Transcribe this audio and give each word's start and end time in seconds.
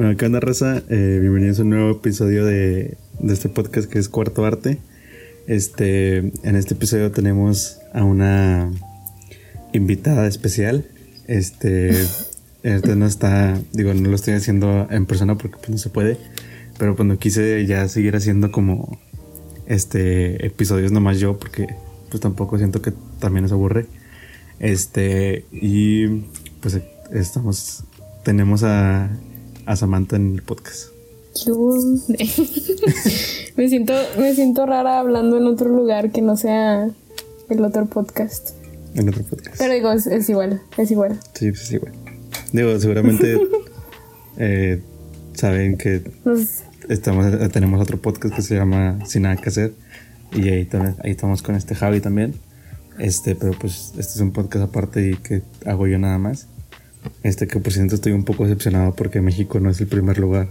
Bueno, 0.00 0.16
¿qué 0.16 0.24
onda, 0.24 0.40
raza? 0.40 0.82
Eh, 0.88 1.18
bienvenidos 1.20 1.58
a 1.58 1.62
un 1.62 1.68
nuevo 1.68 1.90
episodio 1.90 2.46
de, 2.46 2.96
de, 3.18 3.34
este 3.34 3.50
podcast 3.50 3.86
que 3.86 3.98
es 3.98 4.08
Cuarto 4.08 4.46
Arte. 4.46 4.78
Este, 5.46 6.16
en 6.16 6.56
este 6.56 6.72
episodio 6.72 7.10
tenemos 7.10 7.76
a 7.92 8.02
una 8.02 8.72
invitada 9.74 10.26
especial. 10.26 10.86
Este, 11.26 11.90
este 12.62 12.96
no 12.96 13.04
está, 13.04 13.60
digo, 13.74 13.92
no 13.92 14.08
lo 14.08 14.14
estoy 14.14 14.32
haciendo 14.32 14.88
en 14.90 15.04
persona 15.04 15.36
porque 15.36 15.58
pues, 15.58 15.68
no 15.68 15.76
se 15.76 15.90
puede, 15.90 16.16
pero 16.78 16.96
cuando 16.96 17.16
pues, 17.16 17.22
quise 17.24 17.66
ya 17.66 17.86
seguir 17.86 18.16
haciendo 18.16 18.50
como 18.50 18.98
este 19.66 20.46
episodios 20.46 20.92
nomás 20.92 21.20
yo 21.20 21.38
porque 21.38 21.66
pues 22.08 22.22
tampoco 22.22 22.56
siento 22.56 22.80
que 22.80 22.94
también 23.18 23.42
nos 23.42 23.52
aburre. 23.52 23.84
Este, 24.60 25.44
y 25.52 26.06
pues 26.62 26.80
estamos, 27.12 27.84
tenemos 28.24 28.62
a 28.62 29.10
a 29.70 29.76
Samantha 29.76 30.16
en 30.16 30.34
el 30.34 30.42
podcast. 30.42 30.88
me 33.56 33.68
siento 33.68 33.94
me 34.18 34.34
siento 34.34 34.66
rara 34.66 34.98
hablando 34.98 35.38
en 35.38 35.46
otro 35.46 35.68
lugar 35.68 36.10
que 36.10 36.22
no 36.22 36.36
sea 36.36 36.90
el 37.48 37.64
otro 37.64 37.86
podcast. 37.86 38.50
En 38.96 39.08
otro 39.08 39.22
podcast. 39.22 39.58
Pero 39.58 39.72
digo, 39.72 39.92
es, 39.92 40.28
igual, 40.28 40.60
es 40.76 40.90
igual. 40.90 41.20
Sí, 41.34 41.50
pues 41.50 41.62
es 41.62 41.72
igual. 41.72 41.92
Digo, 42.52 42.76
seguramente 42.80 43.40
eh, 44.38 44.82
saben 45.34 45.78
que 45.78 46.02
estamos 46.88 47.26
tenemos 47.52 47.80
otro 47.80 47.98
podcast 47.98 48.34
que 48.34 48.42
se 48.42 48.56
llama 48.56 48.98
Sin 49.06 49.22
nada 49.22 49.36
que 49.36 49.50
hacer 49.50 49.72
y 50.32 50.48
ahí, 50.48 50.68
ahí 51.04 51.12
estamos 51.12 51.42
con 51.42 51.54
este 51.54 51.76
Javi 51.76 52.00
también. 52.00 52.34
Este, 52.98 53.36
pero 53.36 53.52
pues 53.52 53.92
este 53.96 54.14
es 54.14 54.20
un 54.20 54.32
podcast 54.32 54.64
aparte 54.64 55.10
y 55.10 55.14
que 55.14 55.42
hago 55.64 55.86
yo 55.86 55.96
nada 56.00 56.18
más. 56.18 56.48
Este 57.22 57.46
que 57.46 57.58
por 57.60 57.72
cierto 57.72 57.94
estoy 57.94 58.12
un 58.12 58.24
poco 58.24 58.44
decepcionado 58.44 58.94
porque 58.94 59.20
México 59.20 59.60
no 59.60 59.70
es 59.70 59.80
el 59.80 59.86
primer 59.86 60.18
lugar 60.18 60.48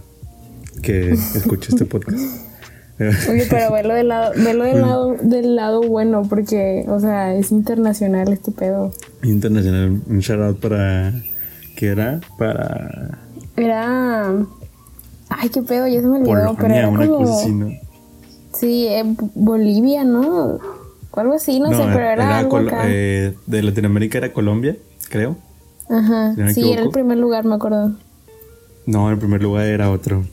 que 0.82 1.10
escucha 1.34 1.70
este 1.70 1.84
podcast. 1.84 2.20
Oye, 3.30 3.46
pero 3.48 3.72
verlo 3.72 3.94
del 3.94 4.08
lado, 4.08 4.32
verlo 4.36 4.64
del 4.64 4.80
lado, 4.82 5.16
del 5.22 5.56
lado 5.56 5.80
bueno, 5.82 6.22
porque, 6.28 6.84
o 6.86 7.00
sea, 7.00 7.34
es 7.34 7.50
internacional 7.50 8.30
este 8.30 8.52
pedo. 8.52 8.92
Internacional, 9.22 10.02
un 10.06 10.18
shout 10.18 10.42
out 10.42 10.60
para 10.60 11.14
¿qué 11.76 11.86
era? 11.86 12.20
Para 12.36 13.18
Era 13.56 14.34
ay 15.30 15.48
qué 15.48 15.62
pedo, 15.62 15.86
ya 15.88 16.02
se 16.02 16.06
me 16.06 16.18
olvidó, 16.18 16.54
pero 16.60 16.74
era 16.74 16.88
una 16.88 17.06
como... 17.06 17.18
cosa 17.20 17.40
así, 17.40 17.52
¿no? 17.52 17.70
Sí, 18.52 18.86
eh, 18.88 19.04
Bolivia, 19.34 20.04
¿no? 20.04 20.58
O 21.10 21.20
algo 21.20 21.34
así, 21.34 21.58
no, 21.58 21.70
sé, 21.70 21.82
pero 21.92 22.00
era, 22.00 22.38
algo 22.38 22.58
acá. 22.58 22.82
Eh, 22.86 23.34
de 23.46 23.62
Latinoamérica 23.62 24.18
era 24.18 24.32
Colombia, 24.32 24.76
creo. 25.08 25.36
Ajá. 25.90 26.34
sí, 26.54 26.72
era 26.72 26.82
el 26.82 26.90
primer 26.90 27.18
lugar, 27.18 27.44
me 27.44 27.56
acuerdo. 27.56 27.92
No, 28.86 29.10
el 29.10 29.18
primer 29.18 29.42
lugar 29.42 29.66
era 29.66 29.90
otro. 29.90 30.24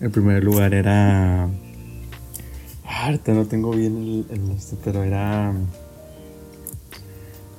El 0.00 0.10
primer 0.10 0.44
lugar 0.44 0.74
era. 0.74 1.44
Ah, 2.84 3.06
ahorita 3.06 3.32
no 3.32 3.46
tengo 3.46 3.70
bien 3.70 3.96
el, 3.96 4.26
el, 4.30 4.56
pero 4.84 5.02
era. 5.02 5.52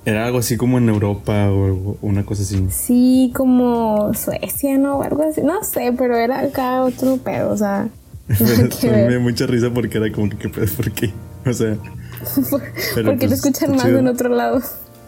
Era 0.06 0.26
algo 0.26 0.40
así 0.40 0.58
como 0.58 0.78
en 0.78 0.90
Europa 0.90 1.52
o 1.52 1.98
una 2.02 2.26
cosa 2.26 2.42
así. 2.44 2.66
Sí, 2.70 3.32
como 3.36 4.14
Suecia, 4.14 4.78
¿no? 4.78 4.98
O 4.98 5.04
algo 5.04 5.24
así. 5.24 5.42
No 5.42 5.64
sé, 5.64 5.94
pero 5.98 6.16
era 6.16 6.40
acá 6.40 6.84
otro 6.84 7.18
pedo, 7.18 7.52
o 7.52 7.58
sea. 7.58 7.90
me 8.84 9.08
dio 9.08 9.20
mucha 9.20 9.46
risa 9.46 9.72
porque 9.74 9.98
era 9.98 10.12
como 10.12 10.30
que, 10.30 10.38
¿qué 10.38 10.50
pedo? 10.50 10.68
¿Por 10.76 10.92
qué? 10.92 11.12
O 11.46 11.54
sea. 11.54 11.76
porque 12.96 13.18
te 13.18 13.28
pues, 13.28 13.32
escuchan 13.32 13.76
más 13.76 13.86
en 13.86 14.08
otro 14.08 14.30
lado 14.30 14.62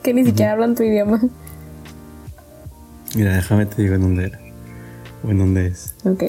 que 0.04 0.14
ni 0.14 0.26
siquiera 0.26 0.52
hablan 0.54 0.76
tu 0.76 0.84
idioma. 0.84 1.22
Mira, 3.16 3.36
déjame 3.36 3.66
te 3.66 3.82
digo 3.82 3.96
en 3.96 4.02
dónde 4.02 4.26
era. 4.26 4.40
O 5.24 5.30
en 5.30 5.38
dónde 5.38 5.68
es. 5.68 5.96
Ok. 6.04 6.24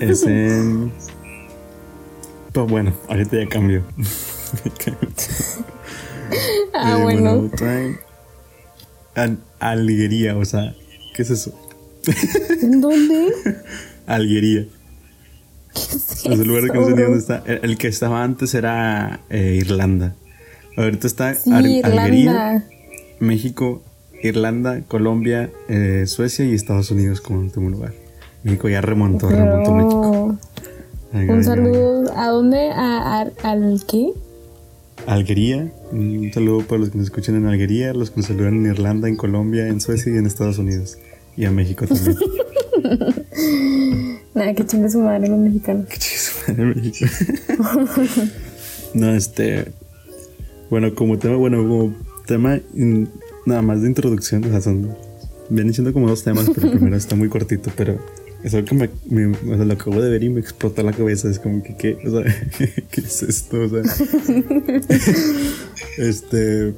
Es 0.00 0.22
en. 0.26 0.92
Pues 2.52 2.70
bueno, 2.70 2.92
ahorita 3.08 3.36
ya 3.36 3.48
cambio. 3.48 3.84
ah, 6.74 6.96
eh, 6.98 7.02
bueno. 7.02 7.50
bueno 7.58 7.98
Alguería, 9.58 10.36
o 10.36 10.44
sea, 10.44 10.74
¿qué 11.14 11.22
es 11.22 11.30
eso? 11.30 11.58
¿En 12.62 12.80
dónde? 12.80 13.32
Alguería. 14.06 14.66
¿Qué 15.74 16.32
es 16.32 16.40
el 16.40 16.48
lugar 16.48 16.70
que 16.70 16.78
no 16.78 16.86
sé 16.86 16.94
ni 16.94 17.02
dónde 17.02 17.18
está. 17.18 17.42
El, 17.46 17.76
que 17.78 17.88
estaba 17.88 18.22
antes 18.22 18.54
era 18.54 19.20
eh, 19.30 19.58
Irlanda. 19.60 20.14
Ahorita 20.76 21.06
está 21.06 21.34
sí, 21.34 21.50
Alguería, 21.52 22.64
México 23.18 23.82
Irlanda, 24.22 24.82
Colombia, 24.88 25.50
eh, 25.68 26.04
Suecia 26.06 26.44
y 26.44 26.54
Estados 26.54 26.90
Unidos 26.90 27.20
como 27.20 27.40
último 27.40 27.70
lugar. 27.70 27.92
México 28.42 28.68
ya 28.68 28.80
remontó, 28.80 29.28
remontó 29.28 29.72
México. 29.72 30.38
un 31.12 31.44
saludo. 31.44 32.12
¿A 32.16 32.28
dónde? 32.28 32.70
¿A, 32.70 33.26
¿Al 33.42 33.82
qué? 33.88 34.12
Algería. 35.06 35.72
Un 35.92 36.30
saludo 36.32 36.66
para 36.66 36.80
los 36.80 36.90
que 36.90 36.98
nos 36.98 37.06
escuchan 37.06 37.36
en 37.36 37.46
Algería, 37.46 37.92
los 37.92 38.10
que 38.10 38.18
nos 38.18 38.26
saludan 38.26 38.54
en 38.54 38.66
Irlanda, 38.66 39.08
en 39.08 39.16
Colombia, 39.16 39.68
en 39.68 39.80
Suecia 39.80 40.12
y 40.14 40.16
en 40.16 40.26
Estados 40.26 40.58
Unidos. 40.58 40.98
Y 41.36 41.44
a 41.44 41.50
México 41.50 41.86
también. 41.86 42.16
Nada, 44.34 44.54
que 44.54 44.66
chingue 44.66 44.88
su 44.90 45.00
madre 45.00 45.28
los 45.28 45.38
mexicanos. 45.38 45.86
Que 45.86 45.98
chingue 45.98 46.18
su 46.18 46.52
madre 46.52 46.64
México. 46.74 47.06
no, 48.94 49.10
este. 49.14 49.72
Bueno, 50.70 50.94
como 50.94 51.18
tema, 51.18 51.36
bueno, 51.36 51.58
como 51.58 51.94
tema 52.26 52.60
nada 53.46 53.62
más 53.62 53.80
de 53.80 53.88
introducción, 53.88 54.44
o 54.44 54.50
sea, 54.50 54.60
son. 54.60 54.94
Vienen 55.48 55.72
siendo 55.72 55.92
como 55.92 56.08
dos 56.08 56.24
temas, 56.24 56.50
pero 56.52 56.66
el 56.66 56.72
primero 56.72 56.96
está 56.96 57.14
muy 57.14 57.28
cortito, 57.28 57.70
pero 57.76 58.04
es 58.42 58.52
algo 58.52 58.66
que 58.66 58.74
me, 58.74 58.90
me 59.08 59.36
o 59.36 59.56
sea, 59.56 59.64
lo 59.64 59.72
acabo 59.72 60.02
de 60.02 60.10
ver 60.10 60.24
y 60.24 60.28
me 60.28 60.40
explota 60.40 60.82
la 60.82 60.92
cabeza. 60.92 61.30
Es 61.30 61.38
como 61.38 61.62
que, 61.62 61.76
¿qué? 61.76 61.96
O 62.04 62.10
sea, 62.10 62.24
¿qué 62.90 63.00
es 63.00 63.22
esto? 63.22 63.60
O 63.60 63.68
sea, 63.68 63.82
este. 65.98 66.74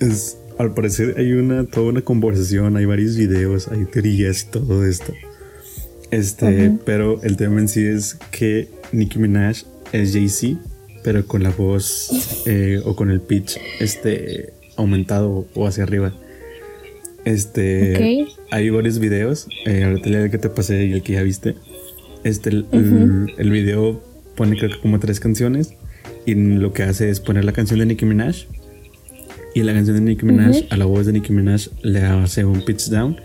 Es, 0.00 0.38
al 0.58 0.72
parecer 0.72 1.14
hay 1.18 1.32
una, 1.32 1.64
toda 1.64 1.88
una 1.88 2.00
conversación, 2.00 2.76
hay 2.76 2.86
varios 2.86 3.16
videos, 3.16 3.68
hay 3.68 3.84
teorías 3.84 4.42
y 4.42 4.46
todo 4.46 4.84
esto. 4.84 5.12
Este, 6.10 6.72
pero 6.84 7.20
el 7.22 7.36
tema 7.36 7.60
en 7.60 7.68
sí 7.68 7.84
es 7.84 8.16
que 8.30 8.68
Nicki 8.92 9.18
Minaj 9.18 9.64
es 9.92 10.12
Jay-Z, 10.12 10.60
pero 11.02 11.26
con 11.26 11.42
la 11.42 11.50
voz 11.50 12.42
eh, 12.46 12.80
o 12.84 12.94
con 12.94 13.10
el 13.10 13.20
pitch 13.20 13.58
este, 13.80 14.52
aumentado 14.76 15.46
o 15.54 15.66
hacia 15.66 15.84
arriba. 15.84 16.12
Este, 17.24 18.28
hay 18.52 18.70
varios 18.70 19.00
videos, 19.00 19.48
eh, 19.64 19.82
ahorita 19.82 20.08
el 20.08 20.30
que 20.30 20.38
te 20.38 20.48
pasé 20.48 20.86
y 20.86 20.92
el 20.92 21.02
que 21.02 21.14
ya 21.14 21.22
viste. 21.22 21.56
Este, 22.22 22.50
el, 22.50 22.66
el, 23.36 23.50
video 23.50 24.00
pone 24.36 24.56
creo 24.56 24.70
que 24.70 24.80
como 24.80 25.00
tres 25.00 25.18
canciones 25.18 25.74
y 26.24 26.34
lo 26.34 26.72
que 26.72 26.84
hace 26.84 27.10
es 27.10 27.20
poner 27.20 27.44
la 27.44 27.52
canción 27.52 27.80
de 27.80 27.86
Nicki 27.86 28.04
Minaj 28.04 28.46
y 29.54 29.62
la 29.62 29.72
canción 29.72 29.96
de 29.96 30.02
Nicki 30.02 30.24
Minaj 30.24 30.66
a 30.70 30.76
la 30.76 30.84
voz 30.84 31.06
de 31.06 31.12
Nicki 31.12 31.32
Minaj 31.32 31.68
le 31.82 32.00
hace 32.00 32.44
un 32.44 32.64
pitch 32.64 32.90
down 32.90 33.16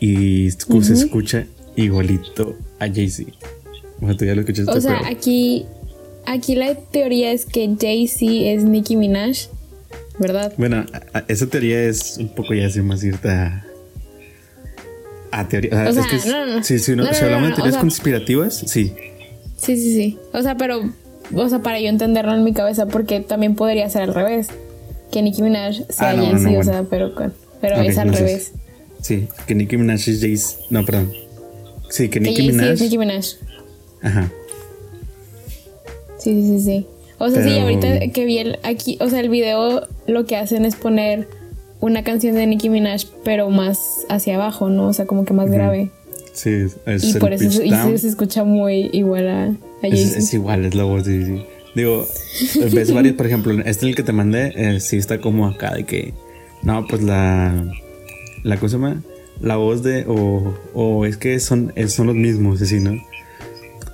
y 0.00 0.50
se 0.50 0.92
escucha 0.92 1.46
igualito 1.76 2.56
a 2.78 2.86
Jay-Z. 2.86 3.32
O 4.00 4.06
sea, 4.06 4.16
tú 4.16 4.24
ya 4.24 4.34
lo 4.34 4.42
escuchaste. 4.42 4.70
O 4.70 4.80
sea, 4.80 5.00
aquí, 5.06 5.64
aquí 6.26 6.54
la 6.54 6.74
teoría 6.74 7.32
es 7.32 7.46
que 7.46 7.74
Jay-Z 7.80 8.24
es 8.24 8.64
Nicki 8.64 8.96
Minaj 8.96 9.48
¿verdad? 10.18 10.52
Bueno, 10.56 10.84
esa 11.28 11.46
teoría 11.46 11.82
es 11.84 12.18
un 12.18 12.28
poco 12.28 12.54
ya 12.54 12.68
más 12.82 13.00
cierta 13.00 13.64
a 15.30 15.48
teoría. 15.48 15.70
Que 15.70 16.78
si 16.78 16.92
hablamos 16.92 17.48
de 17.48 17.54
teorías 17.54 17.76
conspirativas, 17.76 18.54
sí. 18.54 18.94
Sí, 19.56 19.76
sí, 19.76 19.94
sí. 19.94 20.18
O 20.32 20.42
sea, 20.42 20.56
pero, 20.56 20.92
o 21.34 21.48
sea, 21.48 21.60
para 21.60 21.80
yo 21.80 21.88
entenderlo 21.88 22.34
en 22.34 22.44
mi 22.44 22.52
cabeza, 22.52 22.86
porque 22.86 23.20
también 23.20 23.54
podría 23.54 23.88
ser 23.90 24.02
al 24.02 24.14
revés. 24.14 24.48
Que 25.10 25.22
Nicki 25.22 25.42
Minaj 25.42 25.82
sea 25.88 26.10
ah, 26.10 26.16
Jay-Z, 26.16 26.58
o 26.58 26.62
sea, 26.64 26.84
pero, 26.90 27.14
pero 27.60 27.76
es 27.76 27.96
al 27.96 28.12
revés. 28.12 28.52
Sí, 29.00 29.28
que 29.46 29.54
Nicki 29.54 29.76
Minaj 29.76 30.08
es 30.08 30.20
jay 30.20 30.36
No, 30.70 30.84
perdón. 30.84 31.12
Sí, 31.90 32.08
que 32.08 32.20
Nicki 32.20 32.42
Minaj. 32.42 32.72
es 32.72 32.80
Nicki 32.80 32.98
Minaj. 32.98 33.24
Ajá. 34.02 34.30
Sí, 36.18 36.32
sí, 36.32 36.58
sí, 36.58 36.64
sí. 36.64 36.86
O 37.18 37.30
sea, 37.30 37.42
sí, 37.42 37.58
ahorita 37.58 38.08
que 38.08 38.24
vi 38.24 38.38
el, 38.38 38.58
aquí, 38.62 38.98
o 39.00 39.08
sea, 39.08 39.20
el 39.20 39.28
video 39.28 39.88
lo 40.06 40.26
que 40.26 40.36
hacen 40.36 40.64
es 40.64 40.76
poner 40.76 41.28
una 41.80 42.02
canción 42.04 42.34
de 42.34 42.46
Nicki 42.46 42.68
Minaj, 42.68 43.04
pero 43.24 43.50
más 43.50 44.06
hacia 44.08 44.36
abajo, 44.36 44.68
¿no? 44.68 44.88
O 44.88 44.92
sea, 44.92 45.06
como 45.06 45.24
que 45.24 45.32
más 45.32 45.50
grave. 45.50 45.90
Sí, 46.32 46.66
es 46.84 47.04
Y 47.04 47.14
por 47.18 47.32
eso 47.32 47.50
se 47.50 48.08
escucha 48.08 48.44
muy 48.44 48.90
igual 48.92 49.28
a, 49.28 49.44
a 49.46 49.86
es, 49.86 50.16
es, 50.16 50.34
igual, 50.34 50.66
es 50.66 50.74
la 50.74 50.84
voz, 50.84 51.04
sí, 51.04 51.42
Digo, 51.74 52.06
ves 52.72 52.92
varios, 52.92 53.16
por 53.16 53.26
ejemplo, 53.26 53.52
este 53.64 53.86
el 53.86 53.94
que 53.94 54.02
te 54.02 54.12
mandé, 54.12 54.52
eh, 54.56 54.80
sí 54.80 54.96
está 54.96 55.20
como 55.20 55.46
acá 55.46 55.74
de 55.74 55.84
que, 55.84 56.12
no, 56.62 56.86
pues 56.86 57.02
la, 57.02 57.66
la 58.42 58.58
cosa 58.58 58.78
más, 58.78 58.96
la 59.40 59.56
voz 59.56 59.82
de, 59.82 60.04
o, 60.06 60.54
o 60.74 61.06
es 61.06 61.16
que 61.16 61.38
son, 61.40 61.72
son 61.88 62.06
los 62.06 62.16
mismos, 62.16 62.60
así, 62.60 62.80
¿no? 62.80 63.02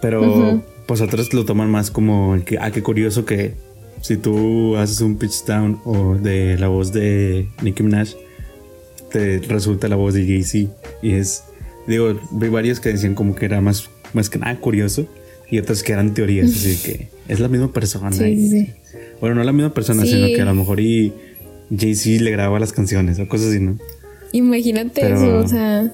Pero, 0.00 0.62
pues 0.86 1.00
otros 1.00 1.32
lo 1.32 1.44
toman 1.44 1.70
más 1.70 1.90
como 1.90 2.34
el 2.34 2.44
que, 2.44 2.58
ah, 2.58 2.70
qué 2.70 2.82
curioso 2.82 3.24
que 3.24 3.54
si 4.00 4.16
tú 4.16 4.76
haces 4.76 5.00
un 5.00 5.16
pitch 5.16 5.44
down 5.44 5.80
o 5.84 6.14
de 6.14 6.58
la 6.58 6.68
voz 6.68 6.92
de 6.92 7.48
Nicki 7.62 7.82
Minaj, 7.82 8.10
te 9.10 9.38
resulta 9.40 9.88
la 9.88 9.96
voz 9.96 10.14
de 10.14 10.26
Jay-Z 10.26 10.72
y 11.02 11.12
es 11.12 11.44
Digo, 11.86 12.18
vi 12.30 12.48
varios 12.48 12.80
que 12.80 12.90
decían 12.90 13.14
como 13.14 13.34
que 13.34 13.44
era 13.44 13.60
más, 13.60 13.90
más 14.12 14.30
que 14.30 14.38
nada 14.38 14.56
curioso 14.58 15.06
y 15.50 15.58
otros 15.58 15.82
que 15.82 15.92
eran 15.92 16.14
teorías, 16.14 16.50
así 16.50 16.76
que 16.82 17.08
es 17.28 17.40
la 17.40 17.48
misma 17.48 17.72
persona. 17.72 18.12
Sí, 18.12 18.48
sí. 18.48 18.70
Bueno, 19.20 19.36
no 19.36 19.44
la 19.44 19.52
misma 19.52 19.74
persona, 19.74 20.04
sino 20.04 20.26
que 20.26 20.40
a 20.40 20.44
lo 20.44 20.54
mejor 20.54 20.80
y 20.80 21.12
Jay-Z 21.76 22.22
le 22.22 22.30
grababa 22.30 22.60
las 22.60 22.72
canciones 22.72 23.18
o 23.18 23.28
cosas 23.28 23.48
así, 23.48 23.60
¿no? 23.60 23.78
Imagínate 24.32 25.12
eso, 25.12 25.38
o 25.38 25.48
sea. 25.48 25.92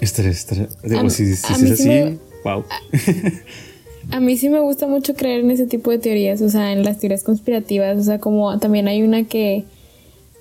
Estaré, 0.00 0.30
estaré. 0.30 0.68
Digo, 0.84 1.10
si, 1.10 1.34
si, 1.36 1.52
es 1.52 1.70
así, 1.72 2.18
wow. 2.44 2.64
A 2.68 2.80
mí 4.18 4.36
sí 4.36 4.48
me 4.48 4.58
gusta 4.58 4.88
mucho 4.88 5.14
creer 5.14 5.44
en 5.44 5.52
ese 5.52 5.66
tipo 5.66 5.90
de 5.92 5.98
teorías, 5.98 6.40
o 6.42 6.48
sea, 6.48 6.72
en 6.72 6.84
las 6.84 6.98
teorías 6.98 7.22
conspirativas, 7.22 7.96
o 7.98 8.02
sea, 8.02 8.18
como 8.18 8.58
también 8.58 8.88
hay 8.88 9.02
una 9.02 9.24
que, 9.24 9.64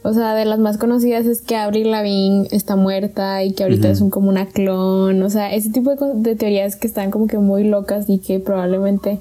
o 0.02 0.14
sea, 0.14 0.34
de 0.34 0.46
las 0.46 0.58
más 0.58 0.80
conocidas 0.80 1.28
es 1.28 1.42
que 1.42 1.56
Avril 1.56 1.92
Lavigne 1.92 2.48
está 2.52 2.76
muerta 2.76 3.44
y 3.44 3.54
que 3.54 3.64
ahorita 3.64 3.90
es 3.90 4.02
un, 4.02 4.10
como 4.10 4.30
una 4.30 4.48
clon, 4.48 5.22
o 5.22 5.30
sea, 5.30 5.54
ese 5.54 5.70
tipo 5.70 5.94
de, 5.96 6.36
teorías 6.36 6.76
que 6.76 6.88
están 6.88 7.12
como 7.12 7.28
que 7.28 7.38
muy 7.38 7.64
locas 7.64 8.10
y 8.10 8.18
que 8.18 8.40
probablemente 8.40 9.20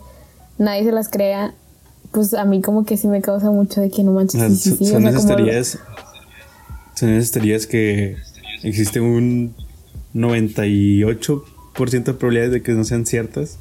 nadie 0.56 0.85
se 0.85 0.93
las 0.93 1.11
crea, 1.11 1.53
pues 2.11 2.33
a 2.33 2.47
mí 2.47 2.62
como 2.62 2.87
que 2.87 2.97
sí 2.97 3.06
me 3.06 3.21
causa 3.21 3.50
mucho 3.50 3.83
de 3.83 3.91
que 3.91 4.03
no 4.03 4.12
manches. 4.12 4.41
son, 4.62 5.06
esas 5.06 5.27
teorías, 5.27 5.79
son 6.95 7.11
esas 7.11 7.33
teorías 7.33 7.67
que 7.67 8.17
existe 8.62 9.00
un 9.00 9.55
98% 10.15 12.05
de 12.05 12.15
probabilidades 12.15 12.53
de 12.53 12.62
que 12.62 12.73
no 12.73 12.85
sean 12.85 13.05
ciertas 13.05 13.59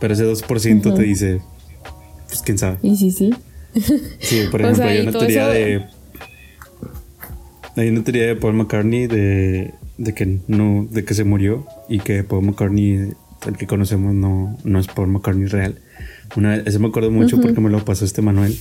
pero 0.00 0.14
ese 0.14 0.24
2% 0.24 0.94
te 0.94 1.02
dice, 1.02 1.40
pues 2.26 2.42
quién 2.42 2.58
sabe. 2.58 2.78
Y 2.82 2.96
sí, 2.96 3.10
sí. 3.10 3.34
Sí, 4.20 4.44
por 4.50 4.60
ejemplo, 4.62 4.84
hay 4.84 5.00
una 5.00 5.12
teoría 5.12 5.48
de. 5.48 5.86
Hay 7.76 7.88
una 7.88 8.02
teoría 8.04 8.26
de 8.26 8.36
Paul 8.36 8.54
McCartney 8.54 9.06
de, 9.06 9.74
de, 9.98 10.14
que 10.14 10.38
no, 10.48 10.88
de 10.90 11.04
que 11.04 11.12
se 11.12 11.24
murió 11.24 11.66
y 11.88 11.98
que 11.98 12.24
Paul 12.24 12.44
McCartney, 12.44 13.12
el 13.46 13.56
que 13.58 13.66
conocemos, 13.66 14.14
no, 14.14 14.56
no 14.64 14.78
es 14.78 14.86
Paul 14.86 15.08
McCartney 15.08 15.46
real. 15.46 15.78
Una 16.36 16.56
eso 16.56 16.80
me 16.80 16.88
acuerdo 16.88 17.10
mucho 17.10 17.40
porque 17.40 17.60
me 17.60 17.70
lo 17.70 17.84
pasó 17.84 18.04
este 18.04 18.22
Manuel. 18.22 18.56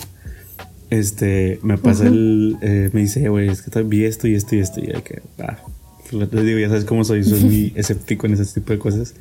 Este, 0.90 1.60
me 1.64 1.78
pasa 1.78 2.08
el, 2.08 2.58
eh, 2.62 2.90
me 2.94 3.02
dice, 3.02 3.28
güey, 3.30 3.50
es 3.50 3.62
que 3.62 3.84
vi 3.84 4.06
esto 4.06 4.28
y 4.28 4.36
esto 4.36 4.56
y 4.56 4.60
esto. 4.60 4.82
Y 4.82 4.92
hay 4.94 5.02
que, 5.02 5.22
ah, 5.40 5.58
les 6.12 6.46
digo, 6.46 6.60
ya 6.60 6.68
sabes 6.68 6.86
cómo 6.86 7.04
soy, 7.04 7.24
soy 7.24 7.40
muy 7.44 7.74
escéptico 7.76 8.28
en 8.28 8.34
ese 8.34 8.46
tipo 8.46 8.74
de 8.74 8.80
cosas. 8.80 9.16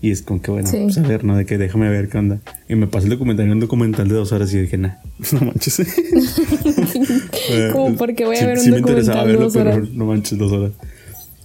Y 0.00 0.10
es 0.10 0.22
como 0.22 0.42
que, 0.42 0.50
bueno, 0.50 0.68
pues 0.70 0.98
a 0.98 1.02
ver, 1.02 1.24
¿no? 1.24 1.36
De 1.36 1.46
que 1.46 1.56
déjame 1.56 1.88
ver 1.88 2.08
qué 2.08 2.18
onda. 2.18 2.38
Y 2.68 2.74
me 2.74 2.86
pasé 2.86 3.06
el 3.06 3.12
documental, 3.12 3.50
un 3.50 3.60
documental 3.60 4.08
de 4.08 4.14
dos 4.14 4.30
horas 4.30 4.52
y 4.52 4.60
dije, 4.60 4.76
nah, 4.76 4.96
no 5.32 5.40
manches. 5.40 5.80
como 7.72 7.96
porque 7.96 8.26
voy 8.26 8.36
a 8.36 8.46
ver 8.46 8.58
un 8.58 8.64
documental 8.64 8.72
me 8.72 8.78
interesaba 8.78 9.24
verlo, 9.24 9.50
pero 9.52 9.86
no 9.92 10.06
manches 10.06 10.38
dos 10.38 10.52
horas. 10.52 10.72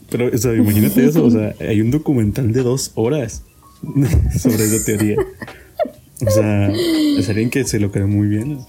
Pero, 0.09 0.29
o 0.33 0.37
sea, 0.37 0.53
imagínate 0.53 1.05
eso, 1.05 1.23
o 1.23 1.31
sea, 1.31 1.55
hay 1.61 1.79
un 1.79 1.91
documental 1.91 2.51
de 2.51 2.61
dos 2.61 2.91
horas 2.95 3.43
sobre 4.37 4.65
esa 4.65 4.85
teoría. 4.85 5.15
O 6.27 6.29
sea, 6.29 6.69
es 6.69 7.29
alguien 7.29 7.49
que 7.49 7.63
se 7.63 7.79
lo 7.79 7.91
cree 7.91 8.05
muy 8.05 8.27
bien. 8.27 8.59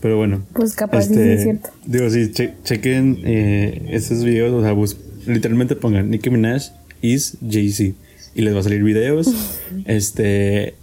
Pero 0.00 0.16
bueno. 0.16 0.42
Pues 0.54 0.74
capaz 0.74 1.00
este, 1.00 1.34
es 1.34 1.42
cierto. 1.42 1.70
Digo, 1.84 2.08
sí, 2.08 2.32
chequen 2.64 3.20
eh, 3.24 3.88
esos 3.90 4.24
videos, 4.24 4.52
o 4.52 4.62
sea, 4.62 5.02
literalmente 5.32 5.76
pongan 5.76 6.08
Nicki 6.08 6.30
Minaj 6.30 6.70
is 7.02 7.36
Jay-Z 7.48 7.94
y 8.38 8.42
les 8.42 8.54
va 8.54 8.60
a 8.60 8.62
salir 8.62 8.84
videos. 8.84 9.26
este, 9.84 10.74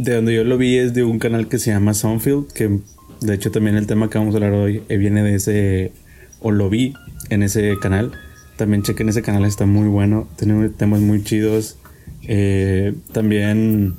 de 0.00 0.14
donde 0.14 0.34
yo 0.34 0.42
lo 0.42 0.58
vi 0.58 0.76
es 0.78 0.94
de 0.94 1.04
un 1.04 1.20
canal 1.20 1.46
que 1.48 1.58
se 1.58 1.70
llama 1.70 1.94
Soundfield, 1.94 2.52
que 2.52 2.80
de 3.20 3.34
hecho 3.34 3.52
también 3.52 3.76
el 3.76 3.86
tema 3.86 4.10
que 4.10 4.18
vamos 4.18 4.34
a 4.34 4.38
hablar 4.38 4.52
hoy 4.52 4.82
eh, 4.88 4.96
viene 4.96 5.22
de 5.22 5.36
ese, 5.36 5.92
o 6.40 6.50
lo 6.50 6.68
vi 6.68 6.92
en 7.30 7.44
ese 7.44 7.78
canal. 7.78 8.10
También 8.56 8.82
chequen 8.82 9.08
ese 9.08 9.22
canal, 9.22 9.44
está 9.44 9.64
muy 9.64 9.86
bueno, 9.86 10.28
tiene 10.36 10.68
temas 10.70 11.00
muy 11.00 11.22
chidos. 11.22 11.78
Eh, 12.26 12.94
también 13.12 13.94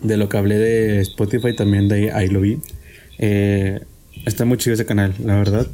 de 0.00 0.16
lo 0.16 0.30
que 0.30 0.38
hablé 0.38 0.56
de 0.56 1.00
Spotify, 1.00 1.54
también 1.54 1.88
de 1.88 2.10
ahí 2.10 2.28
lo 2.28 2.40
vi. 2.40 2.58
Eh, 3.18 3.80
está 4.24 4.46
muy 4.46 4.56
chido 4.56 4.72
ese 4.72 4.86
canal, 4.86 5.14
la 5.22 5.36
verdad. 5.36 5.66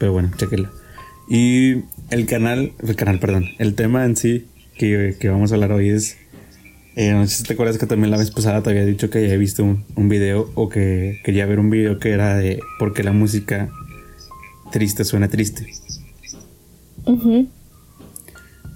pero 0.00 0.12
bueno, 0.12 0.32
chequenlo. 0.36 0.68
Y 1.30 1.84
el 2.10 2.26
canal, 2.26 2.72
el 2.84 2.96
canal, 2.96 3.20
perdón, 3.20 3.50
el 3.58 3.74
tema 3.74 4.04
en 4.04 4.16
sí 4.16 4.46
que, 4.78 5.28
vamos 5.28 5.52
a 5.52 5.56
hablar 5.56 5.72
hoy 5.72 5.90
es. 5.90 6.16
Eh, 6.96 7.12
no 7.12 7.26
sé 7.26 7.36
si 7.36 7.42
te 7.44 7.52
acuerdas 7.52 7.78
que 7.78 7.86
también 7.86 8.10
la 8.10 8.16
vez 8.16 8.30
pasada 8.30 8.62
te 8.62 8.70
había 8.70 8.84
dicho 8.84 9.10
que 9.10 9.18
había 9.18 9.36
visto 9.36 9.62
un, 9.62 9.84
un 9.94 10.08
video 10.08 10.50
o 10.54 10.68
que 10.68 11.20
quería 11.22 11.46
ver 11.46 11.60
un 11.60 11.70
video 11.70 12.00
que 12.00 12.10
era 12.10 12.36
de 12.36 12.58
por 12.78 12.92
qué 12.92 13.04
la 13.04 13.12
música 13.12 13.70
triste 14.72 15.04
suena 15.04 15.28
triste. 15.28 15.66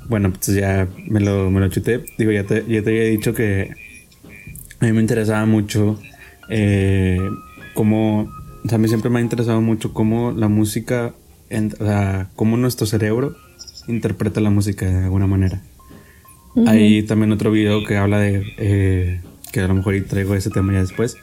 Bueno, 0.09 0.33
pues 0.33 0.57
ya 0.57 0.89
me 1.07 1.21
lo, 1.21 1.51
me 1.51 1.61
lo 1.61 1.69
chuté. 1.69 2.05
Digo, 2.19 2.33
ya 2.33 2.45
te, 2.45 2.65
ya 2.67 2.83
te 2.83 2.91
había 2.91 3.05
dicho 3.05 3.35
que 3.35 3.75
a 4.81 4.85
mí 4.85 4.93
me 4.93 5.01
interesaba 5.01 5.47
mucho 5.47 5.99
eh, 6.49 7.21
cómo. 7.75 8.31
O 8.65 8.69
sea, 8.69 8.77
a 8.77 8.79
mí 8.79 8.89
siempre 8.89 9.11
me 9.11 9.19
ha 9.19 9.23
interesado 9.23 9.61
mucho 9.61 9.93
cómo 9.93 10.33
la 10.33 10.49
música, 10.49 11.15
o 11.51 11.85
sea, 11.85 12.31
cómo 12.37 12.57
nuestro 12.57 12.87
cerebro 12.87 13.37
interpreta 13.89 14.41
la 14.41 14.51
música 14.51 14.87
de 14.87 15.05
alguna 15.05 15.27
manera. 15.27 15.63
Hay 16.67 17.03
también 17.05 17.33
otro 17.33 17.51
video 17.51 17.85
que 17.85 17.97
habla 17.97 18.19
de, 18.21 18.45
eh, 18.59 19.21
que 19.53 19.61
a 19.61 19.69
lo 19.69 19.75
mejor 19.75 19.95
traigo 20.09 20.35
ese 20.35 20.51
tema 20.51 20.73
ya 20.73 20.81
después, 20.81 21.17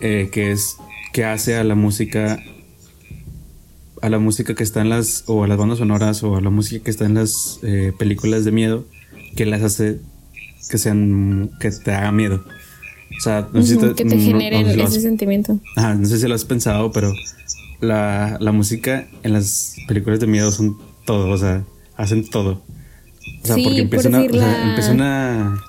eh, 0.00 0.30
que 0.32 0.52
es 0.52 0.76
que 1.12 1.24
hace 1.24 1.56
a 1.56 1.64
la 1.64 1.74
música, 1.74 2.42
a 4.02 4.08
la 4.08 4.18
música 4.18 4.54
que 4.54 4.64
está 4.64 4.80
en 4.80 4.88
las, 4.88 5.24
o 5.26 5.44
a 5.44 5.48
las 5.48 5.58
bandas 5.58 5.78
sonoras, 5.78 6.22
o 6.24 6.36
a 6.36 6.40
la 6.40 6.50
música 6.50 6.84
que 6.84 6.90
está 6.90 7.04
en 7.04 7.14
las 7.14 7.60
eh, 7.62 7.92
películas 7.98 8.44
de 8.44 8.52
miedo, 8.52 8.84
que 9.36 9.46
las 9.46 9.62
hace 9.62 10.00
que 10.68 10.78
sean, 10.78 11.50
que 11.60 11.70
te 11.70 11.92
haga 11.92 12.10
miedo. 12.10 12.44
O 13.16 13.20
sea, 13.20 13.48
no 13.52 13.62
sé 13.62 13.74
si 13.74 13.78
te, 13.78 13.94
que 13.94 14.04
te 14.04 14.18
genere 14.18 14.60
ese 14.82 15.00
sentimiento. 15.00 15.60
Ah, 15.76 15.94
no 15.94 16.06
sé 16.06 16.18
si 16.18 16.26
lo 16.26 16.34
has 16.34 16.44
pensado, 16.44 16.90
pero 16.90 17.12
la, 17.80 18.38
la 18.40 18.50
música 18.50 19.06
en 19.22 19.34
las 19.34 19.76
películas 19.86 20.18
de 20.18 20.26
miedo 20.26 20.50
son 20.50 20.76
todo, 21.04 21.28
o 21.28 21.38
sea, 21.38 21.64
hacen 21.96 22.28
todo. 22.28 22.62
O 23.44 23.46
sea, 23.46 23.56
porque 23.62 23.80
empieza, 23.80 24.08
una, 24.08 24.24
empieza 24.24 24.92
una. 24.92 25.60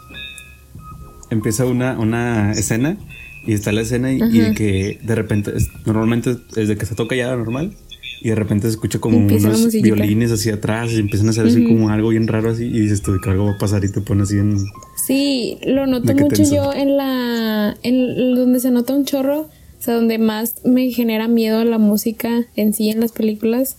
Empieza 1.30 1.66
una, 1.66 2.00
una 2.00 2.52
escena 2.54 2.98
y 3.46 3.54
está 3.54 3.74
la 3.74 3.82
escena 3.82 4.14
y, 4.14 4.20
que 4.54 4.98
de 5.04 5.16
repente, 5.16 5.52
normalmente 5.86 6.38
es 6.56 6.70
de 6.70 6.78
que 6.78 6.86
se 6.86 6.96
toca 6.96 7.16
ya 7.16 7.36
normal 7.36 7.74
y 8.22 8.30
de 8.30 8.36
repente 8.36 8.68
se 8.68 8.72
escucha 8.72 9.00
como 9.00 9.18
unos 9.18 9.72
violines 9.74 10.32
así 10.32 10.50
atrás 10.50 10.92
y 10.94 11.00
empiezan 11.00 11.28
a 11.28 11.32
hacer 11.32 11.48
así 11.48 11.66
como 11.66 11.90
algo 11.90 12.10
bien 12.10 12.28
raro 12.28 12.50
así 12.50 12.64
y 12.64 12.80
dices 12.80 13.02
tú 13.02 13.12
que 13.22 13.30
algo 13.30 13.46
va 13.46 13.52
a 13.52 13.58
pasar 13.58 13.84
y 13.84 13.92
te 13.92 14.00
pones 14.00 14.30
así 14.30 14.38
en... 14.38 14.58
Sí, 15.06 15.58
lo 15.68 15.86
noto 15.86 16.16
mucho 16.16 16.44
yo 16.44 16.74
en 16.74 16.96
la... 16.96 17.76
en 17.84 18.36
donde 18.36 18.62
se 18.62 18.72
nota 18.72 18.96
un 18.96 19.04
chorro, 19.04 19.42
o 19.42 19.50
sea, 19.80 19.96
donde 19.96 20.18
más 20.18 20.56
me 20.64 20.90
genera 20.92 21.28
miedo 21.28 21.64
la 21.66 21.78
música 21.78 22.46
en 22.56 22.74
sí 22.74 22.90
en 22.90 23.02
las 23.02 23.12
películas 23.12 23.78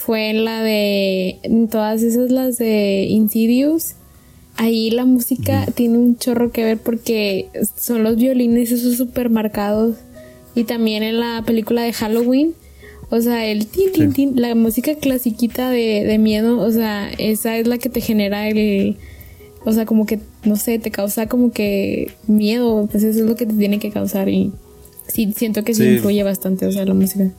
fue 0.00 0.30
en 0.30 0.46
la 0.46 0.62
de 0.62 1.38
todas 1.70 2.02
esas 2.02 2.30
las 2.30 2.56
de 2.56 3.06
Insidious. 3.08 3.96
Ahí 4.56 4.90
la 4.90 5.04
música 5.04 5.66
tiene 5.74 5.98
un 5.98 6.16
chorro 6.16 6.50
que 6.52 6.64
ver 6.64 6.78
porque 6.78 7.48
son 7.76 8.02
los 8.02 8.16
violines 8.16 8.72
esos 8.72 8.96
súper 8.96 9.28
marcados. 9.28 9.96
Y 10.54 10.64
también 10.64 11.02
en 11.02 11.20
la 11.20 11.42
película 11.46 11.82
de 11.82 11.92
Halloween. 11.92 12.54
O 13.10 13.20
sea, 13.20 13.44
el 13.44 13.66
tin, 13.66 13.92
tin, 13.92 14.12
tin, 14.12 14.40
la 14.40 14.54
música 14.54 14.94
clasiquita 14.94 15.68
de, 15.68 16.04
de 16.04 16.18
miedo, 16.18 16.60
o 16.60 16.70
sea, 16.70 17.10
esa 17.18 17.58
es 17.58 17.66
la 17.66 17.76
que 17.76 17.88
te 17.88 18.00
genera 18.00 18.48
el, 18.48 18.96
o 19.64 19.72
sea, 19.72 19.84
como 19.84 20.06
que, 20.06 20.20
no 20.44 20.54
sé, 20.54 20.78
te 20.78 20.92
causa 20.92 21.26
como 21.26 21.50
que 21.50 22.12
miedo, 22.28 22.88
pues 22.88 23.02
eso 23.02 23.18
es 23.18 23.26
lo 23.26 23.34
que 23.34 23.46
te 23.46 23.54
tiene 23.54 23.80
que 23.80 23.90
causar 23.90 24.28
y 24.28 24.52
sí, 25.08 25.32
siento 25.36 25.64
que 25.64 25.74
sí, 25.74 25.84
influye 25.84 26.22
bastante, 26.22 26.66
o 26.66 26.72
sea, 26.72 26.84
la 26.84 26.94
música. 26.94 27.32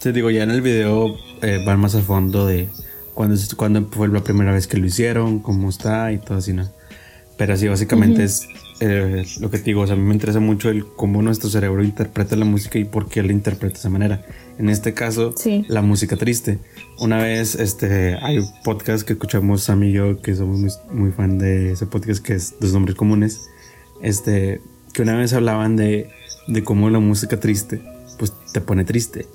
Te 0.00 0.12
digo, 0.12 0.30
ya 0.30 0.44
en 0.44 0.52
el 0.52 0.62
video 0.62 1.16
eh, 1.42 1.62
van 1.64 1.80
más 1.80 1.94
a 1.94 2.02
fondo 2.02 2.46
de 2.46 2.68
cuándo, 3.14 3.36
cuando 3.56 3.86
fue 3.90 4.08
la 4.08 4.22
primera 4.22 4.52
vez 4.52 4.66
que 4.66 4.76
lo 4.76 4.86
hicieron, 4.86 5.40
cómo 5.40 5.68
está 5.68 6.12
y 6.12 6.18
todo 6.18 6.38
así, 6.38 6.52
¿no? 6.52 6.68
Pero 7.36 7.54
así 7.54 7.68
básicamente 7.68 8.24
es 8.24 8.48
eh, 8.80 9.24
lo 9.40 9.50
que 9.50 9.58
te 9.58 9.64
digo, 9.64 9.82
o 9.82 9.86
sea, 9.86 9.94
a 9.94 9.98
mí 9.98 10.04
me 10.04 10.14
interesa 10.14 10.38
mucho 10.38 10.70
el 10.70 10.84
cómo 10.86 11.20
nuestro 11.20 11.50
cerebro 11.50 11.82
interpreta 11.82 12.36
la 12.36 12.44
música 12.44 12.78
y 12.78 12.84
por 12.84 13.08
qué 13.08 13.22
la 13.22 13.32
interpreta 13.32 13.74
de 13.74 13.78
esa 13.78 13.88
manera. 13.88 14.24
En 14.58 14.68
este 14.68 14.94
caso, 14.94 15.34
la 15.68 15.82
música 15.82 16.16
triste. 16.16 16.58
Una 16.98 17.18
vez, 17.18 17.54
este, 17.56 18.16
hay 18.22 18.38
un 18.38 18.48
podcast 18.64 19.06
que 19.06 19.14
escuchamos 19.14 19.62
Sam 19.62 19.84
y 19.84 19.92
yo, 19.92 20.20
que 20.20 20.34
somos 20.34 20.58
muy, 20.58 20.70
muy 20.90 21.10
fan 21.10 21.38
de 21.38 21.72
ese 21.72 21.86
podcast 21.86 22.24
que 22.24 22.34
es 22.34 22.54
Dos 22.60 22.72
Nombres 22.72 22.96
Comunes, 22.96 23.40
este, 24.00 24.60
que 24.92 25.02
una 25.02 25.16
vez 25.16 25.32
hablaban 25.32 25.76
de, 25.76 26.10
de 26.46 26.64
cómo 26.64 26.88
la 26.90 27.00
música 27.00 27.40
triste, 27.40 27.80
pues 28.18 28.32
te 28.52 28.60
pone 28.60 28.84
triste. 28.84 29.26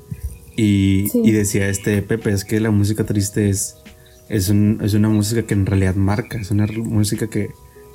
Y, 0.56 1.32
decía 1.32 1.68
este 1.68 2.02
Pepe, 2.02 2.32
es 2.32 2.46
que 2.46 2.60
la 2.60 2.72
música 2.72 3.04
triste 3.06 3.50
es, 3.50 3.78
es, 4.30 4.50
una 4.50 5.10
música 5.10 5.44
que 5.44 5.54
en 5.54 5.66
realidad 5.66 5.96
marca, 5.96 6.40
es 6.40 6.52
una 6.52 6.68
música 6.68 7.28
que 7.28 7.50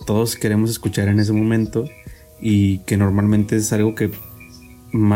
todos 0.07 0.37
queremos 0.37 0.71
escuchar 0.71 1.09
en 1.09 1.21
ese 1.21 1.33
momento 1.33 1.85
y 2.41 2.79
que 2.81 2.97
normalmente 2.97 3.57
es 3.57 3.73
algo 3.73 3.95
que 3.95 4.11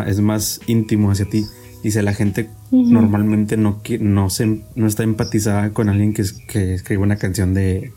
es 0.06 0.20
más 0.20 0.60
íntimo 0.66 1.10
hacia 1.10 1.28
ti. 1.28 1.44
Dice, 1.82 2.02
la 2.02 2.14
gente 2.14 2.48
normalmente 2.70 3.56
no, 3.56 3.82
no, 3.98 4.30
se, 4.30 4.62
no 4.76 4.86
está 4.86 5.02
empatizada 5.02 5.72
con 5.72 5.88
alguien 5.88 6.14
que, 6.14 6.22
que 6.46 6.74
escribe 6.74 7.02
una 7.02 7.16
canción 7.16 7.54
de, 7.54 7.92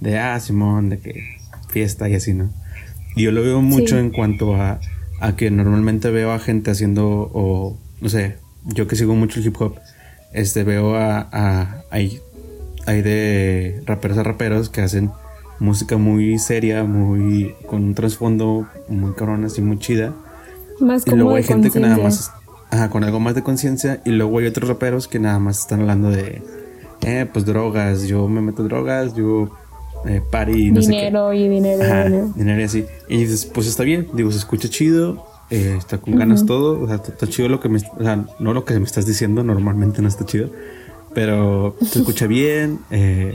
de, 0.00 0.18
ah, 0.18 0.40
Simón, 0.40 0.88
de 0.88 0.98
que 0.98 1.22
fiesta 1.68 2.08
y 2.08 2.14
así, 2.14 2.34
¿no? 2.34 2.52
Y 3.14 3.22
yo 3.22 3.32
lo 3.32 3.42
veo 3.42 3.62
mucho 3.62 3.96
en 3.96 4.10
cuanto 4.10 4.56
a, 4.56 4.80
a 5.20 5.36
que 5.36 5.52
normalmente 5.52 6.10
veo 6.10 6.32
a 6.32 6.40
gente 6.40 6.72
haciendo, 6.72 7.30
o 7.32 7.78
no 8.00 8.08
sé, 8.08 8.38
yo 8.64 8.86
que 8.86 8.96
sigo 8.96 9.14
mucho 9.14 9.40
el 9.40 9.46
hip 9.46 9.60
hop, 9.60 9.76
este, 10.32 10.64
veo 10.64 10.94
a, 10.96 11.28
a 11.32 11.82
hay, 11.90 12.20
hay 12.86 13.02
de 13.02 13.82
raperos 13.86 14.18
a 14.18 14.22
raperos 14.22 14.68
que 14.68 14.80
hacen 14.80 15.10
música 15.58 15.96
muy 15.96 16.38
seria, 16.38 16.84
muy 16.84 17.54
con 17.66 17.84
un 17.84 17.94
trasfondo 17.94 18.66
muy 18.88 19.12
cabrón, 19.14 19.44
así 19.44 19.62
muy 19.62 19.78
chida. 19.78 20.14
Más 20.80 21.06
y 21.06 21.10
luego 21.10 21.34
hay 21.34 21.42
gente 21.42 21.70
que 21.70 21.80
nada 21.80 21.96
más 21.96 22.30
Ajá, 22.70 22.90
con 22.90 23.04
algo 23.04 23.20
más 23.20 23.34
de 23.34 23.42
conciencia. 23.42 24.00
Y 24.04 24.10
luego 24.10 24.38
hay 24.38 24.46
otros 24.46 24.68
raperos 24.68 25.08
que 25.08 25.18
nada 25.18 25.38
más 25.38 25.60
están 25.60 25.80
hablando 25.80 26.10
de, 26.10 26.42
eh, 27.02 27.26
pues 27.32 27.44
drogas, 27.44 28.06
yo 28.06 28.28
me 28.28 28.40
meto 28.40 28.62
drogas, 28.62 29.14
yo 29.14 29.50
eh, 30.06 30.20
party, 30.30 30.70
no 30.70 30.80
dinero 30.80 31.30
sé 31.30 31.36
qué. 31.36 31.38
y 31.38 31.48
dinero, 31.48 31.84
dinero. 31.84 32.32
Dinero 32.34 32.60
y 32.60 32.64
así. 32.64 32.84
Y 33.08 33.18
dices, 33.18 33.46
pues 33.46 33.66
está 33.66 33.84
bien, 33.84 34.08
digo, 34.12 34.30
se 34.30 34.38
escucha 34.38 34.68
chido, 34.68 35.24
eh, 35.50 35.74
está 35.78 35.98
con 35.98 36.16
ganas 36.16 36.46
todo, 36.46 36.80
o 36.80 36.86
sea, 36.86 36.96
está 36.96 37.26
chido 37.26 37.48
lo 37.48 37.60
que 37.60 37.68
me, 37.68 37.78
o 37.78 38.02
sea, 38.02 38.26
no 38.38 38.52
lo 38.52 38.64
que 38.64 38.78
me 38.78 38.84
estás 38.84 39.06
diciendo, 39.06 39.42
normalmente 39.42 40.02
no 40.02 40.08
está 40.08 40.26
chido, 40.26 40.50
pero 41.14 41.76
se 41.82 42.00
escucha 42.00 42.26
bien, 42.28 42.80
eh, 42.90 43.32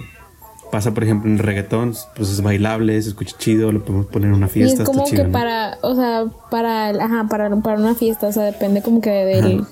pasa, 0.72 0.94
por 0.94 1.04
ejemplo, 1.04 1.30
en 1.30 1.38
reggaetón, 1.38 1.94
pues 2.16 2.30
es 2.30 2.42
bailable, 2.42 3.02
se 3.02 3.10
escucha 3.10 3.36
chido, 3.38 3.72
lo 3.72 3.84
podemos 3.84 4.08
poner 4.08 4.30
en 4.30 4.36
una 4.36 4.48
fiesta. 4.48 4.80
Y 4.80 4.84
es 4.84 4.90
como 4.90 5.06
que 5.06 5.26
para, 5.26 5.78
o 5.82 5.96
sea, 5.96 6.26
para, 6.50 6.90
ajá, 6.90 7.28
para, 7.30 7.56
para 7.58 7.80
una 7.80 7.96
fiesta, 7.96 8.28
o 8.28 8.32
sea, 8.32 8.44
depende 8.44 8.82
como 8.82 9.02
que 9.02 9.10
del 9.10 9.66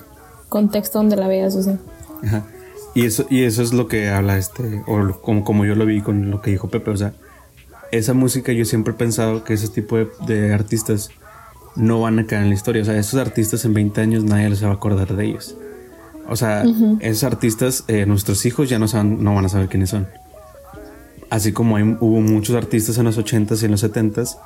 contexto 0.48 0.98
donde 0.98 1.16
la 1.16 1.28
veas, 1.28 1.56
o 1.56 1.62
sea. 1.62 1.78
Ajá. 2.24 2.44
Y 2.94 3.06
eso, 3.06 3.26
y 3.30 3.44
eso 3.44 3.62
es 3.62 3.72
lo 3.72 3.88
que 3.88 4.10
habla 4.10 4.36
este, 4.36 4.82
o 4.86 5.20
como, 5.20 5.44
como 5.44 5.64
yo 5.64 5.74
lo 5.74 5.86
vi 5.86 6.02
con 6.02 6.30
lo 6.30 6.42
que 6.42 6.50
dijo 6.50 6.68
Pepe, 6.68 6.90
o 6.90 6.96
sea, 6.96 7.14
esa 7.90 8.14
música 8.14 8.52
yo 8.52 8.64
siempre 8.64 8.94
he 8.94 8.96
pensado 8.96 9.44
que 9.44 9.54
ese 9.54 9.68
tipo 9.68 9.96
de, 9.96 10.52
artistas 10.52 11.10
no 11.76 12.00
van 12.00 12.18
a 12.18 12.26
quedar 12.26 12.42
en 12.42 12.48
la 12.48 12.54
historia, 12.54 12.82
o 12.82 12.84
sea, 12.84 12.96
esos 12.96 13.20
artistas 13.20 13.64
en 13.64 13.74
20 13.74 14.00
años 14.00 14.24
nadie 14.24 14.48
les 14.48 14.62
va 14.64 14.68
a 14.68 14.74
acordar 14.74 15.14
de 15.16 15.24
ellos. 15.24 15.56
O 16.28 16.36
sea, 16.36 16.64
esos 17.00 17.24
artistas, 17.24 17.84
eh, 17.88 18.06
nuestros 18.06 18.46
hijos 18.46 18.68
ya 18.68 18.78
no, 18.78 18.88
saben, 18.88 19.22
no 19.22 19.34
van 19.34 19.44
a 19.44 19.48
saber 19.48 19.68
quiénes 19.68 19.90
son. 19.90 20.06
Así 21.30 21.52
como 21.52 21.76
hubo 21.76 22.20
muchos 22.20 22.54
artistas 22.56 22.98
en 22.98 23.04
los 23.04 23.18
80s 23.18 23.62
y 23.62 23.64
en 23.64 23.70
los 23.70 23.82
70s 23.82 24.36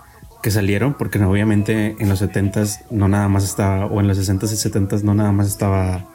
que 0.43 0.51
salieron, 0.51 0.95
porque 0.95 1.19
obviamente 1.23 1.97
en 1.99 2.09
los 2.09 2.23
70s 2.23 2.83
no 2.91 3.09
nada 3.09 3.29
más 3.29 3.45
estaba, 3.45 3.87
o 3.87 4.01
en 4.01 4.09
los 4.09 4.19
60s 4.19 4.53
y 4.53 4.71
70s 4.71 5.03
no 5.03 5.15
nada 5.15 5.33
más 5.33 5.49
estaba 5.49 6.09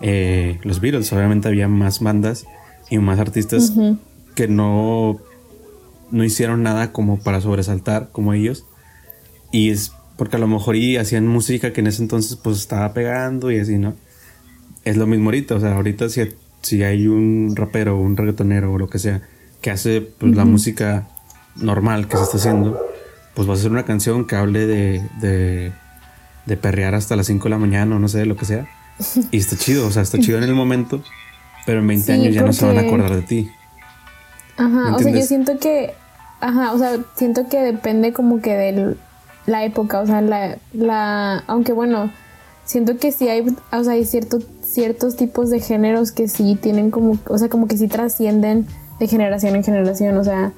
eh, 0.00 0.60
los 0.62 0.80
Beatles, 0.80 1.12
obviamente 1.12 1.48
había 1.48 1.68
más 1.68 2.00
bandas 2.00 2.44
y 2.90 2.98
más 2.98 3.18
artistas 3.18 3.72
que 4.34 4.48
no, 4.48 5.18
no 6.10 6.24
hicieron 6.24 6.62
nada 6.62 6.92
como 6.92 7.18
para 7.18 7.40
sobresaltar 7.40 8.10
como 8.12 8.32
ellos. 8.34 8.64
Y 9.50 9.70
es 9.70 9.92
porque 10.18 10.36
a 10.36 10.40
lo 10.40 10.48
mejor 10.48 10.74
y 10.74 10.96
hacían 10.96 11.28
música 11.28 11.72
que 11.72 11.80
en 11.80 11.86
ese 11.86 12.02
entonces 12.02 12.36
pues 12.36 12.58
estaba 12.58 12.92
pegando 12.92 13.52
y 13.52 13.60
así, 13.60 13.78
¿no? 13.78 13.94
Es 14.84 14.96
lo 14.96 15.06
mismo 15.06 15.26
ahorita, 15.26 15.54
o 15.54 15.60
sea, 15.60 15.76
ahorita 15.76 16.08
si, 16.08 16.22
si 16.60 16.82
hay 16.82 17.06
un 17.06 17.54
rapero, 17.54 17.96
un 17.96 18.16
reggaetonero 18.16 18.72
o 18.72 18.78
lo 18.78 18.90
que 18.90 18.98
sea, 18.98 19.22
que 19.60 19.70
hace 19.70 20.00
pues, 20.00 20.34
la 20.34 20.44
música 20.44 21.06
normal 21.54 22.08
que 22.08 22.16
se 22.16 22.24
está 22.24 22.36
haciendo, 22.36 22.84
pues 23.34 23.48
va 23.48 23.54
a 23.54 23.56
ser 23.56 23.70
una 23.70 23.84
canción 23.84 24.26
que 24.26 24.34
hable 24.34 24.66
de, 24.66 25.08
de, 25.20 25.72
de 26.46 26.56
perrear 26.56 26.96
hasta 26.96 27.14
las 27.14 27.26
5 27.26 27.44
de 27.44 27.50
la 27.50 27.58
mañana 27.58 27.94
o 27.94 28.00
no 28.00 28.08
sé, 28.08 28.26
lo 28.26 28.36
que 28.36 28.44
sea. 28.44 28.66
Y 29.30 29.36
está 29.36 29.56
chido, 29.56 29.86
o 29.86 29.90
sea, 29.92 30.02
está 30.02 30.18
chido 30.18 30.38
en 30.38 30.44
el 30.44 30.54
momento, 30.54 31.00
pero 31.64 31.78
en 31.78 31.86
20 31.86 32.12
años 32.12 32.34
ya 32.34 32.42
no 32.42 32.52
se 32.52 32.66
van 32.66 32.78
a 32.78 32.80
acordar 32.80 33.14
de 33.14 33.22
ti. 33.22 33.48
Ajá, 34.56 34.96
o 34.96 34.98
sea, 34.98 35.12
yo 35.12 35.22
siento 35.22 35.60
que, 35.60 35.94
ajá, 36.40 36.72
o 36.72 36.78
sea, 36.78 36.98
siento 37.14 37.48
que 37.48 37.58
depende 37.58 38.12
como 38.12 38.40
que 38.40 38.56
de 38.56 38.96
la 39.46 39.64
época, 39.64 40.00
o 40.00 40.06
sea, 40.06 40.20
la, 40.20 40.58
la, 40.72 41.44
aunque 41.46 41.72
bueno, 41.72 42.10
siento 42.64 42.98
que 42.98 43.12
sí 43.12 43.28
hay, 43.28 43.46
o 43.72 43.84
sea, 43.84 43.94
hay 43.94 44.04
cierto, 44.04 44.40
ciertos 44.62 45.16
tipos 45.16 45.48
de 45.50 45.60
géneros 45.60 46.12
que 46.12 46.28
sí 46.28 46.56
tienen 46.60 46.90
como, 46.90 47.18
o 47.28 47.38
sea, 47.38 47.48
como 47.48 47.66
que 47.66 47.78
sí 47.78 47.88
trascienden 47.88 48.66
de 49.00 49.08
generación 49.08 49.56
en 49.56 49.64
generación. 49.64 50.16
O 50.18 50.24
sea, 50.24 50.52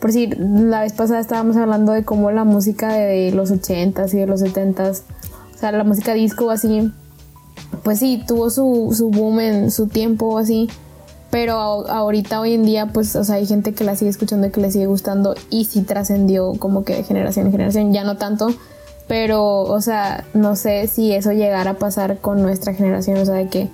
por 0.00 0.12
si 0.12 0.28
la 0.28 0.80
vez 0.80 0.92
pasada 0.94 1.20
estábamos 1.20 1.56
hablando 1.56 1.92
de 1.92 2.04
cómo 2.04 2.30
la 2.30 2.44
música 2.44 2.94
de 2.94 3.30
los 3.32 3.52
80s 3.52 4.14
y 4.14 4.18
de 4.18 4.26
los 4.26 4.42
70s, 4.42 5.02
o 5.54 5.58
sea, 5.58 5.72
la 5.72 5.84
música 5.84 6.14
disco 6.14 6.50
así, 6.50 6.90
pues 7.82 7.98
sí, 7.98 8.22
tuvo 8.26 8.50
su, 8.50 8.94
su 8.96 9.10
boom 9.10 9.40
en 9.40 9.70
su 9.70 9.86
tiempo 9.88 10.38
así. 10.38 10.68
Pero 11.34 11.56
ahorita, 11.88 12.38
hoy 12.38 12.54
en 12.54 12.62
día, 12.64 12.86
pues, 12.86 13.16
o 13.16 13.24
sea, 13.24 13.34
hay 13.34 13.46
gente 13.46 13.72
que 13.74 13.82
la 13.82 13.96
sigue 13.96 14.08
escuchando 14.08 14.46
y 14.46 14.50
que 14.52 14.60
le 14.60 14.70
sigue 14.70 14.86
gustando 14.86 15.34
y 15.50 15.64
sí 15.64 15.82
trascendió 15.82 16.52
como 16.60 16.84
que 16.84 16.94
de 16.94 17.02
generación 17.02 17.46
en 17.46 17.50
generación, 17.50 17.92
ya 17.92 18.04
no 18.04 18.16
tanto, 18.16 18.54
pero, 19.08 19.62
o 19.62 19.80
sea, 19.80 20.22
no 20.32 20.54
sé 20.54 20.86
si 20.86 21.12
eso 21.12 21.32
llegara 21.32 21.72
a 21.72 21.74
pasar 21.74 22.18
con 22.18 22.40
nuestra 22.40 22.72
generación, 22.72 23.18
o 23.18 23.24
sea, 23.24 23.34
de 23.34 23.48
que 23.48 23.68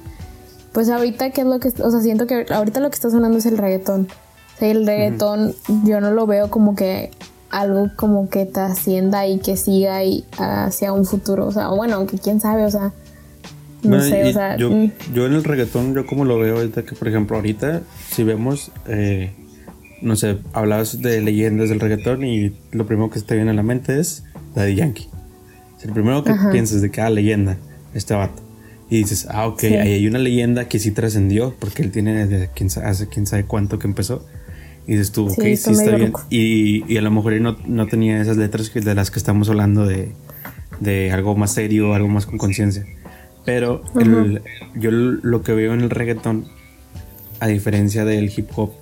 pues 0.73 0.89
ahorita, 0.89 1.33
¿qué 1.33 1.43
es 1.43 1.47
lo 1.47 1.61
que.? 1.61 1.69
O 1.83 1.91
sea, 1.91 2.01
siento 2.01 2.27
que 2.27 2.47
ahorita 2.49 2.81
lo 2.81 2.89
que 2.89 2.95
está 2.95 3.11
sonando 3.11 3.37
es 3.37 3.45
el 3.45 3.59
reggaetón. 3.59 4.09
O 4.57 4.59
sea, 4.59 4.71
el 4.71 4.87
reggaetón 4.87 5.55
yo 5.85 6.01
no 6.01 6.13
lo 6.13 6.27
veo 6.27 6.49
como 6.49 6.75
que 6.75 7.11
algo 7.51 7.91
como 7.95 8.31
que 8.31 8.47
te 8.47 8.61
ascienda 8.61 9.27
y 9.27 9.39
que 9.39 9.59
siga 9.59 10.03
y 10.03 10.25
hacia 10.39 10.95
un 10.95 11.05
futuro. 11.05 11.47
O 11.47 11.53
sea, 11.53 11.69
bueno, 11.69 11.97
aunque 11.97 12.17
quién 12.17 12.41
sabe, 12.41 12.65
o 12.65 12.71
sea. 12.71 12.95
No 13.83 14.01
sé, 14.01 14.29
o 14.29 14.33
sea. 14.33 14.57
Yo, 14.57 14.71
mm. 14.71 14.91
yo, 15.15 15.27
en 15.27 15.35
el 15.35 15.45
reggaetón, 15.45 15.95
yo 15.95 16.07
como 16.07 16.25
lo 16.25 16.39
veo 16.39 16.57
ahorita, 16.57 16.85
que 16.85 16.95
por 16.95 17.09
ejemplo, 17.09 17.37
ahorita, 17.37 17.83
si 18.11 18.25
vemos. 18.25 18.73
Eh, 18.87 19.33
no 20.03 20.17
sé, 20.17 20.39
hablabas 20.53 21.01
de 21.01 21.21
leyendas 21.21 21.69
del 21.69 21.81
reggaetón 21.81 22.25
y 22.25 22.53
lo 22.73 22.87
primero 22.87 23.11
que 23.11 23.21
te 23.21 23.35
viene 23.35 23.51
a 23.51 23.55
la 23.55 23.63
mente 23.63 23.99
es 23.99 24.25
la 24.55 24.63
de 24.63 24.75
Yankee. 24.75 25.09
el 25.83 25.93
primero 25.93 26.25
que 26.25 26.33
piensas 26.51 26.81
de 26.83 26.91
cada 26.91 27.09
ah, 27.09 27.11
leyenda, 27.11 27.57
este 27.95 28.15
vato. 28.15 28.43
Y 28.89 28.99
dices, 28.99 29.29
ah, 29.31 29.47
ok, 29.47 29.65
ahí 29.65 29.93
hay 29.93 30.07
una 30.09 30.19
leyenda 30.19 30.67
que 30.69 30.79
sí 30.79 30.91
trascendió, 30.91 31.55
porque 31.59 31.83
él 31.83 31.93
tiene 31.93 32.27
desde 32.27 32.51
quién, 32.55 32.69
hace 32.85 33.09
quién 33.09 33.27
sabe 33.27 33.45
cuánto 33.45 33.79
que 33.79 33.87
empezó. 33.87 34.27
Y 34.87 34.93
dices 34.93 35.13
tú, 35.13 35.29
ok, 35.29 35.43
sí, 35.57 35.71
está, 35.71 35.95
bien. 35.95 36.13
Y, 36.29 36.93
y, 36.93 36.97
a 36.97 37.03
lo 37.03 37.11
mejor 37.13 37.35
él 37.35 37.43
no, 37.43 37.57
no, 37.67 37.87
tenía 37.87 38.21
esas 38.21 38.37
letras 38.37 38.73
de 38.75 38.95
las 38.95 39.13
que 39.13 39.21
estamos 39.21 39.49
hablando 39.49 39.87
de, 39.87 40.11
de 40.81 41.13
algo 41.13 41.37
más 41.37 41.53
serio, 41.53 41.95
algo 41.95 42.09
más 42.09 42.27
con 42.27 42.39
conciencia. 42.39 42.85
Pero 43.45 43.83
el, 43.99 44.43
yo 44.75 44.91
lo 44.91 45.43
que 45.43 45.53
veo 45.53 45.75
en 45.75 45.81
el 45.81 45.91
reggaetón, 45.91 46.47
a 47.41 47.47
diferencia 47.47 48.05
del 48.05 48.31
hip 48.35 48.51
hop, 48.55 48.73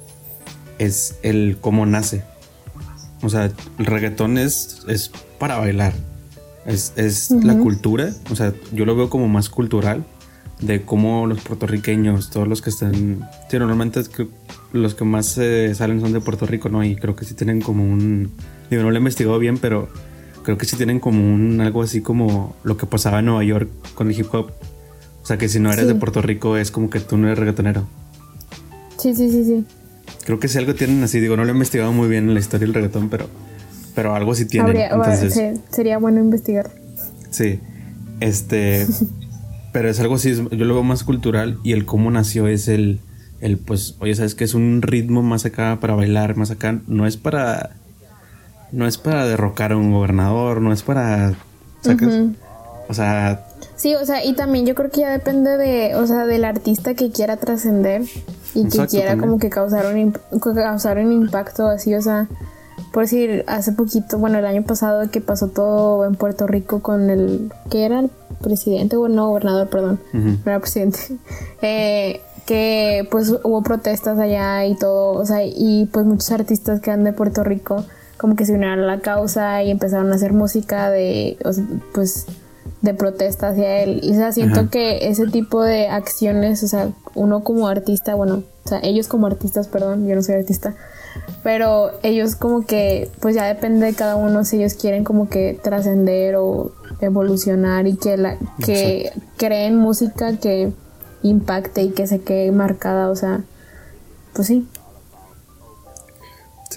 es 0.79 1.19
el 1.23 1.59
cómo 1.61 1.87
nace. 1.87 2.25
O 3.23 3.29
sea, 3.29 3.50
el 3.79 3.87
reggaetón 3.87 4.38
es, 4.38 4.85
es 4.88 5.11
para 5.38 5.59
bailar. 5.59 5.93
Es, 6.67 7.31
la 7.31 7.57
cultura, 7.57 8.12
o 8.31 8.37
sea, 8.37 8.53
yo 8.73 8.85
lo 8.85 8.95
veo 8.95 9.09
como 9.09 9.27
más 9.27 9.49
cultural 9.49 10.05
de 10.61 10.83
cómo 10.83 11.27
los 11.27 11.41
puertorriqueños, 11.41 12.29
todos 12.29 12.47
los 12.47 12.61
que 12.61 12.69
están, 12.69 13.27
sí, 13.49 13.59
normalmente 13.59 14.00
es 14.00 14.11
que 14.11 14.29
los 14.75 14.95
que 14.95 15.05
más 15.05 15.38
salen 15.75 16.00
son 16.03 16.12
de 16.12 16.21
Puerto 16.21 16.45
Rico, 16.45 16.69
¿no? 16.69 16.85
Y 16.85 16.97
creo 16.97 17.17
que 17.17 17.25
sí 17.25 17.33
tienen 17.33 17.62
como 17.62 17.85
un, 17.85 18.33
digo, 18.69 18.83
no 18.83 18.91
lo 18.91 18.97
he 18.97 18.99
investigado 18.99 19.38
bien, 19.38 19.57
pero 19.57 19.88
creo 20.49 20.57
que 20.57 20.64
sí 20.64 20.76
tienen 20.78 20.99
como 20.99 21.23
un, 21.23 21.61
algo 21.61 21.83
así 21.83 22.00
como 22.00 22.57
lo 22.62 22.78
que 22.78 22.87
pasaba 22.87 23.19
en 23.19 23.26
Nueva 23.26 23.45
York 23.45 23.69
con 23.95 24.11
el 24.11 24.19
hip 24.19 24.35
hop. 24.35 24.52
O 25.23 25.26
sea, 25.26 25.37
que 25.37 25.47
si 25.47 25.61
no 25.61 25.71
eres 25.71 25.87
de 25.87 25.95
Puerto 25.95 26.23
Rico 26.23 26.57
es 26.57 26.71
como 26.71 26.88
que 26.88 27.00
tú 27.00 27.19
no 27.19 27.26
eres 27.26 27.38
reggaetonero. 27.38 27.87
Sí, 28.97 29.14
sí, 29.14 29.31
sí, 29.31 29.45
sí. 29.45 29.67
Creo 30.25 30.40
que 30.40 30.49
si 30.49 30.57
algo 30.57 30.75
tienen 30.75 31.02
así, 31.02 31.21
digo, 31.21 31.37
no 31.37 31.45
lo 31.45 31.50
he 31.50 31.52
investigado 31.52 31.93
muy 31.93 32.09
bien 32.09 32.28
en 32.28 32.33
la 32.33 32.40
historia 32.40 32.67
del 32.67 32.73
reggaetón, 32.73 33.11
pero 33.11 33.28
pero 33.95 34.14
algo 34.14 34.35
sí 34.35 34.47
tiene. 34.47 34.87
entonces, 34.87 35.61
sería 35.69 35.99
bueno 35.99 36.19
investigar. 36.19 36.71
Sí, 37.28 37.61
este, 38.21 38.87
pero 39.75 39.90
es 39.90 40.00
algo 40.00 40.14
así, 40.14 40.35
yo 40.35 40.64
lo 40.64 40.73
veo 40.73 40.83
más 40.83 41.05
cultural 41.05 41.59
y 41.62 41.73
el 41.73 41.85
cómo 41.85 42.11
nació 42.11 42.49
es 42.49 42.69
el, 42.69 43.00
el 43.43 43.59
pues, 43.59 43.97
oye, 43.99 44.14
sabes 44.14 44.35
que 44.35 44.45
es 44.45 44.55
un 44.55 44.81
ritmo 44.81 45.23
más 45.23 45.45
acá 45.45 45.76
para 45.78 45.95
bailar, 45.95 46.37
más 46.37 46.50
acá, 46.50 46.81
no 46.87 47.07
es 47.07 47.19
para, 47.19 47.76
no 48.73 48.87
es 48.87 48.99
para 48.99 49.27
derrocar 49.27 49.73
a 49.73 49.77
un 49.77 49.93
gobernador, 49.93 50.61
no 50.61 50.73
es 50.73 50.83
para, 50.83 51.35
O 52.89 52.95
sea... 52.95 53.45
Sí, 53.77 53.95
o 53.95 54.05
sea, 54.05 54.25
y 54.25 54.35
también 54.35 54.67
yo 54.67 54.75
creo 54.75 54.91
que 54.91 55.03
ya 55.03 55.11
depende 55.11 55.57
de, 55.57 55.95
o 55.95 56.05
sea, 56.07 56.27
del 56.27 56.45
artista 56.45 56.95
que 56.95 57.13
quiera 57.13 57.37
trascender 57.37 58.03
y 58.55 58.69
que 58.69 58.87
quiera 58.89 59.17
como 59.17 59.39
que 59.39 59.51
causar 59.51 59.95
un, 59.95 60.13
causar 60.41 60.99
un 60.99 61.13
impacto 61.13 61.69
así, 61.69 61.95
o 61.95 62.03
sea, 62.03 62.27
por 62.93 63.05
decir, 63.05 63.45
hace 63.47 63.71
poquito, 63.73 64.19
bueno, 64.19 64.39
el 64.39 64.47
año 64.47 64.65
pasado 64.65 65.09
que 65.11 65.21
pasó 65.21 65.47
todo 65.47 66.05
en 66.07 66.17
Puerto 66.17 66.49
Rico 66.49 66.81
con 66.81 67.09
el, 67.09 67.53
que 67.71 67.85
era 67.85 68.01
el 68.01 68.11
presidente, 68.43 68.97
o 68.97 69.07
no, 69.07 69.29
gobernador, 69.29 69.69
perdón, 69.69 70.01
no 70.13 70.39
era 70.45 70.59
presidente, 70.59 70.99
eh, 71.63 72.21
que 72.47 73.07
pues 73.13 73.31
hubo 73.31 73.63
protestas 73.63 74.19
allá 74.19 74.65
y 74.67 74.75
todo, 74.77 75.13
o 75.13 75.25
sea, 75.25 75.45
y 75.45 75.89
pues 75.93 76.05
muchos 76.05 76.33
artistas 76.33 76.81
que 76.81 76.91
eran 76.91 77.05
de 77.05 77.13
Puerto 77.13 77.45
Rico 77.45 77.85
como 78.19 78.37
que 78.37 78.45
se 78.45 78.53
unieron 78.53 78.81
a 78.81 78.87
la 78.87 79.01
causa 79.01 79.63
y 79.63 79.71
empezaron 79.71 80.13
a 80.13 80.17
hacer 80.17 80.33
música 80.33 80.91
de, 80.91 81.39
pues, 81.95 82.27
de 82.83 82.95
protesta 82.95 83.49
hacia 83.49 83.79
él. 83.83 84.01
Y 84.03 84.13
o 84.13 84.15
sea, 84.15 84.33
siento 84.33 84.69
que 84.71 85.09
ese 85.09 85.27
tipo 85.27 85.63
de 85.63 85.89
acciones, 85.89 86.63
o 86.63 86.69
sea, 86.69 86.91
uno 87.15 87.43
como 87.43 87.69
artista, 87.69 88.15
bueno, 88.15 88.43
o 88.65 88.69
sea, 88.69 88.81
ellos 88.83 89.09
como 89.09 89.27
artistas, 89.27 89.69
perdón, 89.69 90.07
yo 90.07 90.15
no 90.15 90.23
soy 90.23 90.35
artista, 90.35 90.75
pero 91.43 91.93
ellos 92.03 92.37
como 92.37 92.67
que, 92.67 93.11
pues 93.21 93.35
ya 93.35 93.47
depende 93.47 93.87
de 93.87 93.95
cada 93.95 94.17
uno 94.17 94.45
si 94.45 94.57
ellos 94.57 94.75
quieren 94.75 95.05
como 95.05 95.29
que 95.29 95.59
trascender 95.63 96.37
o 96.37 96.73
evolucionar 97.01 97.87
y 97.87 97.97
que, 97.97 98.17
la, 98.17 98.37
que 98.65 99.13
creen 99.37 99.77
música 99.77 100.37
que 100.37 100.73
impacte 101.23 101.83
y 101.83 101.91
que 101.91 102.07
se 102.07 102.21
quede 102.21 102.53
marcada, 102.53 103.11
o 103.11 103.17
sea, 103.17 103.43
pues 104.35 104.49
sí. 104.49 104.69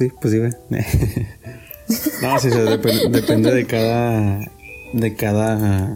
Sí, 0.01 0.11
pues 0.19 0.33
sí, 0.33 0.39
no, 2.23 2.39
sí, 2.39 2.49
depende 2.49 3.53
de 3.53 3.67
cada, 3.67 4.51
de 4.93 5.13
cada 5.13 5.95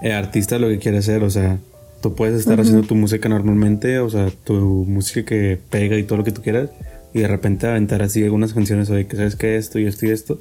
eh, 0.00 0.14
artista 0.14 0.58
lo 0.58 0.68
que 0.68 0.78
quiere 0.78 0.96
hacer, 0.96 1.22
o 1.22 1.28
sea, 1.28 1.58
tú 2.00 2.14
puedes 2.14 2.40
estar 2.40 2.58
haciendo 2.58 2.86
tu 2.86 2.94
música 2.94 3.28
normalmente, 3.28 3.98
o 3.98 4.08
sea, 4.08 4.30
tu 4.44 4.54
música 4.88 5.26
que 5.26 5.58
pega 5.68 5.98
y 5.98 6.04
todo 6.04 6.16
lo 6.16 6.24
que 6.24 6.32
tú 6.32 6.40
quieras, 6.40 6.70
y 7.12 7.20
de 7.20 7.28
repente 7.28 7.66
aventar 7.66 8.00
así 8.00 8.24
algunas 8.24 8.54
canciones, 8.54 8.88
oye, 8.88 9.06
que 9.06 9.16
sabes 9.16 9.36
que 9.36 9.56
esto 9.56 9.78
y 9.78 9.84
esto 9.84 10.06
y 10.06 10.10
esto, 10.10 10.38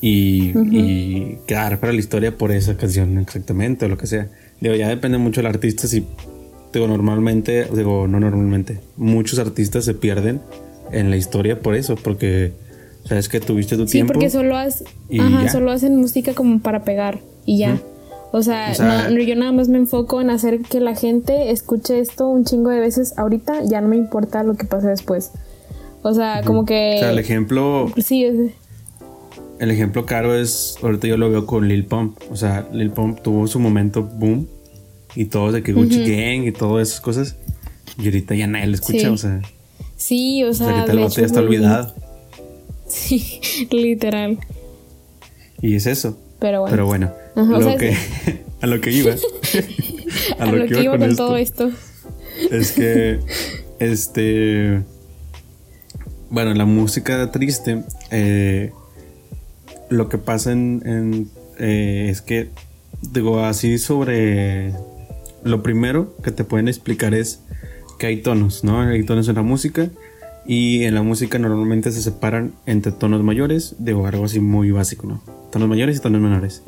y, 0.00 1.36
quedar 1.46 1.78
para 1.78 1.92
la 1.92 2.00
historia 2.00 2.36
por 2.36 2.50
esa 2.50 2.76
canción 2.76 3.16
exactamente, 3.18 3.86
o 3.86 3.88
lo 3.88 3.96
que 3.96 4.08
sea. 4.08 4.28
Digo, 4.60 4.74
ya 4.74 4.88
depende 4.88 5.18
mucho 5.18 5.40
del 5.40 5.46
artista, 5.46 5.86
si, 5.86 6.04
digo, 6.72 6.88
normalmente, 6.88 7.68
digo, 7.72 8.08
no 8.08 8.18
normalmente, 8.18 8.80
muchos 8.96 9.38
artistas 9.38 9.84
se 9.84 9.94
pierden 9.94 10.40
en 10.92 11.10
la 11.10 11.16
historia 11.16 11.60
por 11.60 11.74
eso, 11.74 11.96
porque 11.96 12.52
sabes 13.04 13.28
que 13.28 13.40
tuviste 13.40 13.76
tu 13.76 13.86
tiempo. 13.86 14.12
Sí, 14.12 14.14
porque 14.14 14.30
solo, 14.30 14.54
solo 15.50 15.70
hacen 15.70 15.96
música 15.96 16.34
como 16.34 16.60
para 16.60 16.84
pegar 16.84 17.20
y 17.44 17.58
ya. 17.58 17.78
O 18.32 18.42
sea, 18.42 18.72
yo 18.72 19.36
nada 19.36 19.52
más 19.52 19.68
me 19.68 19.78
enfoco 19.78 20.20
en 20.20 20.30
hacer 20.30 20.60
que 20.60 20.80
la 20.80 20.94
gente 20.94 21.50
escuche 21.52 22.00
esto 22.00 22.28
un 22.28 22.44
chingo 22.44 22.70
de 22.70 22.80
veces 22.80 23.16
ahorita, 23.16 23.62
ya 23.64 23.80
no 23.80 23.88
me 23.88 23.96
importa 23.96 24.42
lo 24.42 24.56
que 24.56 24.66
pase 24.66 24.88
después. 24.88 25.30
O 26.02 26.12
sea, 26.12 26.42
como 26.44 26.64
que... 26.64 26.96
O 26.96 26.98
sea, 26.98 27.10
el 27.12 27.18
ejemplo... 27.18 27.90
Sí, 27.96 28.24
El 29.58 29.70
ejemplo 29.70 30.04
caro 30.06 30.34
es, 30.38 30.76
ahorita 30.82 31.06
yo 31.06 31.16
lo 31.16 31.30
veo 31.30 31.46
con 31.46 31.66
Lil 31.66 31.86
Pump. 31.86 32.18
O 32.30 32.36
sea, 32.36 32.68
Lil 32.72 32.90
Pump 32.90 33.22
tuvo 33.22 33.46
su 33.46 33.58
momento 33.58 34.02
boom 34.02 34.46
y 35.14 35.26
todo 35.26 35.50
de 35.50 35.62
que 35.62 35.72
Gucci 35.72 36.00
Gang 36.00 36.46
y 36.46 36.52
todas 36.52 36.88
esas 36.88 37.00
cosas. 37.00 37.36
Y 37.98 38.04
ahorita 38.04 38.34
ya 38.34 38.46
nadie 38.46 38.66
le 38.66 38.74
escucha, 38.74 39.10
o 39.10 39.16
sea... 39.16 39.40
Sí, 40.06 40.44
o 40.44 40.54
sea... 40.54 40.84
O 40.84 40.86
sea, 40.86 41.08
que 41.08 41.26
está 41.26 41.40
olvidado. 41.40 41.92
Sí, 42.88 43.40
literal. 43.72 44.38
Y 45.60 45.74
es 45.74 45.86
eso. 45.86 46.16
Pero 46.38 46.60
bueno. 46.60 46.70
Pero 46.70 46.86
bueno, 46.86 47.12
lo 47.34 47.76
que, 47.76 47.96
a 48.60 48.66
lo 48.68 48.80
que 48.80 48.92
iba. 48.92 49.12
a, 50.38 50.46
lo, 50.46 50.66
que, 50.68 50.84
iba, 50.84 50.96
con, 50.96 51.16
todo 51.16 51.36
esto. 51.36 51.68
Es 52.52 52.70
que, 52.70 53.18
este. 53.80 54.82
Bueno, 56.30 56.54
la 56.54 56.64
música 56.64 57.32
triste, 57.32 57.82
eh, 58.12 58.70
lo 59.88 60.08
que 60.08 60.18
pasa 60.18 60.52
en, 60.52 61.28
eh, 61.58 62.06
es 62.08 62.22
que, 62.22 62.50
digo, 63.02 63.40
así 63.40 63.78
sobre. 63.78 64.72
Lo 65.42 65.64
primero 65.64 66.16
que 66.22 66.30
te 66.30 66.44
pueden 66.44 66.68
explicar 66.68 67.14
es 67.14 67.40
que 67.98 68.06
hay 68.06 68.22
tonos, 68.22 68.64
¿no? 68.64 68.80
Hay 68.80 69.04
tonos 69.04 69.28
en 69.28 69.36
la 69.36 69.42
música 69.42 69.90
y 70.46 70.84
en 70.84 70.94
la 70.94 71.02
música 71.02 71.38
normalmente 71.38 71.90
se 71.90 72.02
separan 72.02 72.52
entre 72.66 72.92
tonos 72.92 73.22
mayores, 73.22 73.76
de 73.78 73.92
algo 73.92 74.24
así 74.24 74.40
muy 74.40 74.70
básico, 74.70 75.06
¿no? 75.06 75.22
Tonos 75.50 75.68
mayores 75.68 75.96
y 75.96 76.00
tonos 76.00 76.20
menores. 76.20 76.62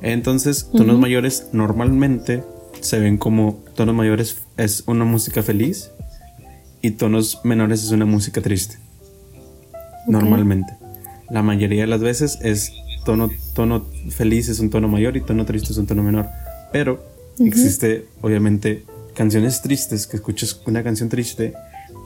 Entonces, 0.00 0.70
tonos 0.72 0.98
mayores 0.98 1.48
normalmente 1.52 2.42
se 2.80 3.00
ven 3.00 3.18
como 3.18 3.62
tonos 3.74 3.94
mayores 3.94 4.38
es 4.56 4.84
una 4.86 5.04
música 5.04 5.42
feliz 5.42 5.90
y 6.80 6.92
tonos 6.92 7.40
menores 7.44 7.82
es 7.82 7.90
una 7.90 8.04
música 8.04 8.40
triste. 8.40 8.78
Normalmente. 10.06 10.72
La 11.30 11.42
mayoría 11.42 11.82
de 11.82 11.88
las 11.88 12.00
veces 12.00 12.38
es 12.42 12.72
tono, 13.04 13.30
tono 13.54 13.86
feliz 14.10 14.48
es 14.48 14.60
un 14.60 14.70
tono 14.70 14.88
mayor 14.88 15.16
y 15.16 15.20
tono 15.20 15.44
triste 15.44 15.72
es 15.72 15.78
un 15.78 15.86
tono 15.86 16.02
menor. 16.02 16.26
Pero 16.72 17.04
existe, 17.38 18.06
obviamente, 18.22 18.84
canciones 19.18 19.60
tristes 19.60 20.06
que 20.06 20.16
escuchas 20.16 20.62
una 20.64 20.82
canción 20.82 21.10
triste 21.10 21.52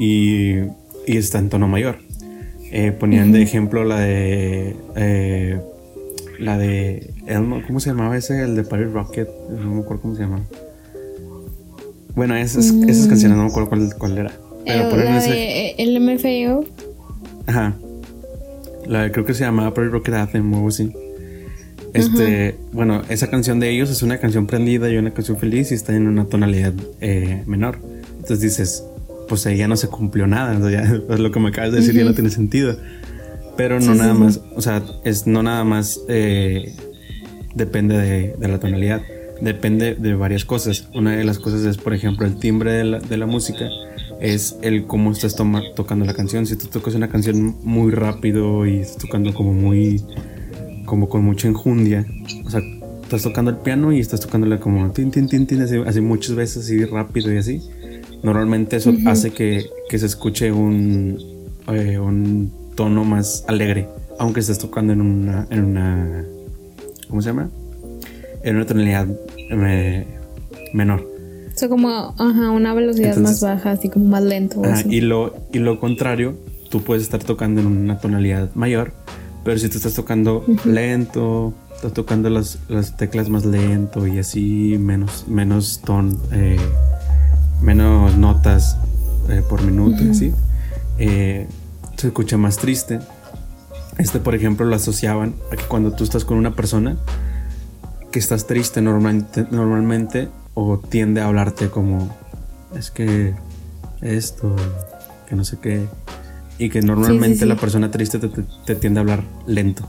y 0.00 0.62
y 1.06 1.16
está 1.16 1.38
en 1.38 1.48
tono 1.48 1.68
mayor. 1.68 1.98
Eh, 2.70 2.92
ponían 2.92 3.32
de 3.32 3.42
ejemplo 3.42 3.84
la 3.84 4.00
de. 4.00 4.76
Eh, 4.96 5.60
la 6.38 6.58
de. 6.58 7.12
Elmo, 7.26 7.62
¿Cómo 7.66 7.80
se 7.80 7.90
llamaba 7.90 8.16
ese? 8.16 8.42
El 8.42 8.56
de 8.56 8.64
Pirate 8.64 8.84
Rocket. 8.86 9.28
No 9.50 9.74
me 9.74 9.80
acuerdo 9.82 10.02
cómo 10.02 10.14
se 10.14 10.22
llama. 10.22 10.40
Bueno, 12.14 12.36
esas, 12.36 12.72
mm. 12.72 12.88
esas 12.88 13.06
canciones 13.06 13.36
no 13.36 13.44
me 13.44 13.50
acuerdo 13.50 13.68
cuál, 13.68 13.94
cuál 13.98 14.18
era. 14.18 14.32
Pero 14.64 14.90
eh, 14.90 15.04
la 15.04 15.20
de 15.20 15.74
el 15.78 16.00
MFAO. 16.00 16.64
Ajá. 17.46 17.74
La 18.86 19.10
creo 19.12 19.24
que 19.24 19.34
se 19.34 19.44
llamaba 19.44 19.74
Pirate 19.74 19.92
Rocket 19.92 20.14
Anthem 20.14 20.52
o 20.54 20.68
así. 20.68 20.92
Este, 21.94 22.56
bueno, 22.72 23.02
esa 23.08 23.28
canción 23.28 23.60
de 23.60 23.70
ellos 23.70 23.90
es 23.90 24.02
una 24.02 24.18
canción 24.18 24.46
prendida 24.46 24.90
y 24.90 24.96
una 24.96 25.12
canción 25.12 25.36
feliz 25.36 25.72
y 25.72 25.74
está 25.74 25.94
en 25.94 26.06
una 26.06 26.24
tonalidad 26.26 26.72
menor. 27.46 27.78
Entonces 28.12 28.40
dices, 28.40 28.84
pues 29.28 29.46
ahí 29.46 29.56
ya 29.56 29.68
no 29.68 29.76
se 29.76 29.88
cumplió 29.88 30.26
nada. 30.26 30.52
es 31.10 31.20
lo 31.20 31.30
que 31.30 31.40
me 31.40 31.48
acabas 31.48 31.72
de 31.72 31.78
decir 31.78 31.94
ya 31.94 32.04
no 32.04 32.14
tiene 32.14 32.30
sentido. 32.30 32.76
Pero 33.56 33.80
no 33.80 33.94
nada 33.94 34.14
más, 34.14 34.40
o 34.56 34.62
sea, 34.62 34.82
es 35.04 35.26
no 35.26 35.42
nada 35.42 35.64
más 35.64 36.00
eh, 36.08 36.74
depende 37.54 37.96
de, 38.38 38.48
la 38.48 38.58
tonalidad, 38.58 39.02
depende 39.40 39.94
de 39.94 40.14
varias 40.14 40.44
cosas. 40.44 40.88
Una 40.94 41.16
de 41.16 41.24
las 41.24 41.38
cosas 41.38 41.64
es, 41.64 41.76
por 41.76 41.92
ejemplo, 41.92 42.26
el 42.26 42.38
timbre 42.38 42.72
de 42.72 42.84
la, 42.84 43.00
de 43.00 43.16
la 43.16 43.26
música, 43.26 43.68
es 44.20 44.56
el 44.62 44.86
cómo 44.86 45.12
estás 45.12 45.36
tocando 45.36 46.04
la 46.04 46.14
canción. 46.14 46.46
Si 46.46 46.56
tú 46.56 46.68
tocas 46.68 46.94
una 46.94 47.08
canción 47.08 47.56
muy 47.62 47.90
rápido 47.90 48.66
y 48.66 48.78
estás 48.78 48.98
tocando 48.98 49.34
como 49.34 49.52
muy, 49.52 50.02
como 50.92 51.08
con 51.08 51.24
mucha 51.24 51.48
enjundia, 51.48 52.04
o 52.44 52.50
sea, 52.50 52.60
estás 53.02 53.22
tocando 53.22 53.50
el 53.50 53.56
piano 53.56 53.92
y 53.92 54.00
estás 54.00 54.20
tocándole 54.20 54.60
como 54.60 54.90
tin, 54.90 55.10
tin, 55.10 55.26
tin, 55.26 55.46
tin, 55.46 55.62
así, 55.62 55.76
así 55.86 56.02
muchas 56.02 56.36
veces, 56.36 56.64
así 56.64 56.84
rápido 56.84 57.32
y 57.32 57.38
así 57.38 57.62
Normalmente 58.22 58.76
eso 58.76 58.92
hace 59.06 59.30
que, 59.30 59.64
se 59.88 60.04
escuche 60.04 60.52
un, 60.52 61.16
eh, 61.68 61.98
un 61.98 62.52
tono 62.74 63.04
más 63.04 63.42
alegre, 63.48 63.88
aunque 64.18 64.40
estés 64.40 64.58
tocando 64.58 64.92
en 64.92 65.00
una, 65.00 65.46
en 65.48 65.64
una 65.64 66.26
¿cómo 67.08 67.22
se 67.22 67.30
llama? 67.30 67.48
En 68.42 68.56
una 68.56 68.66
tonalidad 68.66 69.06
eh, 69.50 70.06
menor. 70.74 71.08
O 71.54 71.58
sea, 71.58 71.70
como 71.70 71.88
ajá, 72.18 72.50
una 72.50 72.74
velocidad 72.74 73.16
más 73.16 73.40
baja, 73.40 73.70
así 73.70 73.88
como 73.88 74.04
más 74.08 74.22
lento. 74.22 74.60
y, 74.90 75.00
lo, 75.00 75.34
y 75.54 75.58
lo 75.58 75.80
contrario, 75.80 76.36
tú 76.68 76.82
puedes 76.82 77.02
estar 77.02 77.24
tocando 77.24 77.62
en 77.62 77.66
una 77.66 77.98
tonalidad 77.98 78.50
mayor, 78.54 78.92
pero 79.44 79.58
si 79.58 79.68
tú 79.68 79.78
estás 79.78 79.94
tocando 79.94 80.44
lento, 80.64 81.52
estás 81.74 81.92
tocando 81.92 82.30
las, 82.30 82.58
las, 82.68 82.96
teclas 82.96 83.28
más 83.28 83.44
lento 83.44 84.06
y 84.06 84.18
así 84.18 84.76
menos, 84.78 85.26
menos 85.26 85.80
ton, 85.84 86.20
eh, 86.30 86.60
menos 87.60 88.16
notas 88.16 88.76
eh, 89.28 89.42
por 89.48 89.62
minuto 89.62 90.02
y 90.02 90.10
así, 90.10 90.32
eh, 90.98 91.48
se 91.96 92.06
escucha 92.08 92.36
más 92.36 92.56
triste. 92.56 93.00
Este, 93.98 94.20
por 94.20 94.34
ejemplo, 94.34 94.64
lo 94.64 94.74
asociaban 94.76 95.34
a 95.52 95.56
que 95.56 95.64
cuando 95.64 95.92
tú 95.92 96.04
estás 96.04 96.24
con 96.24 96.38
una 96.38 96.54
persona 96.54 96.96
que 98.10 98.18
estás 98.18 98.46
triste 98.46 98.80
normalmente, 98.80 99.46
normalmente 99.50 100.28
o 100.54 100.78
tiende 100.78 101.20
a 101.20 101.26
hablarte 101.26 101.68
como 101.68 102.14
es 102.76 102.90
que 102.90 103.34
esto, 104.00 104.54
que 105.28 105.36
no 105.36 105.44
sé 105.44 105.58
qué, 105.60 105.86
y 106.62 106.70
que 106.70 106.80
normalmente 106.80 107.44
la 107.44 107.56
persona 107.56 107.90
triste 107.90 108.20
te, 108.20 108.74
tiende 108.76 109.00
a 109.00 109.02
hablar 109.02 109.24
lento. 109.46 109.88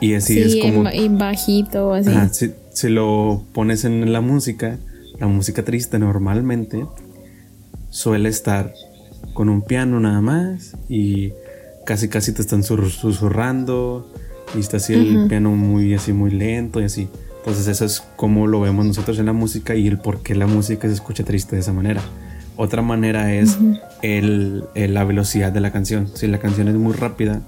Y 0.00 0.14
así 0.14 0.38
es 0.38 0.56
como. 0.56 0.88
Y 0.90 1.08
bajito, 1.08 1.92
así. 1.92 2.10
si, 2.32 2.54
si, 2.72 2.88
lo 2.88 3.44
pones 3.52 3.84
en 3.84 4.12
la 4.14 4.22
música, 4.22 4.78
la 5.20 5.26
música 5.26 5.62
triste 5.62 5.98
normalmente 5.98 6.86
suele 7.90 8.30
estar 8.30 8.72
con 9.34 9.50
un 9.50 9.60
piano 9.60 10.00
nada 10.00 10.22
más 10.22 10.74
y 10.88 11.32
casi 11.84 12.08
casi 12.08 12.32
te 12.32 12.40
están 12.40 12.62
susurrando 12.62 14.10
y 14.56 14.60
está 14.60 14.78
así 14.78 14.94
el 14.94 15.26
piano 15.28 15.50
muy 15.50 15.92
así 15.92 16.14
muy 16.14 16.30
lento 16.30 16.80
y 16.80 16.84
así. 16.84 17.08
Entonces 17.40 17.66
eso 17.68 17.84
es 17.84 18.02
como 18.16 18.46
lo 18.46 18.60
vemos 18.62 18.86
nosotros 18.86 19.18
en 19.18 19.26
la 19.26 19.34
música 19.34 19.74
y 19.74 19.86
el 19.86 19.98
por 19.98 20.22
qué 20.22 20.34
la 20.34 20.46
música 20.46 20.88
se 20.88 20.94
escucha 20.94 21.24
triste 21.24 21.56
de 21.56 21.60
esa 21.60 21.74
manera. 21.74 22.00
Otra 22.56 22.82
manera 22.82 23.34
es 23.34 23.58
el, 24.02 24.64
la 24.74 25.04
velocidad 25.04 25.52
de 25.52 25.60
la 25.60 25.72
canción. 25.72 26.08
Si 26.14 26.26
la 26.26 26.38
canción 26.38 26.68
es 26.68 26.74
muy 26.74 26.92
rápida, 26.92 27.40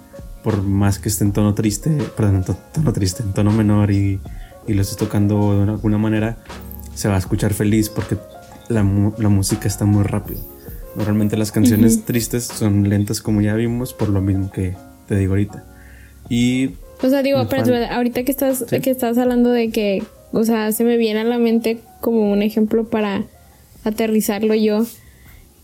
por 0.42 0.62
más 0.62 0.98
que 0.98 1.08
esté 1.08 1.24
en 1.24 1.32
tono 1.32 1.54
triste, 1.54 1.90
perdón, 2.16 2.36
en 2.36 2.44
tono 2.72 2.92
triste, 2.92 3.22
en 3.22 3.32
tono 3.32 3.50
menor 3.50 3.90
y, 3.90 4.20
y 4.66 4.74
lo 4.74 4.82
estés 4.82 4.96
tocando 4.96 5.64
de 5.64 5.72
alguna 5.72 5.98
manera, 5.98 6.38
se 6.94 7.08
va 7.08 7.16
a 7.16 7.18
escuchar 7.18 7.54
feliz 7.54 7.88
porque 7.88 8.16
la, 8.68 8.82
música 8.82 9.68
está 9.68 9.84
muy 9.84 10.04
rápida. 10.04 10.38
Normalmente 10.96 11.36
las 11.36 11.50
canciones 11.50 12.04
tristes 12.04 12.44
son 12.44 12.88
lentas 12.88 13.20
como 13.20 13.40
ya 13.40 13.54
vimos 13.54 13.92
por 13.92 14.08
lo 14.08 14.20
mismo 14.20 14.50
que 14.50 14.74
te 15.08 15.16
digo 15.16 15.32
ahorita. 15.32 15.64
Y 16.28 16.70
O 17.02 17.08
sea, 17.08 17.22
digo, 17.22 17.46
pero 17.48 17.74
ahorita 17.90 18.22
que 18.22 18.30
estás, 18.30 18.64
que 18.64 18.90
estás 18.90 19.18
hablando 19.18 19.50
de 19.50 19.70
que, 19.70 20.04
o 20.32 20.44
sea, 20.44 20.72
se 20.72 20.84
me 20.84 20.96
viene 20.96 21.20
a 21.20 21.24
la 21.24 21.38
mente 21.38 21.80
como 22.00 22.30
un 22.30 22.42
ejemplo 22.42 22.84
para 22.88 23.24
aterrizarlo 23.84 24.54
yo, 24.54 24.86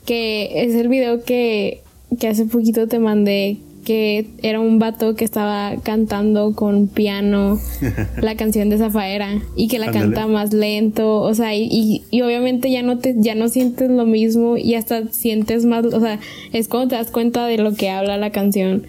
que 0.07 0.63
es 0.65 0.75
el 0.75 0.89
video 0.89 1.25
que, 1.25 1.83
que 2.19 2.29
hace 2.29 2.45
poquito 2.45 2.87
te 2.87 2.99
mandé, 2.99 3.59
que 3.85 4.27
era 4.43 4.61
un 4.61 4.79
vato 4.79 5.15
que 5.15 5.25
estaba 5.25 5.75
cantando 5.83 6.55
con 6.55 6.87
piano 6.87 7.59
la 8.21 8.37
canción 8.37 8.69
de 8.69 8.79
Zafaera 8.79 9.41
y 9.57 9.69
que 9.69 9.79
la 9.79 9.91
canta 9.91 10.27
más 10.27 10.53
lento, 10.53 11.21
o 11.21 11.35
sea, 11.35 11.55
y, 11.55 12.03
y, 12.11 12.21
obviamente 12.23 12.71
ya 12.71 12.83
no 12.83 12.99
te 12.99 13.15
ya 13.19 13.35
no 13.35 13.49
sientes 13.49 13.91
lo 13.91 14.05
mismo 14.05 14.57
y 14.57 14.75
hasta 14.75 15.09
sientes 15.09 15.65
más, 15.65 15.87
o 15.87 16.01
sea, 16.01 16.21
es 16.53 16.69
cuando 16.69 16.89
te 16.89 16.97
das 16.97 17.11
cuenta 17.11 17.47
de 17.47 17.59
lo 17.59 17.75
que 17.75 17.91
habla 17.91 18.17
la 18.17 18.31
canción 18.31 18.87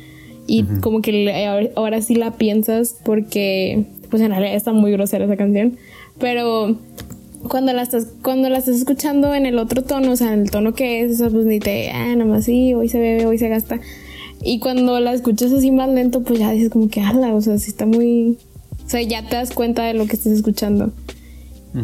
y 0.47 0.63
como 0.81 1.01
que 1.01 1.33
ahora, 1.75 2.01
sí 2.01 2.15
la 2.15 2.31
piensas 2.31 2.97
porque 3.05 3.85
pues 4.09 4.21
en 4.21 4.31
realidad 4.31 4.55
está 4.55 4.73
muy 4.73 4.91
grosera 4.91 5.25
esa 5.25 5.37
canción, 5.37 5.77
pero 6.19 6.75
cuando 7.49 7.73
la 7.73 7.82
estás 7.82 8.08
cuando 8.21 8.49
la 8.49 8.58
estás 8.58 8.77
escuchando 8.77 9.34
en 9.34 9.45
el 9.45 9.60
otro 9.60 9.84
tono, 9.84 10.12
o 10.12 10.15
sea, 10.15 10.34
en 10.34 10.41
el 10.41 10.51
tono 10.51 10.73
que 10.73 11.01
es, 11.01 11.13
o 11.13 11.15
sea, 11.15 11.30
pues 11.30 11.45
ni 11.45 11.60
te, 11.60 11.91
ah, 11.91 12.15
nada 12.15 12.25
más 12.25 12.45
sí, 12.45 12.73
hoy 12.73 12.89
se 12.89 12.99
bebe, 12.99 13.25
hoy 13.25 13.38
se 13.38 13.49
gasta. 13.49 13.80
Y 14.43 14.60
cuando 14.60 14.99
la 14.99 15.13
escuchas 15.13 15.51
así 15.51 15.71
más 15.71 15.89
lento, 15.89 16.23
pues 16.23 16.39
ya 16.39 16.51
dices 16.51 16.69
como 16.69 16.89
que, 16.89 17.01
ala, 17.01 17.34
o 17.36 17.41
sea, 17.41 17.60
sí 17.60 17.69
está 17.69 17.86
muy... 17.86 18.39
O 18.86 18.89
sea, 18.89 19.01
ya 19.04 19.27
te 19.27 19.36
das 19.36 19.51
cuenta 19.51 19.84
de 19.84 19.93
lo 19.93 20.08
que 20.08 20.15
estás 20.15 20.34
escuchando. 20.34 20.91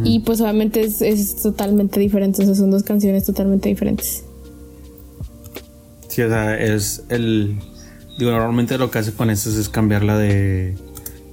Y 0.04 0.20
pues 0.20 0.42
obviamente 0.42 0.82
es, 0.82 1.02
es, 1.02 1.38
totalmente 1.38 2.00
diferente, 2.00 2.42
o 2.42 2.46
sea, 2.46 2.56
son 2.56 2.72
dos 2.72 2.84
canciones 2.84 3.26
totalmente 3.26 3.70
diferentes. 3.70 4.26
Sí, 6.10 6.24
o 6.24 6.28
sea, 6.28 6.60
es 6.60 7.04
el 7.08 7.58
Digo, 8.18 8.32
normalmente 8.32 8.78
lo 8.78 8.90
que 8.90 8.98
hace 9.00 9.14
con 9.14 9.30
esto 9.30 9.50
es 9.50 9.70
cambiarla 9.70 10.18
de, 10.18 10.76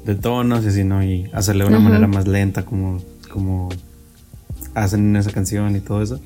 de 0.05 0.15
tonos 0.15 0.65
y 0.65 0.69
así, 0.69 0.85
¿no? 0.85 1.03
Y 1.03 1.31
hacerle 1.33 1.65
de 1.65 1.71
una 1.71 1.81
manera 1.81 2.07
más 2.07 2.29
lenta, 2.29 2.67
como, 2.67 3.01
como 3.31 3.71
hacen 4.75 5.11
en 5.11 5.17
esa 5.17 5.31
canción 5.33 5.77
y 5.77 5.81
todo 5.81 6.03
eso. 6.03 6.21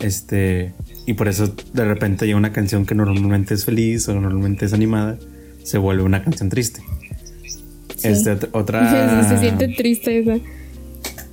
Este, 0.00 0.74
y 1.06 1.14
por 1.14 1.28
eso 1.28 1.52
de 1.72 1.84
repente 1.84 2.28
ya 2.28 2.36
una 2.36 2.52
canción 2.52 2.86
que 2.86 2.94
normalmente 2.94 3.54
es 3.54 3.64
feliz 3.64 4.08
o 4.08 4.14
normalmente 4.14 4.66
es 4.66 4.72
animada, 4.72 5.18
se 5.64 5.78
vuelve 5.78 6.02
una 6.02 6.22
canción 6.22 6.48
triste. 6.48 6.82
Este, 8.02 8.38
otra. 8.52 9.28
Se, 9.28 9.38
siente 9.38 9.68
triste 9.68 10.20
esa. 10.20 10.36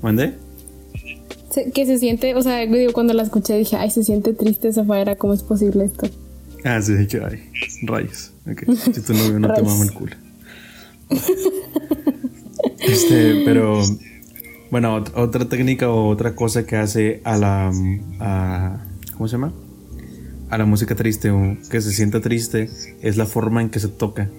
¿Mande? 0.01 0.33
que 1.73 1.85
se 1.85 1.97
siente, 1.99 2.35
o 2.35 2.41
sea, 2.41 2.65
digo, 2.65 2.91
cuando 2.91 3.13
la 3.13 3.23
escuché 3.23 3.57
dije, 3.57 3.77
ay, 3.77 3.89
se 3.89 4.03
siente 4.03 4.33
triste 4.33 4.67
esa 4.67 4.83
faera, 4.83 5.15
¿cómo 5.15 5.33
es 5.33 5.41
posible 5.41 5.85
esto? 5.85 6.05
Ah, 6.65 6.81
sí, 6.81 6.93
que 7.07 7.17
hay 7.23 7.49
rayos. 7.83 8.33
Si 8.93 9.01
tu 9.01 9.13
novio 9.13 9.39
no 9.39 9.53
te 9.53 9.61
mama 9.63 9.85
el 9.85 9.93
culo. 9.93 10.15
Este, 12.79 13.43
pero 13.45 13.81
bueno, 14.71 15.03
otra 15.13 15.45
técnica 15.45 15.89
o 15.89 16.07
otra 16.07 16.35
cosa 16.35 16.65
que 16.65 16.75
hace 16.75 17.21
a 17.23 17.37
la 17.37 17.71
a, 18.19 18.85
¿cómo 19.13 19.27
se 19.27 19.33
llama? 19.33 19.53
A 20.49 20.57
la 20.57 20.65
música 20.65 20.95
triste 20.95 21.31
o 21.31 21.57
que 21.69 21.81
se 21.81 21.91
sienta 21.91 22.21
triste 22.21 22.69
es 23.01 23.17
la 23.17 23.25
forma 23.25 23.61
en 23.61 23.69
que 23.69 23.79
se 23.79 23.87
toca. 23.87 24.29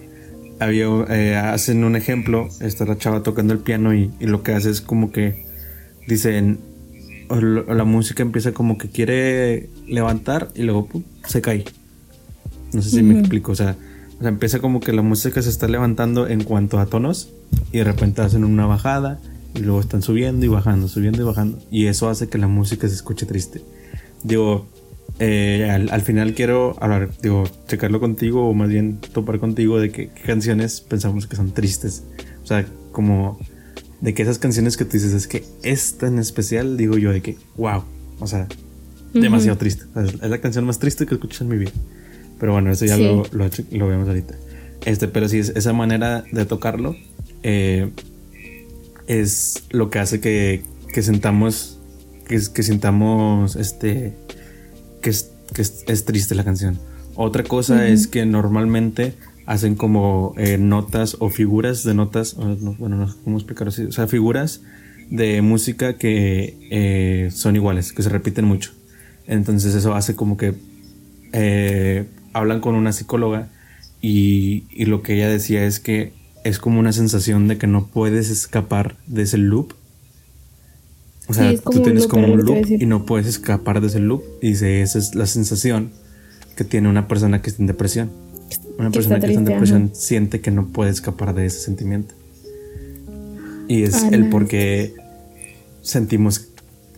Había, 0.59 0.87
eh, 1.09 1.35
hacen 1.35 1.83
un 1.83 1.95
ejemplo, 1.95 2.49
está 2.61 2.85
la 2.85 2.97
chava 2.97 3.23
tocando 3.23 3.53
el 3.53 3.59
piano 3.59 3.93
y, 3.93 4.11
lo 4.19 4.43
que 4.43 4.53
hace 4.53 4.69
es 4.69 4.81
como 4.81 5.11
que 5.11 5.45
dicen 6.07 6.59
la 7.29 7.83
música 7.83 8.23
empieza 8.23 8.53
como 8.53 8.77
que 8.77 8.89
quiere 8.89 9.69
levantar 9.85 10.49
y 10.55 10.63
luego 10.63 10.87
se 11.25 11.41
cae. 11.41 11.65
No 12.73 12.81
sé 12.81 12.89
si 12.89 13.03
me 13.03 13.19
explico, 13.19 13.51
o 13.51 13.55
sea, 13.55 13.75
o 14.17 14.21
sea, 14.21 14.29
empieza 14.29 14.59
como 14.59 14.79
que 14.79 14.93
la 14.93 15.01
música 15.01 15.41
se 15.41 15.49
está 15.49 15.67
levantando 15.67 16.27
en 16.27 16.43
cuanto 16.43 16.79
a 16.79 16.85
tonos 16.85 17.29
y 17.71 17.79
de 17.79 17.83
repente 17.83 18.21
hacen 18.21 18.43
una 18.43 18.65
bajada 18.65 19.19
y 19.57 19.61
luego 19.61 19.81
están 19.81 20.01
subiendo 20.01 20.45
y 20.45 20.49
bajando, 20.49 20.87
subiendo 20.87 21.21
y 21.21 21.25
bajando. 21.25 21.59
Y 21.71 21.87
eso 21.87 22.09
hace 22.09 22.27
que 22.29 22.37
la 22.37 22.47
música 22.47 22.87
se 22.87 22.93
escuche 22.93 23.25
triste. 23.25 23.61
Digo, 24.23 24.67
eh, 25.19 25.67
al, 25.69 26.01
final 26.01 26.33
quiero 26.33 26.75
hablar, 26.79 27.09
digo, 27.21 27.45
checarlo 27.67 27.99
contigo 27.99 28.47
o 28.47 28.53
más 28.53 28.69
bien 28.69 28.99
topar 29.13 29.39
contigo 29.39 29.79
de 29.79 29.91
qué 29.91 30.09
canciones 30.25 30.81
pensamos 30.81 31.27
que 31.27 31.35
son 31.35 31.51
tristes. 31.51 32.03
O 32.43 32.47
sea, 32.47 32.65
como 32.91 33.39
de 34.01 34.13
que 34.13 34.21
esas 34.21 34.37
canciones 34.37 34.77
que 34.77 34.85
tú 34.85 34.91
dices 34.93 35.13
es 35.13 35.27
que 35.27 35.43
esta 35.63 36.07
en 36.07 36.19
especial, 36.19 36.77
digo 36.77 36.97
yo, 36.97 37.11
de 37.11 37.21
que, 37.21 37.37
wow, 37.57 37.83
o 38.19 38.27
sea, 38.27 38.47
demasiado 39.13 39.57
triste. 39.57 39.85
es 39.95 40.29
la 40.29 40.39
canción 40.39 40.65
más 40.65 40.77
triste 40.77 41.05
que 41.05 41.15
escucho 41.15 41.43
en 41.43 41.49
mi 41.49 41.57
vida. 41.57 41.71
Pero 42.39 42.51
bueno, 42.53 42.71
eso 42.71 42.85
ya 42.85 42.97
lo, 42.97 43.23
lo, 43.31 43.87
vemos 43.87 44.07
ahorita. 44.07 44.35
Este, 44.85 45.07
pero 45.07 45.27
sí, 45.27 45.39
esa 45.39 45.73
manera 45.73 46.23
de 46.31 46.45
tocarlo 46.45 46.95
eh, 47.41 47.89
es 49.07 49.63
lo 49.69 49.89
que 49.89 49.99
hace 49.99 50.19
que, 50.19 50.63
que 50.93 51.01
sentamos, 51.01 51.79
que, 52.27 52.39
que 52.53 52.63
sintamos 52.63 53.55
este, 53.55 54.13
que, 55.01 55.09
es, 55.09 55.31
que 55.53 55.61
es, 55.61 56.05
triste 56.05 56.35
la 56.35 56.43
canción. 56.43 56.79
Otra 57.15 57.43
cosa 57.43 57.87
es 57.87 58.07
que 58.07 58.25
normalmente 58.25 59.15
hacen 59.45 59.75
como 59.75 60.33
eh, 60.37 60.57
notas 60.57 61.17
o 61.19 61.29
figuras 61.29 61.83
de 61.83 61.93
notas, 61.93 62.35
bueno, 62.35 62.97
no 62.97 63.07
sé 63.07 63.15
cómo 63.23 63.37
explicarlo 63.37 63.69
así, 63.69 63.85
o 63.85 63.91
sea, 63.91 64.07
figuras 64.07 64.61
de 65.09 65.41
música 65.41 65.97
que 65.97 66.57
eh, 66.69 67.31
son 67.31 67.55
iguales, 67.55 67.93
que 67.93 68.03
se 68.03 68.09
repiten 68.09 68.45
mucho. 68.45 68.71
Entonces 69.25 69.73
eso 69.73 69.95
hace 69.95 70.15
como 70.15 70.37
que 70.37 70.53
hablan 72.33 72.61
con 72.61 72.75
una 72.75 72.93
psicóloga 72.93 73.49
y, 74.01 74.85
lo 74.85 75.01
que 75.01 75.15
ella 75.15 75.29
decía 75.29 75.65
es 75.65 75.79
que 75.79 76.13
es 76.47 76.59
como 76.59 76.79
una 76.79 76.93
sensación 76.93 77.47
de 77.47 77.57
que 77.57 77.67
no 77.67 77.87
puedes 77.87 78.29
escapar 78.29 78.95
de 79.07 79.23
ese 79.23 79.37
loop. 79.37 79.73
O 81.27 81.33
sea, 81.33 81.53
tú 81.57 81.81
tienes 81.81 82.07
como 82.07 82.31
un 82.31 82.41
loop 82.43 82.65
y 82.69 82.85
no 82.85 83.05
puedes 83.05 83.27
escapar 83.27 83.81
de 83.81 83.87
ese 83.87 83.99
loop. 83.99 84.23
Y 84.41 84.49
dice, 84.49 84.81
esa 84.81 84.97
es 84.97 85.13
la 85.13 85.25
sensación 85.25 85.91
que 86.55 86.63
tiene 86.63 86.89
una 86.89 87.07
persona 87.07 87.41
que 87.41 87.49
está 87.49 87.61
en 87.61 87.67
depresión. 87.67 88.11
Una 88.77 88.91
persona 88.91 89.19
que 89.19 89.27
está 89.27 89.39
en 89.39 89.45
depresión 89.45 89.91
siente 89.93 90.39
que 90.39 90.51
no 90.51 90.67
puede 90.67 90.91
escapar 90.91 91.35
de 91.35 91.45
ese 91.45 91.59
sentimiento. 91.59 92.15
Y 93.67 93.83
es 93.83 94.03
el 94.11 94.29
por 94.29 94.47
qué 94.47 94.93
sentimos 95.81 96.47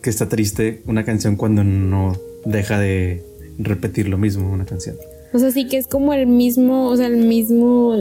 que 0.02 0.10
está 0.10 0.30
triste 0.30 0.84
una 0.86 1.04
canción 1.04 1.36
cuando 1.36 1.64
no 1.64 2.16
deja 2.46 2.80
de 2.80 3.24
repetir 3.58 4.08
lo 4.08 4.18
mismo 4.18 4.52
una 4.52 4.66
canción. 4.66 4.96
O 5.34 5.40
sea, 5.40 5.52
sí 5.52 5.68
que 5.68 5.78
es 5.78 5.88
como 5.88 6.14
el 6.14 6.28
mismo, 6.28 6.88
o 6.88 6.98
sea, 6.98 7.08
el 7.08 7.18
mismo, 7.18 7.96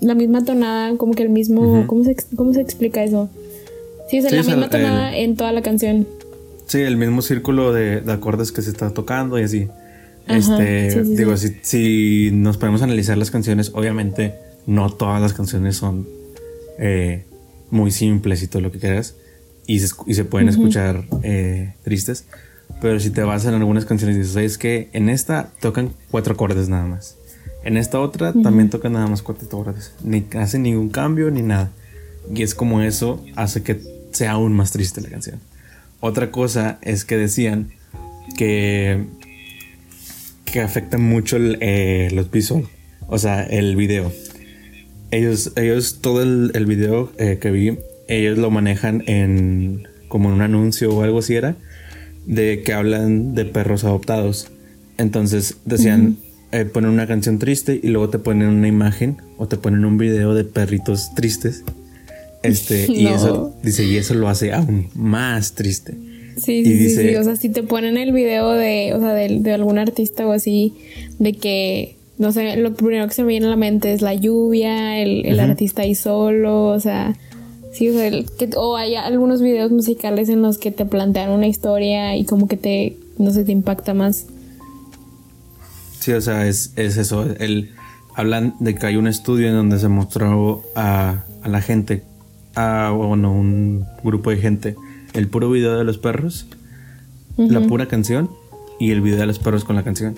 la 0.00 0.14
misma 0.14 0.44
tonada, 0.44 0.96
como 0.96 1.12
que 1.12 1.22
el 1.22 1.30
mismo, 1.30 1.86
¿cómo, 1.86 2.04
se, 2.04 2.16
¿cómo 2.36 2.52
se 2.52 2.60
explica 2.60 3.02
eso? 3.02 3.28
Sí, 4.10 4.18
es 4.18 4.30
la 4.30 4.42
misma 4.42 4.70
tonada 4.70 5.16
en 5.16 5.36
toda 5.36 5.52
la 5.52 5.62
canción. 5.62 6.06
Sí, 6.66 6.80
el 6.80 6.96
mismo 6.96 7.22
círculo 7.22 7.72
de, 7.72 8.02
acordes 8.08 8.52
que 8.52 8.62
se 8.62 8.70
está 8.70 8.90
tocando 8.90 9.38
y 9.38 9.42
así. 9.44 9.68
este, 10.28 11.02
digo, 11.04 11.36
Si, 11.36 11.56
si, 11.62 12.30
nos 12.32 12.56
podemos 12.56 12.82
analizar 12.82 13.16
las 13.16 13.30
canciones, 13.30 13.70
obviamente 13.74 14.34
no 14.66 14.92
todas 14.92 15.22
las 15.22 15.32
canciones 15.32 15.76
son 15.76 16.08
eh, 16.78 17.24
muy 17.70 17.90
simples 17.90 18.42
y 18.42 18.48
todo 18.48 18.62
lo 18.62 18.72
que 18.72 18.78
quieras. 18.78 19.14
Y 19.66 19.80
se, 19.80 19.94
y 20.06 20.14
se 20.14 20.24
pueden 20.24 20.48
escuchar 20.48 21.04
eh, 21.22 21.74
tristes. 21.82 22.24
Pero 22.80 23.00
si 23.00 23.10
te 23.10 23.22
vas 23.22 23.44
en 23.46 23.54
algunas 23.54 23.84
canciones 23.84 24.16
y 24.16 24.20
dices, 24.20 24.36
es 24.36 24.58
que 24.58 24.90
en 24.92 25.08
esta 25.08 25.50
tocan 25.60 25.90
cuatro 26.10 26.34
acordes 26.34 26.68
nada 26.68 26.86
más. 26.86 27.16
En 27.66 27.76
esta 27.76 27.98
otra 27.98 28.32
también 28.32 28.70
tocan 28.70 28.92
nada 28.92 29.08
más 29.08 29.22
cuatro 29.22 29.48
acordes. 29.48 29.92
Ni 30.04 30.24
hacen 30.36 30.62
ningún 30.62 30.88
cambio 30.88 31.32
ni 31.32 31.42
nada. 31.42 31.72
Y 32.32 32.42
es 32.42 32.54
como 32.54 32.80
eso 32.80 33.24
hace 33.34 33.64
que 33.64 33.80
sea 34.12 34.32
aún 34.32 34.52
más 34.52 34.70
triste 34.70 35.00
la 35.00 35.08
canción. 35.08 35.40
Otra 35.98 36.30
cosa 36.30 36.78
es 36.80 37.04
que 37.04 37.16
decían 37.16 37.72
que, 38.38 39.06
que 40.44 40.60
afecta 40.60 40.96
mucho 40.96 41.38
eh, 41.40 42.08
los 42.12 42.30
visual, 42.30 42.68
o 43.08 43.18
sea, 43.18 43.42
el 43.42 43.74
video. 43.74 44.12
Ellos, 45.10 45.52
ellos 45.56 45.98
todo 46.00 46.22
el, 46.22 46.52
el 46.54 46.66
video 46.66 47.10
eh, 47.18 47.38
que 47.40 47.50
vi, 47.50 47.78
ellos 48.06 48.38
lo 48.38 48.52
manejan 48.52 49.02
en 49.08 49.88
como 50.06 50.28
en 50.28 50.36
un 50.36 50.42
anuncio 50.42 50.94
o 50.94 51.02
algo 51.02 51.18
así 51.18 51.34
era 51.34 51.56
de 52.26 52.62
que 52.64 52.72
hablan 52.72 53.34
de 53.34 53.44
perros 53.44 53.82
adoptados. 53.82 54.52
Entonces 54.98 55.56
decían, 55.64 56.18
eh, 56.60 56.64
ponen 56.64 56.90
una 56.90 57.06
canción 57.06 57.38
triste 57.38 57.78
y 57.82 57.88
luego 57.88 58.08
te 58.08 58.18
ponen 58.18 58.48
una 58.48 58.68
imagen 58.68 59.16
o 59.36 59.46
te 59.46 59.56
ponen 59.56 59.84
un 59.84 59.98
video 59.98 60.34
de 60.34 60.44
perritos 60.44 61.14
tristes. 61.14 61.64
Este, 62.42 62.86
y 62.92 63.06
eso, 63.06 63.54
dice, 63.62 63.84
y 63.84 63.96
eso 63.96 64.14
lo 64.14 64.28
hace 64.28 64.52
aún 64.52 64.88
más 64.94 65.52
triste. 65.52 65.94
Sí, 66.36 66.64
sí, 66.64 66.90
sí, 66.90 67.16
O 67.16 67.24
sea, 67.24 67.36
si 67.36 67.48
te 67.48 67.62
ponen 67.62 67.96
el 67.96 68.12
video 68.12 68.52
de, 68.52 68.92
o 68.94 69.00
sea, 69.00 69.12
de, 69.14 69.52
algún 69.52 69.78
artista 69.78 70.26
o 70.26 70.32
así, 70.32 70.74
de 71.18 71.32
que, 71.32 71.96
no 72.18 72.30
sé, 72.30 72.56
lo 72.56 72.74
primero 72.74 73.08
que 73.08 73.14
se 73.14 73.22
me 73.22 73.28
viene 73.28 73.46
a 73.46 73.50
la 73.50 73.56
mente 73.56 73.92
es 73.92 74.02
la 74.02 74.14
lluvia, 74.14 74.98
el, 74.98 75.40
artista 75.40 75.82
ahí 75.82 75.94
solo, 75.94 76.66
o 76.68 76.80
sea, 76.80 77.16
Sí, 77.72 77.90
o, 78.56 78.76
hay 78.76 78.94
algunos 78.94 79.42
videos 79.42 79.70
musicales 79.70 80.30
en 80.30 80.40
los 80.40 80.56
que 80.56 80.70
te 80.70 80.86
plantean 80.86 81.30
una 81.30 81.46
historia 81.46 82.16
y 82.16 82.24
como 82.24 82.48
que 82.48 82.56
te, 82.56 82.96
no 83.18 83.32
sé, 83.32 83.44
te 83.44 83.52
impacta 83.52 83.92
más. 83.92 84.24
Sí, 86.06 86.12
o 86.12 86.20
sea, 86.20 86.46
es, 86.46 86.70
eso. 86.76 87.26
El, 87.40 87.70
hablan 88.14 88.54
de 88.60 88.76
que 88.76 88.86
hay 88.86 88.94
un 88.94 89.08
estudio 89.08 89.48
en 89.48 89.54
donde 89.54 89.80
se 89.80 89.88
mostró 89.88 90.62
a, 90.76 91.24
a 91.42 91.48
la 91.48 91.60
gente, 91.60 92.04
a 92.54 92.92
bueno, 92.96 93.32
un 93.32 93.84
grupo 94.04 94.30
de 94.30 94.36
gente, 94.36 94.76
el 95.14 95.26
puro 95.26 95.50
video 95.50 95.76
de 95.76 95.82
los 95.82 95.98
perros, 95.98 96.46
la 97.36 97.60
pura 97.62 97.88
canción 97.88 98.30
y 98.78 98.92
el 98.92 99.00
video 99.00 99.18
de 99.18 99.26
los 99.26 99.40
perros 99.40 99.64
con 99.64 99.74
la 99.74 99.82
canción. 99.82 100.14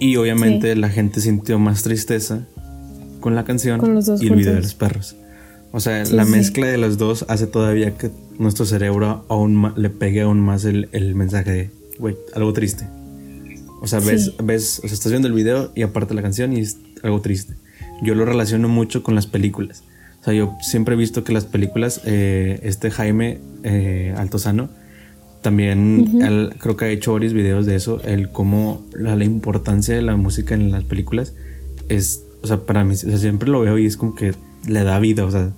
Y 0.00 0.16
obviamente 0.16 0.74
la 0.74 0.88
gente 0.88 1.20
sintió 1.20 1.60
más 1.60 1.84
tristeza 1.84 2.44
con 3.20 3.36
la 3.36 3.44
canción 3.44 3.80
y 4.20 4.26
el 4.26 4.34
video 4.34 4.54
de 4.54 4.62
los 4.62 4.74
perros. 4.74 5.14
O 5.70 5.78
sea, 5.78 6.02
la 6.06 6.24
mezcla 6.24 6.66
de 6.66 6.76
los 6.76 6.98
dos 6.98 7.24
hace 7.28 7.46
todavía 7.46 7.96
que 7.96 8.10
nuestro 8.40 8.66
cerebro 8.66 9.24
aún 9.28 9.74
le 9.76 9.90
pegue 9.90 10.22
aún 10.22 10.40
más 10.40 10.64
el, 10.64 10.88
el 10.90 11.14
mensaje 11.14 11.52
de, 11.52 11.70
güey, 12.00 12.16
algo 12.34 12.52
triste. 12.52 12.88
O 13.80 13.86
sea, 13.86 14.00
ves, 14.00 14.32
ves, 14.42 14.80
o 14.82 14.88
sea, 14.88 14.94
estás 14.94 15.12
viendo 15.12 15.28
el 15.28 15.34
video 15.34 15.70
y 15.74 15.82
aparte 15.82 16.14
la 16.14 16.22
canción 16.22 16.52
y 16.52 16.60
es 16.60 16.78
algo 17.02 17.20
triste. 17.20 17.54
Yo 18.02 18.14
lo 18.14 18.24
relaciono 18.24 18.68
mucho 18.68 19.02
con 19.02 19.14
las 19.14 19.26
películas. 19.26 19.82
O 20.20 20.24
sea, 20.24 20.34
yo 20.34 20.56
siempre 20.60 20.94
he 20.94 20.98
visto 20.98 21.24
que 21.24 21.32
las 21.32 21.44
películas, 21.44 22.00
eh, 22.04 22.60
este 22.62 22.90
Jaime 22.90 23.38
eh, 23.62 24.14
Altozano, 24.16 24.68
también 25.42 26.18
creo 26.58 26.76
que 26.76 26.86
ha 26.86 26.88
hecho 26.88 27.12
varios 27.12 27.32
videos 27.32 27.66
de 27.66 27.76
eso, 27.76 28.02
el 28.02 28.30
cómo 28.30 28.84
la, 28.92 29.14
la, 29.14 29.24
importancia 29.24 29.94
de 29.94 30.02
la 30.02 30.16
música 30.16 30.54
en 30.56 30.72
las 30.72 30.82
películas 30.82 31.34
es, 31.88 32.24
o 32.42 32.48
sea, 32.48 32.66
para 32.66 32.82
mí, 32.82 32.94
o 32.94 32.96
sea, 32.96 33.16
siempre 33.16 33.48
lo 33.48 33.60
veo 33.60 33.78
y 33.78 33.86
es 33.86 33.96
como 33.96 34.16
que 34.16 34.34
le 34.66 34.82
da 34.82 34.98
vida, 34.98 35.24
o 35.24 35.30
sea, 35.30 35.52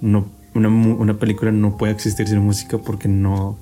no, 0.00 0.30
una, 0.54 0.68
una 0.68 1.18
película 1.18 1.50
no 1.50 1.76
puede 1.76 1.92
existir 1.92 2.28
sin 2.28 2.38
música 2.38 2.78
porque 2.78 3.08
no, 3.08 3.58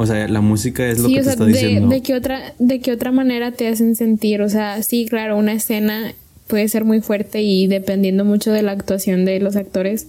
o 0.00 0.06
sea, 0.06 0.26
la 0.28 0.40
música 0.40 0.88
es 0.88 0.98
lo 0.98 1.10
que 1.10 1.22
te 1.22 1.28
está 1.28 1.44
diciendo. 1.44 1.90
De 1.90 2.00
qué 2.00 2.14
otra, 2.14 2.54
de 2.58 2.80
qué 2.80 2.90
otra 2.90 3.12
manera 3.12 3.52
te 3.52 3.68
hacen 3.68 3.96
sentir. 3.96 4.40
O 4.40 4.48
sea, 4.48 4.82
sí, 4.82 5.04
claro, 5.06 5.36
una 5.36 5.52
escena 5.52 6.14
puede 6.46 6.68
ser 6.68 6.86
muy 6.86 7.02
fuerte 7.02 7.42
y 7.42 7.66
dependiendo 7.66 8.24
mucho 8.24 8.50
de 8.50 8.62
la 8.62 8.72
actuación 8.72 9.26
de 9.26 9.38
los 9.40 9.56
actores. 9.56 10.06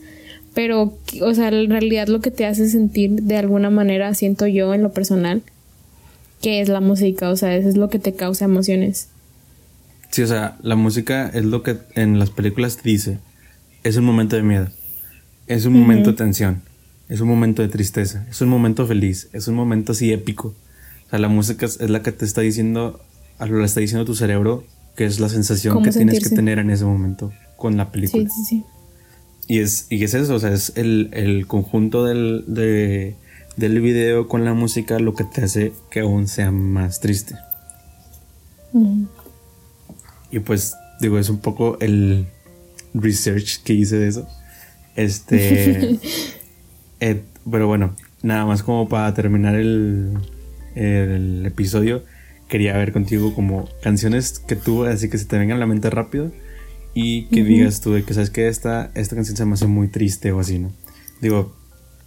Pero, 0.53 0.97
o 1.21 1.33
sea, 1.33 1.49
en 1.49 1.69
realidad 1.69 2.07
lo 2.07 2.21
que 2.21 2.31
te 2.31 2.45
hace 2.45 2.69
sentir 2.69 3.11
de 3.23 3.35
alguna 3.35 3.69
manera, 3.69 4.13
siento 4.13 4.47
yo 4.47 4.73
en 4.73 4.81
lo 4.81 4.93
personal, 4.93 5.41
que 6.41 6.61
es 6.61 6.69
la 6.69 6.79
música. 6.79 7.29
O 7.29 7.35
sea, 7.35 7.53
eso 7.57 7.67
es 7.67 7.75
lo 7.75 7.89
que 7.89 7.99
te 7.99 8.13
causa 8.13 8.45
emociones. 8.45 9.09
Sí, 10.09 10.21
o 10.21 10.27
sea, 10.27 10.55
la 10.61 10.77
música 10.77 11.29
es 11.33 11.43
lo 11.43 11.63
que 11.63 11.75
en 11.95 12.17
las 12.17 12.29
películas 12.29 12.81
dice. 12.81 13.17
Es 13.83 13.97
un 13.97 14.05
momento 14.05 14.37
de 14.37 14.43
miedo. 14.43 14.69
Es 15.47 15.65
un 15.65 15.73
momento 15.73 16.11
de 16.11 16.15
tensión 16.15 16.61
es 17.11 17.19
un 17.19 17.27
momento 17.27 17.61
de 17.61 17.67
tristeza, 17.67 18.25
es 18.29 18.39
un 18.39 18.47
momento 18.47 18.87
feliz, 18.87 19.27
es 19.33 19.49
un 19.49 19.55
momento 19.55 19.91
así 19.91 20.13
épico. 20.13 20.55
O 21.07 21.09
sea, 21.09 21.19
la 21.19 21.27
música 21.27 21.65
es, 21.65 21.77
la 21.81 22.01
que 22.01 22.13
te 22.13 22.23
está 22.23 22.39
diciendo, 22.39 23.01
lo 23.37 23.65
está 23.65 23.81
diciendo 23.81 24.05
tu 24.05 24.15
cerebro, 24.15 24.63
que 24.95 25.03
es 25.03 25.19
la 25.19 25.27
sensación 25.27 25.83
que 25.83 25.91
tienes 25.91 26.23
que 26.23 26.33
tener 26.33 26.57
en 26.57 26.69
ese 26.69 26.85
momento 26.85 27.33
con 27.57 27.75
la 27.75 27.91
película. 27.91 28.29
Sí, 28.29 28.33
sí, 28.33 28.45
sí. 28.45 28.63
Y 29.49 29.59
es, 29.59 29.87
y 29.89 30.01
es 30.05 30.13
eso, 30.13 30.35
o 30.35 30.39
sea, 30.39 30.53
es 30.53 30.71
el, 30.77 31.43
conjunto 31.47 32.05
del, 32.05 32.45
del 33.57 33.81
video 33.81 34.29
con 34.29 34.45
la 34.45 34.53
música 34.53 34.97
lo 34.97 35.13
que 35.13 35.25
te 35.25 35.43
hace 35.43 35.73
que 35.89 35.99
aún 35.99 36.29
sea 36.29 36.51
más 36.51 37.01
triste. 37.01 37.35
Y 40.31 40.39
pues, 40.39 40.75
digo, 41.01 41.19
es 41.19 41.29
un 41.29 41.39
poco 41.39 41.77
el 41.81 42.25
research 42.93 43.63
que 43.63 43.73
hice 43.73 43.97
de 43.97 44.07
eso. 44.07 44.29
Este. 44.95 45.99
Eh, 47.01 47.23
pero 47.49 47.67
bueno, 47.67 47.95
nada 48.21 48.45
más 48.45 48.61
como 48.61 48.87
para 48.87 49.13
terminar 49.13 49.55
el, 49.55 50.17
el, 50.75 51.45
episodio, 51.45 52.03
quería 52.47 52.77
ver 52.77 52.93
contigo 52.93 53.33
como 53.33 53.67
canciones 53.81 54.39
que 54.39 54.55
tú, 54.55 54.85
así 54.85 55.09
que 55.09 55.17
se 55.17 55.25
te 55.25 55.37
vengan 55.37 55.57
a 55.57 55.61
la 55.61 55.65
mente 55.65 55.89
rápido 55.89 56.31
y 56.93 57.25
que 57.25 57.43
digas 57.43 57.81
tú 57.81 57.93
de 57.93 58.03
que 58.03 58.13
sabes 58.13 58.29
que 58.29 58.47
esta, 58.47 58.91
esta 58.93 59.15
canción 59.15 59.35
se 59.35 59.45
me 59.45 59.53
hace 59.53 59.65
muy 59.65 59.87
triste 59.87 60.31
o 60.31 60.39
así, 60.39 60.59
¿no? 60.59 60.71
Digo, 61.21 61.55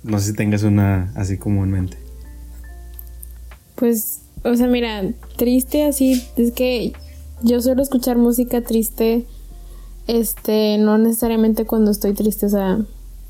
no 0.04 0.20
sé 0.20 0.28
si 0.28 0.35
tengas 0.35 0.62
una 0.62 1.12
así 1.16 1.38
como 1.38 1.64
en 1.64 1.70
mente. 1.70 1.96
Pues, 3.74 4.20
o 4.44 4.54
sea, 4.54 4.68
mira, 4.68 5.02
triste 5.37 5.85
así, 5.85 6.22
es 6.37 6.52
que 6.52 6.92
yo 7.42 7.61
suelo 7.61 7.83
escuchar 7.83 8.16
música 8.16 8.61
triste, 8.61 9.24
este, 10.07 10.78
no 10.78 10.98
necesariamente 10.98 11.64
cuando 11.64 11.90
estoy 11.90 12.12
triste, 12.12 12.46
o 12.46 12.50
sea, 12.50 12.78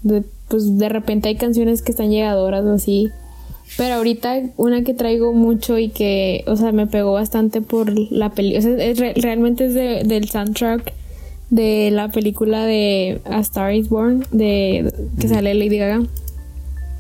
de, 0.02 0.24
pues 0.48 0.78
de 0.78 0.88
repente 0.88 1.28
hay 1.28 1.36
canciones 1.36 1.82
que 1.82 1.92
están 1.92 2.10
llegadoras 2.10 2.64
o 2.64 2.72
así. 2.72 3.10
Pero 3.76 3.94
ahorita 3.94 4.42
una 4.56 4.84
que 4.84 4.94
traigo 4.94 5.32
mucho 5.32 5.78
y 5.78 5.88
que, 5.88 6.44
o 6.46 6.56
sea, 6.56 6.72
me 6.72 6.86
pegó 6.86 7.12
bastante 7.12 7.60
por 7.60 7.90
la 8.12 8.30
película, 8.30 8.58
o 8.58 8.76
sea, 8.76 9.12
realmente 9.16 9.66
es 9.66 9.74
de, 9.74 10.04
del 10.04 10.28
soundtrack 10.28 10.92
de 11.50 11.90
la 11.90 12.10
película 12.10 12.64
de 12.64 13.20
A 13.24 13.40
Star 13.40 13.74
is 13.74 13.88
Born, 13.88 14.24
de 14.32 14.92
que 15.18 15.28
sale 15.28 15.54
Lady 15.54 15.78
Gaga. 15.78 16.02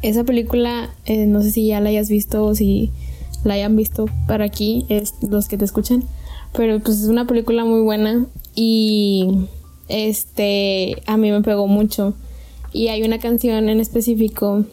Esa 0.02 0.24
película, 0.24 0.90
eh, 1.06 1.26
no 1.26 1.42
sé 1.42 1.50
si 1.50 1.66
ya 1.66 1.80
la 1.80 1.90
hayas 1.90 2.08
visto 2.08 2.44
o 2.44 2.54
si 2.54 2.90
la 3.44 3.54
hayan 3.54 3.76
visto 3.76 4.06
para 4.26 4.44
aquí, 4.44 4.86
es 4.88 5.14
los 5.28 5.48
que 5.48 5.58
te 5.58 5.64
escuchan. 5.64 6.04
Pero 6.52 6.78
pues 6.80 7.00
es 7.00 7.08
una 7.08 7.26
película 7.26 7.64
muy 7.64 7.80
buena 7.82 8.26
y 8.54 9.46
este 9.88 11.02
a 11.06 11.16
mí 11.16 11.30
me 11.30 11.42
pegó 11.42 11.66
mucho. 11.66 12.14
Y 12.74 12.88
hay 12.88 13.02
una 13.04 13.18
canción 13.18 13.70
en 13.70 13.80
específico 13.80 14.66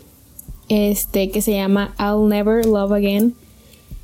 este, 0.68 1.30
que 1.30 1.42
se 1.42 1.54
llama 1.54 1.96
I'll 1.98 2.28
Never 2.28 2.66
Love 2.66 2.92
Again. 2.92 3.36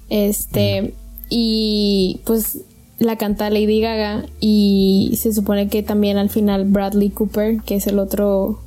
Este, 0.09 0.93
y 1.29 2.21
pues 2.23 2.59
la 2.99 3.17
canta 3.17 3.49
Lady 3.49 3.81
Gaga 3.81 4.25
y 4.39 5.13
se 5.17 5.33
supone 5.33 5.67
que 5.67 5.83
también 5.83 6.17
al 6.17 6.29
final 6.29 6.65
Bradley 6.65 7.09
Cooper, 7.09 7.61
que 7.63 7.75
es 7.75 7.87
el 7.87 7.99
otro 7.99 8.59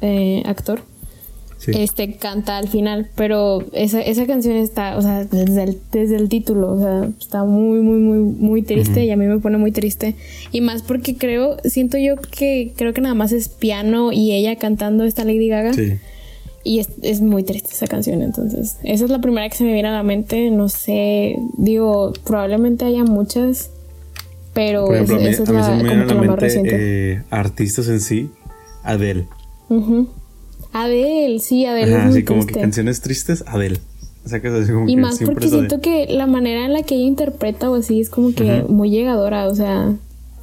eh, 0.00 0.42
actor, 0.46 0.82
este 1.68 2.16
canta 2.16 2.58
al 2.58 2.68
final, 2.68 3.08
pero 3.14 3.64
esa, 3.72 4.00
esa 4.00 4.26
canción 4.26 4.56
está, 4.56 4.96
o 4.96 5.02
sea, 5.02 5.24
desde 5.24 5.62
el, 5.64 5.78
desde 5.92 6.16
el 6.16 6.28
título, 6.28 6.72
o 6.72 6.80
sea, 6.80 7.10
está 7.18 7.44
muy, 7.44 7.80
muy, 7.80 7.98
muy, 7.98 8.18
muy 8.18 8.62
triste 8.62 9.04
y 9.04 9.10
a 9.10 9.16
mí 9.16 9.26
me 9.26 9.38
pone 9.38 9.58
muy 9.58 9.72
triste. 9.72 10.14
Y 10.52 10.60
más 10.60 10.82
porque 10.82 11.16
creo, 11.16 11.56
siento 11.64 11.98
yo 11.98 12.16
que 12.16 12.72
creo 12.76 12.92
que 12.92 13.00
nada 13.00 13.14
más 13.14 13.32
es 13.32 13.48
piano 13.48 14.12
y 14.12 14.32
ella 14.32 14.56
cantando 14.56 15.04
esta 15.04 15.24
Lady 15.24 15.48
Gaga. 15.48 15.72
Sí. 15.74 15.94
Y 16.66 16.78
es, 16.78 16.88
es, 17.02 17.20
muy 17.20 17.42
triste 17.42 17.70
esa 17.72 17.86
canción, 17.86 18.22
entonces. 18.22 18.78
Esa 18.84 19.04
es 19.04 19.10
la 19.10 19.20
primera 19.20 19.46
que 19.50 19.54
se 19.54 19.64
me 19.64 19.74
viene 19.74 19.88
a 19.88 19.92
la 19.92 20.02
mente. 20.02 20.50
No 20.50 20.70
sé, 20.70 21.36
digo, 21.58 22.14
probablemente 22.24 22.86
haya 22.86 23.04
muchas, 23.04 23.70
pero 24.54 24.94
esa 24.94 25.18
es 25.18 25.48
la, 25.50 26.06
como 26.06 26.24
más 26.24 26.38
reciente. 26.38 27.12
Eh, 27.12 27.22
artistas 27.28 27.88
en 27.88 28.00
sí, 28.00 28.30
Adele. 28.82 29.26
Adele, 30.74 31.38
sí, 31.38 31.64
Adele. 31.64 31.94
Ajá, 31.94 32.08
así 32.08 32.24
como 32.24 32.44
que 32.44 32.54
canciones 32.54 33.00
tristes, 33.00 33.44
Adele. 33.46 33.78
O 34.26 34.28
sea, 34.28 34.40
que 34.40 34.48
es 34.48 34.54
así 34.54 34.72
como 34.72 34.88
y 34.88 34.96
más 34.96 35.20
porque 35.24 35.48
siento 35.48 35.80
que 35.80 36.06
la 36.08 36.26
manera 36.26 36.64
en 36.64 36.72
la 36.72 36.82
que 36.82 36.96
ella 36.96 37.06
interpreta 37.06 37.70
o 37.70 37.76
así 37.76 38.00
es 38.00 38.10
como 38.10 38.34
que 38.34 38.64
muy 38.68 38.90
llegadora, 38.90 39.46
o 39.46 39.54
sea, 39.54 39.94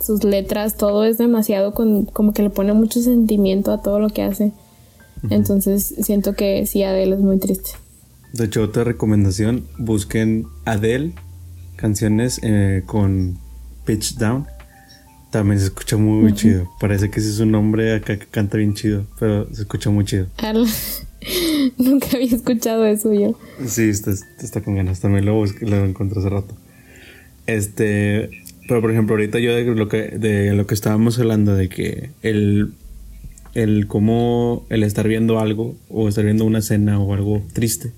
sus 0.02 0.24
letras, 0.24 0.78
todo 0.78 1.04
es 1.04 1.17
demasiado 1.17 1.74
con, 1.74 2.06
como 2.06 2.34
que 2.34 2.44
le 2.44 2.50
pone 2.50 2.74
mucho 2.74 3.02
sentimiento 3.02 3.74
a 3.74 3.82
todo 3.82 4.00
lo 4.00 4.10
que 4.10 4.22
hace. 4.22 4.54
Entonces 5.30 5.96
siento 6.02 6.34
que 6.34 6.65
sí, 6.65 6.82
Adele 6.84 7.15
es 7.15 7.22
muy 7.22 7.38
triste. 7.38 7.72
De 8.32 8.46
hecho, 8.46 8.63
otra 8.63 8.86
recomendación, 8.86 9.65
busquen 9.78 10.48
Adele, 10.63 11.13
canciones 11.76 12.39
eh, 12.41 12.84
con 12.86 13.38
pitch 13.86 14.15
down 14.15 14.48
también 15.32 15.60
se 15.60 15.67
escucha 15.67 15.98
muy, 15.98 16.34
chido. 16.34 16.70
Parece 16.80 17.10
que 17.10 17.20
ese 17.20 17.30
es 17.30 17.39
un 17.39 17.56
hombre 17.56 17.96
acá 17.96 18.20
que 18.20 18.26
canta 18.26 18.58
bien 18.58 18.74
chido, 18.74 19.06
pero 19.20 19.48
se 19.54 19.62
escucha 19.62 19.89
muy 19.89 20.04
chido. 20.06 20.28
Nunca 21.78 22.08
había 22.13 22.36
escuchado 22.36 22.86
eso 22.86 23.13
yo. 23.13 23.38
Sí, 23.65 23.89
está, 23.89 24.12
está 24.12 24.62
con 24.62 24.76
ganas. 24.76 25.00
También 25.00 25.26
lo, 25.26 25.44
lo 25.46 25.86
encontré 25.86 26.20
hace 26.20 26.30
rato. 26.30 26.54
Este, 27.48 28.30
pero 28.67 28.82
por 28.82 28.91
ejemplo, 28.91 29.15
ahorita 29.15 29.39
yo 29.39 29.56
de 29.56 29.63
lo 29.63 29.88
que, 29.88 30.17
de 30.17 30.54
lo 30.54 30.67
que 30.67 30.74
estábamos 30.74 31.17
hablando, 31.17 31.56
de 31.56 31.70
que 31.70 32.10
el, 32.22 32.74
el 33.54 33.88
cómo 33.88 34.65
el 34.70 34.84
estar 34.84 35.08
viendo 35.08 35.39
algo 35.39 35.76
o 35.89 36.10
estar 36.10 36.26
viendo 36.26 36.44
una 36.44 36.60
escena 36.60 37.00
o 37.00 37.13
algo 37.13 37.41
triste 37.54 37.91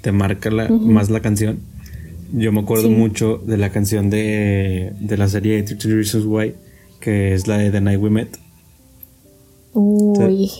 te 0.00 0.12
marca 0.12 0.50
la, 0.50 0.68
más 0.70 1.10
la 1.10 1.20
canción. 1.20 1.58
Yo 2.32 2.52
me 2.52 2.60
acuerdo 2.60 2.88
mucho 2.88 3.42
de 3.44 3.58
la 3.58 3.70
canción 3.70 4.08
de, 4.08 4.92
de 4.98 5.16
la 5.18 5.28
serie 5.28 5.62
13 5.62 5.88
Reasons 5.88 6.24
Why 6.24 6.54
que 7.00 7.34
es 7.34 7.46
la 7.46 7.58
de 7.58 7.70
The 7.70 7.80
Night 7.80 8.00
We 8.00 8.10
Met. 8.10 8.38
Uy. 9.72 10.50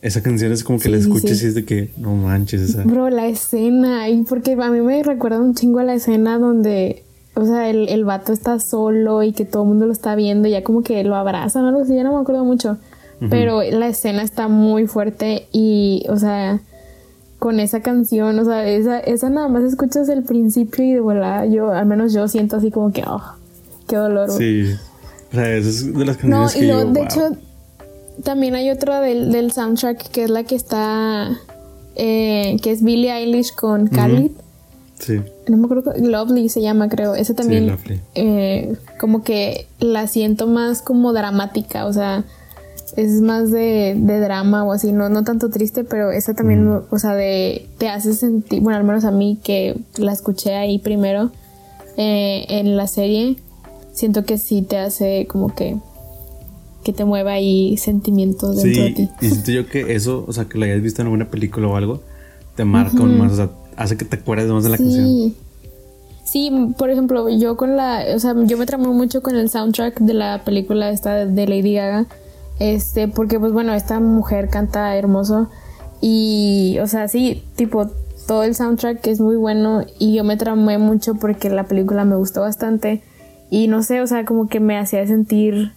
esa 0.00 0.22
canción 0.22 0.52
es 0.52 0.64
como 0.64 0.78
que 0.78 0.88
la 0.88 0.96
escuches 0.96 1.42
y 1.42 1.46
es 1.46 1.54
de 1.54 1.64
que 1.64 1.90
no 1.96 2.14
manches 2.14 2.62
esa. 2.62 2.84
Bro, 2.84 3.10
la 3.10 3.26
escena, 3.26 4.08
y 4.08 4.22
porque 4.22 4.52
a 4.52 4.70
mí 4.70 4.80
me 4.80 5.02
recuerda 5.02 5.40
un 5.40 5.54
chingo 5.54 5.80
a 5.80 5.84
la 5.84 5.94
escena 5.94 6.38
donde, 6.38 7.04
o 7.34 7.44
sea, 7.44 7.68
el, 7.68 7.88
el 7.88 8.04
vato 8.04 8.32
está 8.32 8.58
solo 8.60 9.22
y 9.22 9.32
que 9.32 9.44
todo 9.44 9.64
el 9.64 9.68
mundo 9.68 9.86
lo 9.86 9.92
está 9.92 10.14
viendo 10.14 10.48
y 10.48 10.52
ya 10.52 10.62
como 10.62 10.82
que 10.82 11.02
lo 11.04 11.16
abrazan 11.16 11.64
o 11.64 11.68
algo 11.68 11.82
así, 11.82 11.94
ya 11.94 12.04
no 12.04 12.14
me 12.14 12.20
acuerdo 12.20 12.44
mucho. 12.44 12.78
Pero 13.28 13.62
la 13.62 13.88
escena 13.88 14.22
está 14.22 14.48
muy 14.48 14.86
fuerte 14.86 15.46
y, 15.52 16.06
o 16.08 16.16
sea, 16.16 16.62
con 17.38 17.60
esa 17.60 17.80
canción, 17.80 18.38
o 18.38 18.44
sea, 18.46 18.66
esa, 18.66 18.98
esa 18.98 19.28
nada 19.28 19.48
más 19.48 19.62
escuchas 19.62 20.08
el 20.08 20.22
principio 20.22 20.82
y 20.86 20.94
de 20.94 21.00
volada, 21.00 21.44
yo, 21.44 21.70
al 21.70 21.84
menos 21.84 22.14
yo 22.14 22.28
siento 22.28 22.56
así 22.56 22.70
como 22.70 22.92
que, 22.92 23.02
oh, 23.06 23.22
qué 23.86 23.96
dolor. 23.96 24.30
Sí. 24.30 24.74
O 25.30 25.34
sea, 25.34 25.56
es 25.56 25.92
de 25.92 26.04
las 26.04 26.16
canciones 26.16 26.54
No, 26.54 26.58
que 26.58 26.64
y 26.64 26.68
yo, 26.68 26.74
luego, 26.74 26.90
de 26.92 26.98
wow. 27.00 27.04
hecho, 27.04 27.36
también 28.24 28.54
hay 28.54 28.70
otra 28.70 29.00
del, 29.00 29.30
del 29.32 29.52
soundtrack 29.52 30.10
que 30.10 30.24
es 30.24 30.30
la 30.30 30.44
que 30.44 30.54
está. 30.56 31.38
eh, 31.96 32.56
que 32.62 32.70
es 32.72 32.82
Billie 32.82 33.12
Eilish 33.12 33.54
con 33.54 33.86
Khalid. 33.88 34.32
Sí. 34.98 35.20
No 35.48 35.56
me 35.56 35.64
acuerdo, 35.64 35.92
Lovely 35.96 36.48
se 36.48 36.60
llama, 36.60 36.88
creo. 36.88 37.14
Esa 37.14 37.34
también. 37.34 37.68
Lovely. 37.68 38.00
eh, 38.14 38.76
como 38.98 39.22
que 39.22 39.66
la 39.78 40.06
siento 40.06 40.46
más 40.46 40.82
como 40.82 41.12
dramática, 41.12 41.86
o 41.86 41.92
sea, 41.92 42.24
es 42.96 43.20
más 43.22 43.50
de, 43.50 43.94
de 43.96 44.20
drama 44.20 44.64
o 44.64 44.72
así, 44.72 44.92
no, 44.92 45.08
no 45.08 45.22
tanto 45.24 45.48
triste, 45.48 45.84
pero 45.84 46.10
esa 46.10 46.34
también, 46.34 46.68
o 46.90 46.98
sea, 46.98 47.14
de, 47.14 47.66
te 47.78 47.88
hace 47.88 48.12
sentir, 48.14 48.60
bueno, 48.60 48.78
al 48.78 48.84
menos 48.84 49.04
a 49.04 49.10
mí 49.10 49.38
que 49.42 49.76
la 49.96 50.12
escuché 50.12 50.54
ahí 50.54 50.78
primero 50.80 51.30
eh, 51.96 52.44
en 52.48 52.76
la 52.76 52.86
serie, 52.86 53.36
siento 54.00 54.24
que 54.24 54.38
sí 54.38 54.62
te 54.62 54.78
hace 54.78 55.26
como 55.28 55.54
que 55.54 55.76
que 56.82 56.92
te 56.94 57.04
mueva 57.04 57.32
ahí 57.32 57.76
sentimientos 57.76 58.56
dentro 58.56 58.82
de 58.82 58.88
Sí, 58.88 58.94
ti. 58.94 59.08
y 59.20 59.28
siento 59.28 59.50
yo 59.52 59.66
que 59.68 59.94
eso, 59.94 60.24
o 60.26 60.32
sea, 60.32 60.46
que 60.46 60.56
lo 60.56 60.64
hayas 60.64 60.80
visto 60.80 61.02
en 61.02 61.08
alguna 61.08 61.26
película 61.28 61.68
o 61.68 61.76
algo, 61.76 62.00
te 62.56 62.64
marca 62.64 62.96
aún 62.98 63.18
más, 63.18 63.32
o 63.32 63.36
sea, 63.36 63.50
hace 63.76 63.98
que 63.98 64.06
te 64.06 64.16
acuerdes 64.16 64.48
más 64.48 64.64
de 64.64 64.70
la 64.70 64.78
canción. 64.78 65.04
Sí. 65.04 65.36
Sí, 66.24 66.50
por 66.78 66.90
ejemplo, 66.90 67.28
yo 67.28 67.56
con 67.56 67.76
la, 67.76 68.04
o 68.14 68.18
sea, 68.18 68.34
yo 68.44 68.56
me 68.56 68.64
tramé 68.64 68.86
mucho 68.88 69.20
con 69.20 69.36
el 69.36 69.50
soundtrack 69.50 69.98
de 70.00 70.14
la 70.14 70.42
película 70.44 70.88
esta 70.90 71.26
de 71.26 71.46
Lady 71.46 71.74
Gaga, 71.74 72.06
este, 72.60 73.08
porque 73.08 73.38
pues 73.38 73.52
bueno, 73.52 73.74
esta 73.74 74.00
mujer 74.00 74.48
canta 74.48 74.96
hermoso 74.96 75.48
y, 76.00 76.78
o 76.80 76.86
sea, 76.86 77.08
sí, 77.08 77.42
tipo, 77.56 77.90
todo 78.26 78.44
el 78.44 78.54
soundtrack 78.54 79.06
es 79.08 79.20
muy 79.20 79.36
bueno 79.36 79.82
y 79.98 80.14
yo 80.14 80.24
me 80.24 80.36
tramé 80.36 80.78
mucho 80.78 81.16
porque 81.16 81.50
la 81.50 81.64
película 81.64 82.04
me 82.04 82.16
gustó 82.16 82.40
bastante 82.42 83.02
y 83.50 83.68
no 83.68 83.82
sé, 83.82 84.00
o 84.00 84.06
sea, 84.06 84.24
como 84.24 84.48
que 84.48 84.60
me 84.60 84.78
hacía 84.78 85.06
sentir, 85.06 85.72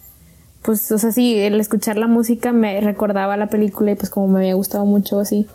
pues, 0.62 0.90
o 0.92 0.98
sea, 0.98 1.12
sí, 1.12 1.36
el 1.36 1.60
escuchar 1.60 1.98
la 1.98 2.06
música 2.06 2.52
me 2.52 2.80
recordaba 2.80 3.36
la 3.36 3.48
película 3.48 3.92
y 3.92 3.94
pues 3.96 4.10
como 4.10 4.28
me 4.28 4.38
había 4.40 4.54
gustado 4.54 4.86
mucho 4.86 5.20
así 5.20 5.46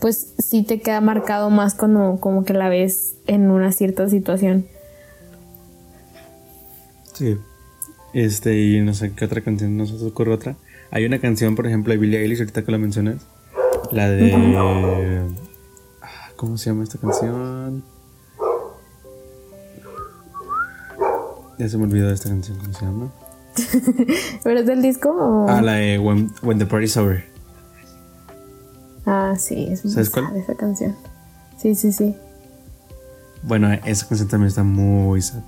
pues 0.00 0.34
sí 0.38 0.62
te 0.62 0.80
queda 0.80 1.00
marcado 1.00 1.50
más 1.50 1.74
cuando 1.74 2.18
como 2.20 2.44
que 2.44 2.54
la 2.54 2.68
ves 2.68 3.14
en 3.26 3.50
una 3.50 3.72
cierta 3.72 4.08
situación. 4.08 4.66
Sí. 7.14 7.36
Este, 8.12 8.58
y 8.58 8.80
no 8.80 8.94
sé 8.94 9.12
qué 9.12 9.24
otra 9.24 9.40
canción 9.40 9.76
nos 9.76 9.90
ocurre 10.02 10.32
otra. 10.32 10.56
Hay 10.90 11.04
una 11.04 11.18
canción, 11.18 11.56
por 11.56 11.66
ejemplo, 11.66 11.92
de 11.92 11.98
Billie 11.98 12.20
Eilish, 12.20 12.40
ahorita 12.40 12.64
que 12.64 12.72
la 12.72 12.78
mencionas. 12.78 13.16
La 13.90 14.08
de. 14.08 15.22
Ah, 16.00 16.30
¿Cómo 16.36 16.56
se 16.56 16.70
llama 16.70 16.84
esta 16.84 16.98
canción? 16.98 17.82
Ya 21.58 21.68
se 21.68 21.76
me 21.78 21.84
olvidó 21.84 22.10
esta 22.10 22.28
canción, 22.28 22.58
¿cómo 22.58 22.72
se 22.72 22.84
llama? 22.84 23.12
¿Pero 24.44 24.60
es 24.60 24.66
del 24.66 24.82
disco 24.82 25.10
o...? 25.10 25.48
Ah, 25.48 25.60
la 25.60 25.72
de 25.72 25.98
When, 25.98 26.30
When 26.42 26.58
the 26.58 26.66
Party's 26.66 26.96
Over. 26.96 27.24
Ah, 29.06 29.34
sí, 29.38 29.66
es 29.70 29.84
muy 29.84 29.94
¿Sabes 29.94 30.10
cuál? 30.10 30.36
esa 30.36 30.54
canción. 30.54 30.94
Sí, 31.60 31.74
sí, 31.74 31.92
sí. 31.92 32.14
Bueno, 33.42 33.72
esa 33.84 34.06
canción 34.06 34.28
también 34.28 34.48
está 34.48 34.62
muy 34.62 35.20
sad. 35.22 35.40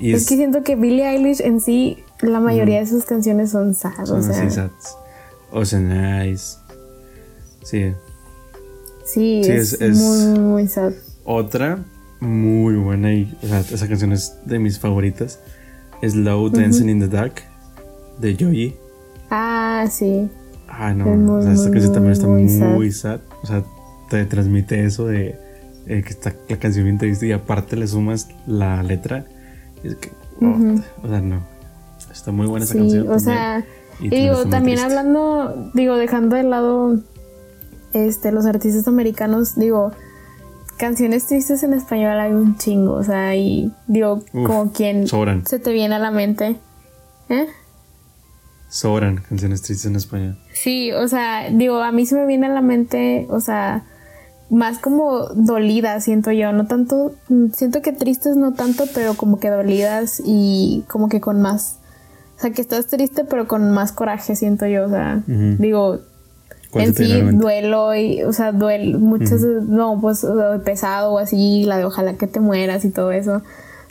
Y 0.00 0.12
Es, 0.14 0.26
que 0.28 0.36
siento 0.36 0.64
que 0.64 0.74
Billie 0.74 1.06
Eilish 1.08 1.40
en 1.42 1.60
sí, 1.60 2.02
la 2.22 2.40
mayoría 2.40 2.80
de 2.80 2.86
sus 2.86 3.04
canciones 3.04 3.50
son 3.50 3.74
sad, 3.74 4.04
son 4.04 4.20
o 4.20 4.22
sea... 4.22 4.40
así 4.42 4.50
sad. 4.50 4.70
Ocean 5.52 5.92
Eyes. 5.92 6.58
Sí. 7.62 7.92
Sí, 9.04 9.42
Sí, 9.44 9.50
es, 9.50 9.74
es- 9.74 9.80
es- 9.80 9.98
muy, 9.98 10.38
muy 10.40 10.68
sad. 10.68 10.92
Otra 11.24 11.84
muy 12.22 12.76
buena 12.76 13.12
y 13.12 13.36
o 13.42 13.46
sea, 13.46 13.60
esa 13.60 13.88
canción 13.88 14.12
es 14.12 14.36
de 14.46 14.58
mis 14.58 14.78
favoritas. 14.78 15.40
Slow 16.02 16.48
Dancing 16.50 16.88
in 16.88 17.00
the 17.00 17.08
Dark 17.08 17.42
de 18.20 18.36
Joji. 18.38 18.74
Ah, 19.30 19.86
sí. 19.90 20.28
Ah, 20.68 20.94
no, 20.94 21.04
Es 21.12 21.18
muy, 21.18 21.38
o 21.38 21.42
sea, 21.42 21.52
esta 21.52 21.64
muy, 21.64 21.72
canción 21.72 21.92
también 21.94 22.12
está 22.12 22.26
muy 22.26 22.42
muy, 22.44 22.92
sad. 22.92 23.20
O 23.42 23.46
sea, 23.46 23.62
te 24.10 24.24
transmite 24.24 24.84
eso 24.84 25.06
de 25.06 25.36
eh, 25.86 26.02
que 26.02 26.10
está 26.10 26.32
la 26.48 26.56
canción 26.58 26.84
bien 26.84 26.98
triste 26.98 27.26
y 27.26 27.32
aparte 27.32 27.76
le 27.76 27.86
sumas 27.86 28.28
la 28.46 28.82
letra. 28.82 29.24
Y 29.84 29.88
es 29.88 29.96
que, 29.96 30.10
oh, 30.40 31.04
o 31.04 31.08
sea, 31.08 31.20
no. 31.20 31.40
Está 32.12 32.30
muy 32.32 32.46
buena 32.46 32.64
esa 32.64 32.74
Sí, 32.74 32.78
canción. 32.80 33.02
o 33.08 33.16
también. 33.16 33.20
sea, 33.24 33.64
Y 34.00 34.08
digo, 34.10 34.36
también 34.46 34.78
triste. 34.78 34.84
hablando, 34.84 35.70
digo, 35.74 35.96
dejando 35.96 36.36
de 36.36 36.42
lado 36.44 36.98
este, 37.92 38.32
los 38.32 38.44
artistas 38.46 38.86
americanos, 38.88 39.54
digo, 39.56 39.92
canciones 40.82 41.28
tristes 41.28 41.62
en 41.62 41.74
español 41.74 42.18
hay 42.18 42.32
un 42.32 42.58
chingo, 42.58 42.94
o 42.94 43.04
sea, 43.04 43.36
y 43.36 43.72
digo, 43.86 44.14
Uf, 44.14 44.46
como 44.48 44.72
quien 44.72 45.06
sobran. 45.06 45.46
se 45.46 45.60
te 45.60 45.72
viene 45.72 45.94
a 45.94 46.00
la 46.00 46.10
mente. 46.10 46.56
¿Eh? 47.28 47.46
Sobran 48.68 49.18
canciones 49.28 49.62
tristes 49.62 49.86
en 49.86 49.94
español. 49.94 50.38
Sí, 50.52 50.90
o 50.90 51.06
sea, 51.06 51.50
digo, 51.50 51.80
a 51.80 51.92
mí 51.92 52.04
se 52.04 52.16
me 52.16 52.26
viene 52.26 52.46
a 52.46 52.50
la 52.50 52.62
mente, 52.62 53.28
o 53.30 53.38
sea, 53.38 53.84
más 54.50 54.78
como 54.78 55.28
dolidas, 55.28 56.02
siento 56.02 56.32
yo, 56.32 56.52
no 56.52 56.66
tanto, 56.66 57.14
siento 57.52 57.80
que 57.80 57.92
tristes 57.92 58.36
no 58.36 58.52
tanto, 58.54 58.86
pero 58.92 59.14
como 59.14 59.38
que 59.38 59.50
dolidas 59.50 60.20
y 60.26 60.84
como 60.88 61.08
que 61.08 61.20
con 61.20 61.40
más, 61.40 61.78
o 62.38 62.40
sea, 62.40 62.50
que 62.50 62.60
estás 62.60 62.88
triste, 62.88 63.22
pero 63.24 63.46
con 63.46 63.70
más 63.70 63.92
coraje, 63.92 64.34
siento 64.34 64.66
yo, 64.66 64.86
o 64.86 64.88
sea, 64.88 65.22
digo, 65.28 66.00
¿Cuál 66.00 66.11
en 66.74 66.94
sí 66.94 67.20
duelo 67.32 67.94
y, 67.94 68.22
o 68.22 68.32
sea, 68.32 68.52
duelo, 68.52 68.98
muchas, 68.98 69.42
no, 69.42 69.98
pues 70.00 70.24
o 70.24 70.36
sea, 70.36 70.64
pesado 70.64 71.12
o 71.12 71.18
así, 71.18 71.64
la 71.64 71.78
de 71.78 71.84
ojalá 71.84 72.14
que 72.14 72.26
te 72.26 72.40
mueras 72.40 72.84
y 72.84 72.90
todo 72.90 73.12
eso. 73.12 73.42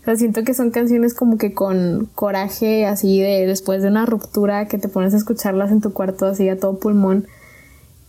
O 0.01 0.03
sea, 0.03 0.15
siento 0.15 0.43
que 0.43 0.53
son 0.53 0.71
canciones 0.71 1.13
como 1.13 1.37
que 1.37 1.53
con 1.53 2.09
coraje, 2.15 2.87
así 2.87 3.21
de 3.21 3.45
después 3.45 3.83
de 3.83 3.89
una 3.89 4.05
ruptura, 4.05 4.67
que 4.67 4.79
te 4.79 4.87
pones 4.87 5.13
a 5.13 5.17
escucharlas 5.17 5.71
en 5.71 5.81
tu 5.81 5.93
cuarto 5.93 6.25
así 6.25 6.49
a 6.49 6.57
todo 6.57 6.79
pulmón. 6.79 7.27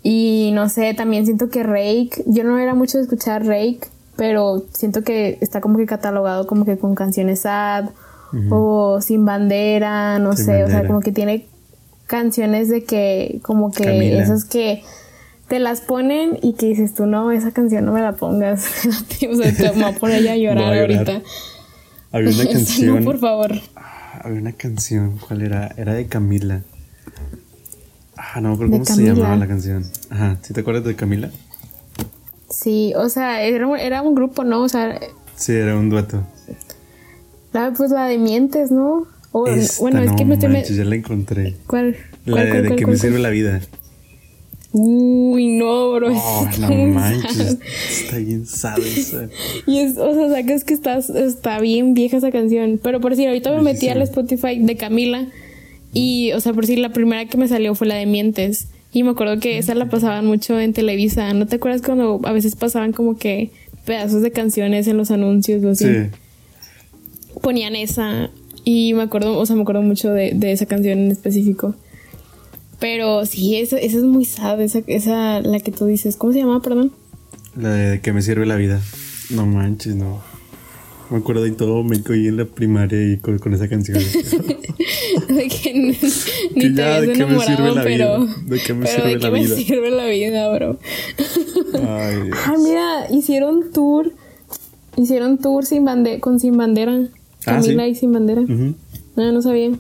Y 0.03 0.53
no 0.55 0.69
sé, 0.69 0.95
también 0.95 1.27
siento 1.27 1.51
que 1.51 1.63
Rake, 1.63 2.25
yo 2.27 2.45
no 2.45 2.59
era 2.59 2.75
mucho 2.75 2.97
de 2.97 3.05
escuchar 3.05 3.45
Rake, 3.47 3.81
pero 4.17 4.65
siento 4.73 5.03
que 5.03 5.39
está 5.41 5.61
como 5.61 5.77
que 5.77 5.87
catalogado 5.87 6.47
como 6.47 6.65
que 6.65 6.79
con 6.79 6.95
canciones 6.95 7.41
sad 7.41 7.91
o 8.51 9.03
sin 9.03 9.27
bandera, 9.27 10.19
no 10.19 10.35
Sin 10.35 10.47
sé, 10.47 10.65
o 10.65 10.69
sea, 10.69 10.87
como 10.87 11.01
que 11.01 11.13
tiene 11.13 11.47
canciones 12.07 12.69
de 12.69 12.85
que 12.85 13.41
como 13.43 13.71
que 13.73 13.85
Camila. 13.85 14.23
esas 14.23 14.45
que 14.45 14.83
te 15.49 15.59
las 15.59 15.81
ponen 15.81 16.39
y 16.43 16.55
que 16.55 16.67
dices 16.67 16.95
tú 16.95 17.07
no, 17.07 17.31
esa 17.33 17.51
canción 17.53 17.85
no 17.85 17.93
me 17.93 18.01
la 18.03 18.13
pongas. 18.13 18.67
o 18.87 19.35
sea, 19.37 19.53
te 19.53 19.71
voy 19.71 19.83
a 19.85 19.93
poner 19.93 20.29
a 20.29 20.37
llorar 20.37 20.69
Voy 20.69 20.79
a 20.79 20.87
llorar. 20.87 20.99
ahorita. 21.09 21.23
Había 22.13 22.31
una 22.31 22.47
canción. 22.53 22.97
no, 22.99 23.05
por 23.05 23.19
favor. 23.19 23.53
Ah, 23.77 24.21
Había 24.25 24.41
una 24.41 24.53
canción, 24.53 25.19
¿cuál 25.27 25.43
era? 25.43 25.73
Era 25.77 25.95
de 25.95 26.07
Camila. 26.07 26.63
Ah, 28.17 28.41
no, 28.41 28.57
pero 28.57 28.71
¿cómo 28.71 28.85
se 28.85 29.03
llamaba 29.03 29.37
la 29.37 29.47
canción? 29.49 29.85
Ajá, 30.11 30.37
¿sí 30.43 30.53
te 30.55 30.61
acuerdas 30.61 30.85
de 30.85 30.95
Camila? 30.95 31.31
Sí, 32.51 32.93
o 32.97 33.09
sea, 33.09 33.43
era, 33.43 33.67
un- 33.67 33.79
era 33.79 34.03
un 34.03 34.15
grupo, 34.15 34.45
¿no? 34.45 34.63
O 34.63 34.69
sea, 34.69 34.99
Sí, 35.35 35.53
era 35.53 35.77
un 35.77 35.89
dueto. 35.91 36.23
la, 37.53 37.73
pues 37.73 37.91
la 37.91 38.05
de 38.07 38.19
Mientes, 38.19 38.71
¿no? 38.71 39.07
O, 39.33 39.47
Esta, 39.47 39.81
bueno, 39.81 40.03
es 40.03 40.13
que 40.13 40.25
me 40.25 40.35
estoy... 40.35 40.51
manches, 40.51 40.77
ya 40.77 40.85
la 40.85 40.95
encontré. 40.95 41.55
¿Cuál? 41.67 41.97
La 42.27 42.33
¿Cuál, 42.33 42.45
de, 42.45 42.51
cuál, 42.51 42.63
de 42.63 42.69
cuál, 42.69 42.79
que 42.79 42.87
me 42.87 42.97
sirve 42.97 43.19
la 43.19 43.31
vida. 43.31 43.61
Uy, 44.75 45.49
no, 45.59 45.93
bro. 45.93 46.13
Oh, 46.15 46.47
está 46.51 46.69
no 46.69 46.75
bien 46.75 46.95
manches. 46.95 47.59
Está 47.91 48.17
bien 48.17 48.47
sad 48.47 48.79
esa. 48.79 49.29
Y 49.67 49.79
es, 49.79 49.99
o 49.99 50.15
sea, 50.15 50.31
sacas 50.31 50.65
que 50.65 50.73
estás, 50.73 51.11
está 51.11 51.61
bien 51.61 51.93
vieja 51.93 52.17
esa 52.17 52.31
canción. 52.31 52.81
Pero 52.83 53.01
por 53.01 53.15
si 53.15 53.27
ahorita 53.27 53.55
me 53.55 53.63
metí 53.63 53.89
al 53.89 54.01
Spotify 54.03 54.59
de 54.59 54.77
Camila. 54.77 55.27
Y, 55.93 56.33
o 56.33 56.41
sea, 56.41 56.55
por 56.55 56.67
si 56.67 56.77
la 56.77 56.91
primera 56.91 57.27
que 57.27 57.37
me 57.37 57.49
salió 57.49 57.75
fue 57.75 57.87
la 57.87 57.97
de 57.97 58.07
Mientes. 58.07 58.69
Y 58.95 59.03
me 59.03 59.11
acuerdo 59.11 59.39
que 59.41 59.59
esa 59.59 59.75
la 59.75 59.91
pasaban 59.91 60.27
mucho 60.27 60.59
en 60.59 60.73
Televisa. 60.73 61.33
¿No 61.35 61.47
te 61.47 61.57
acuerdas 61.57 61.83
cuando 61.83 62.21
a 62.25 62.33
veces 62.33 62.57
pasaban 62.57 62.93
como 62.93 63.19
que 63.19 63.51
pedazos 63.85 64.23
de 64.23 64.31
canciones 64.31 64.87
en 64.87 64.97
los 64.97 65.11
anuncios 65.11 65.63
o 65.65 65.71
así? 65.71 65.85
Sí. 65.85 66.11
Ponían 67.43 67.77
esa. 67.77 68.31
Y 68.65 68.95
me 68.95 69.03
acuerdo, 69.03 69.39
o 69.39 69.47
sea, 69.47 69.57
me 69.57 69.63
acuerdo 69.63 69.83
mucho 69.83 70.13
de, 70.13 70.33
de 70.35 70.53
esa 70.53 70.67
canción 70.67 70.99
en 70.99 71.11
específico. 71.11 71.75
Pero 72.79 73.25
sí, 73.27 73.57
esa, 73.57 73.79
esa 73.79 73.99
es 73.99 74.05
muy 74.05 74.25
sad, 74.25 74.61
esa, 74.61 74.81
esa, 74.87 75.41
la 75.41 75.61
que 75.61 75.73
tú 75.73 75.87
dices. 75.87 76.17
¿Cómo 76.17 76.33
se 76.33 76.41
llama, 76.41 76.61
perdón? 76.63 76.93
La 77.57 77.73
de, 77.73 78.01
que 78.01 78.13
me 78.13 78.23
sirve 78.23 78.47
la 78.47 78.57
vida. 78.57 78.81
No 79.31 79.47
manches, 79.47 79.95
no. 79.95 80.21
Me 81.11 81.19
acuerdo 81.19 81.43
de 81.43 81.51
todo 81.51 81.85
me 81.85 82.01
oí 82.09 82.27
en 82.29 82.39
la 82.39 82.47
primaria 82.47 83.13
y 83.13 83.19
con, 83.19 83.39
con 83.39 83.53
esa 83.53 83.69
canción. 83.69 83.99
de 85.29 85.49
que 85.49 85.75
ni, 85.75 85.89
ni 85.89 85.93
Que 85.93 86.71
te 86.71 86.75
ya, 86.75 86.97
habías 86.97 87.09
¿de 87.09 87.13
qué 87.13 87.27
me 87.27 87.35
enamorado, 87.35 87.57
sirve 87.57 87.75
la 87.75 87.83
pero, 87.83 88.21
vida? 88.21 88.37
¿De 88.47 88.59
qué 88.61 88.75
me 88.75 88.87
pero 88.87 88.97
sirve 88.97 89.09
¿de 89.09 89.15
la 89.15 89.21
qué 89.21 89.31
me 89.31 89.39
vida? 89.45 89.57
sirve 89.57 89.91
la 89.91 90.07
vida, 90.07 90.55
bro? 90.55 90.79
Ay, 91.89 92.23
Dios. 92.25 92.39
Ah, 92.47 92.55
mira, 92.59 93.07
hicieron 93.11 93.73
tour, 93.73 94.13
hicieron 94.97 95.39
tour 95.39 95.67
sin 95.67 95.85
bande 95.85 96.19
con 96.21 96.41
Sin 96.41 96.57
Bandera, 96.57 97.09
Ah, 97.47 97.61
Camila 97.61 97.85
¿sí? 97.85 97.91
y 97.91 97.95
Sin 97.95 98.13
Bandera. 98.13 98.43
No, 98.43 99.33
no 99.33 99.43
sabía. 99.43 99.71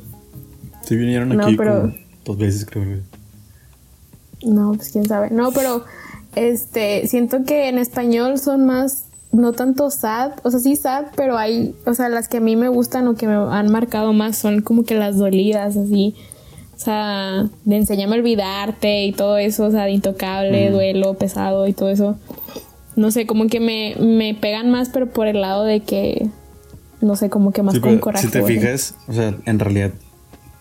Sí 0.84 0.96
vinieron 0.96 1.28
No, 1.36 1.44
aquí 1.44 1.56
pero- 1.56 1.80
como 1.82 1.94
dos 2.24 2.38
veces, 2.38 2.66
creo. 2.66 3.00
No, 4.44 4.72
pues 4.72 4.90
quién 4.90 5.06
sabe. 5.06 5.30
No, 5.30 5.52
pero 5.52 5.84
este, 6.34 7.06
siento 7.06 7.44
que 7.44 7.68
en 7.68 7.78
español 7.78 8.38
son 8.38 8.66
más 8.66 9.04
no 9.30 9.52
tanto 9.52 9.88
sad, 9.90 10.32
o 10.42 10.50
sea, 10.50 10.60
sí 10.60 10.76
sad, 10.76 11.06
pero 11.16 11.38
hay, 11.38 11.74
o 11.86 11.94
sea, 11.94 12.10
las 12.10 12.28
que 12.28 12.36
a 12.36 12.40
mí 12.40 12.54
me 12.54 12.68
gustan 12.68 13.08
o 13.08 13.14
que 13.14 13.26
me 13.26 13.32
han 13.34 13.70
marcado 13.70 14.12
más 14.12 14.36
son 14.36 14.60
como 14.60 14.84
que 14.84 14.94
las 14.94 15.16
dolidas, 15.16 15.76
así. 15.76 16.14
O 16.76 16.78
sea, 16.84 17.48
de 17.64 17.76
enseñarme 17.76 18.16
a 18.16 18.18
olvidarte 18.18 19.04
y 19.04 19.12
todo 19.12 19.38
eso, 19.38 19.66
o 19.66 19.70
sea, 19.70 19.84
de 19.84 19.92
intocable, 19.92 20.70
duelo, 20.70 21.14
pesado 21.14 21.66
y 21.66 21.72
todo 21.72 21.88
eso. 21.88 22.18
No 22.96 23.10
sé, 23.10 23.24
como 23.26 23.46
que 23.46 23.60
me, 23.60 23.94
me 23.98 24.34
pegan 24.34 24.70
más, 24.70 24.90
pero 24.90 25.06
por 25.10 25.26
el 25.28 25.40
lado 25.40 25.64
de 25.64 25.80
que, 25.80 26.28
no 27.02 27.16
sé, 27.16 27.28
como 27.28 27.52
que 27.52 27.62
más 27.62 27.78
con 27.78 27.98
coraje. 27.98 28.26
Si 28.26 28.32
te 28.32 28.42
fijas, 28.42 28.94
o 29.06 29.12
sea, 29.12 29.36
en 29.44 29.58
realidad 29.58 29.92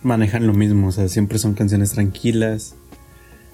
manejan 0.03 0.45
lo 0.45 0.53
mismo, 0.53 0.87
o 0.87 0.91
sea, 0.91 1.07
siempre 1.07 1.39
son 1.39 1.53
canciones 1.53 1.91
tranquilas. 1.91 2.75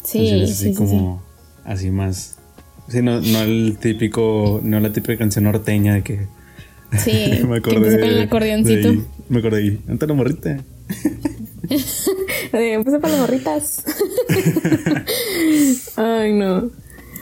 Sí, 0.03 0.43
así 0.43 0.73
como, 0.73 1.21
así 1.65 1.91
más 1.91 2.38
Sí, 2.88 3.01
no, 3.01 3.19
no 3.19 3.41
el 3.41 3.77
típico, 3.79 4.61
no 4.63 4.79
la 4.79 4.93
típica 4.93 5.17
canción 5.17 5.43
norteña 5.43 5.95
de 5.95 6.03
que. 6.03 6.27
Sí, 6.97 7.43
me 7.47 7.57
acordé. 7.57 7.97
Que 7.97 8.05
el 8.05 8.21
acordeoncito. 8.21 8.93
me 9.29 9.39
acordé 9.39 9.57
ahí. 9.57 9.81
Ante 9.89 10.07
la 10.07 10.13
morrita. 10.13 10.49
de, 12.53 12.81
puse 12.83 12.99
para 12.99 13.13
las 13.13 13.21
morritas. 13.21 13.83
Ay, 15.97 16.33
no. 16.33 16.71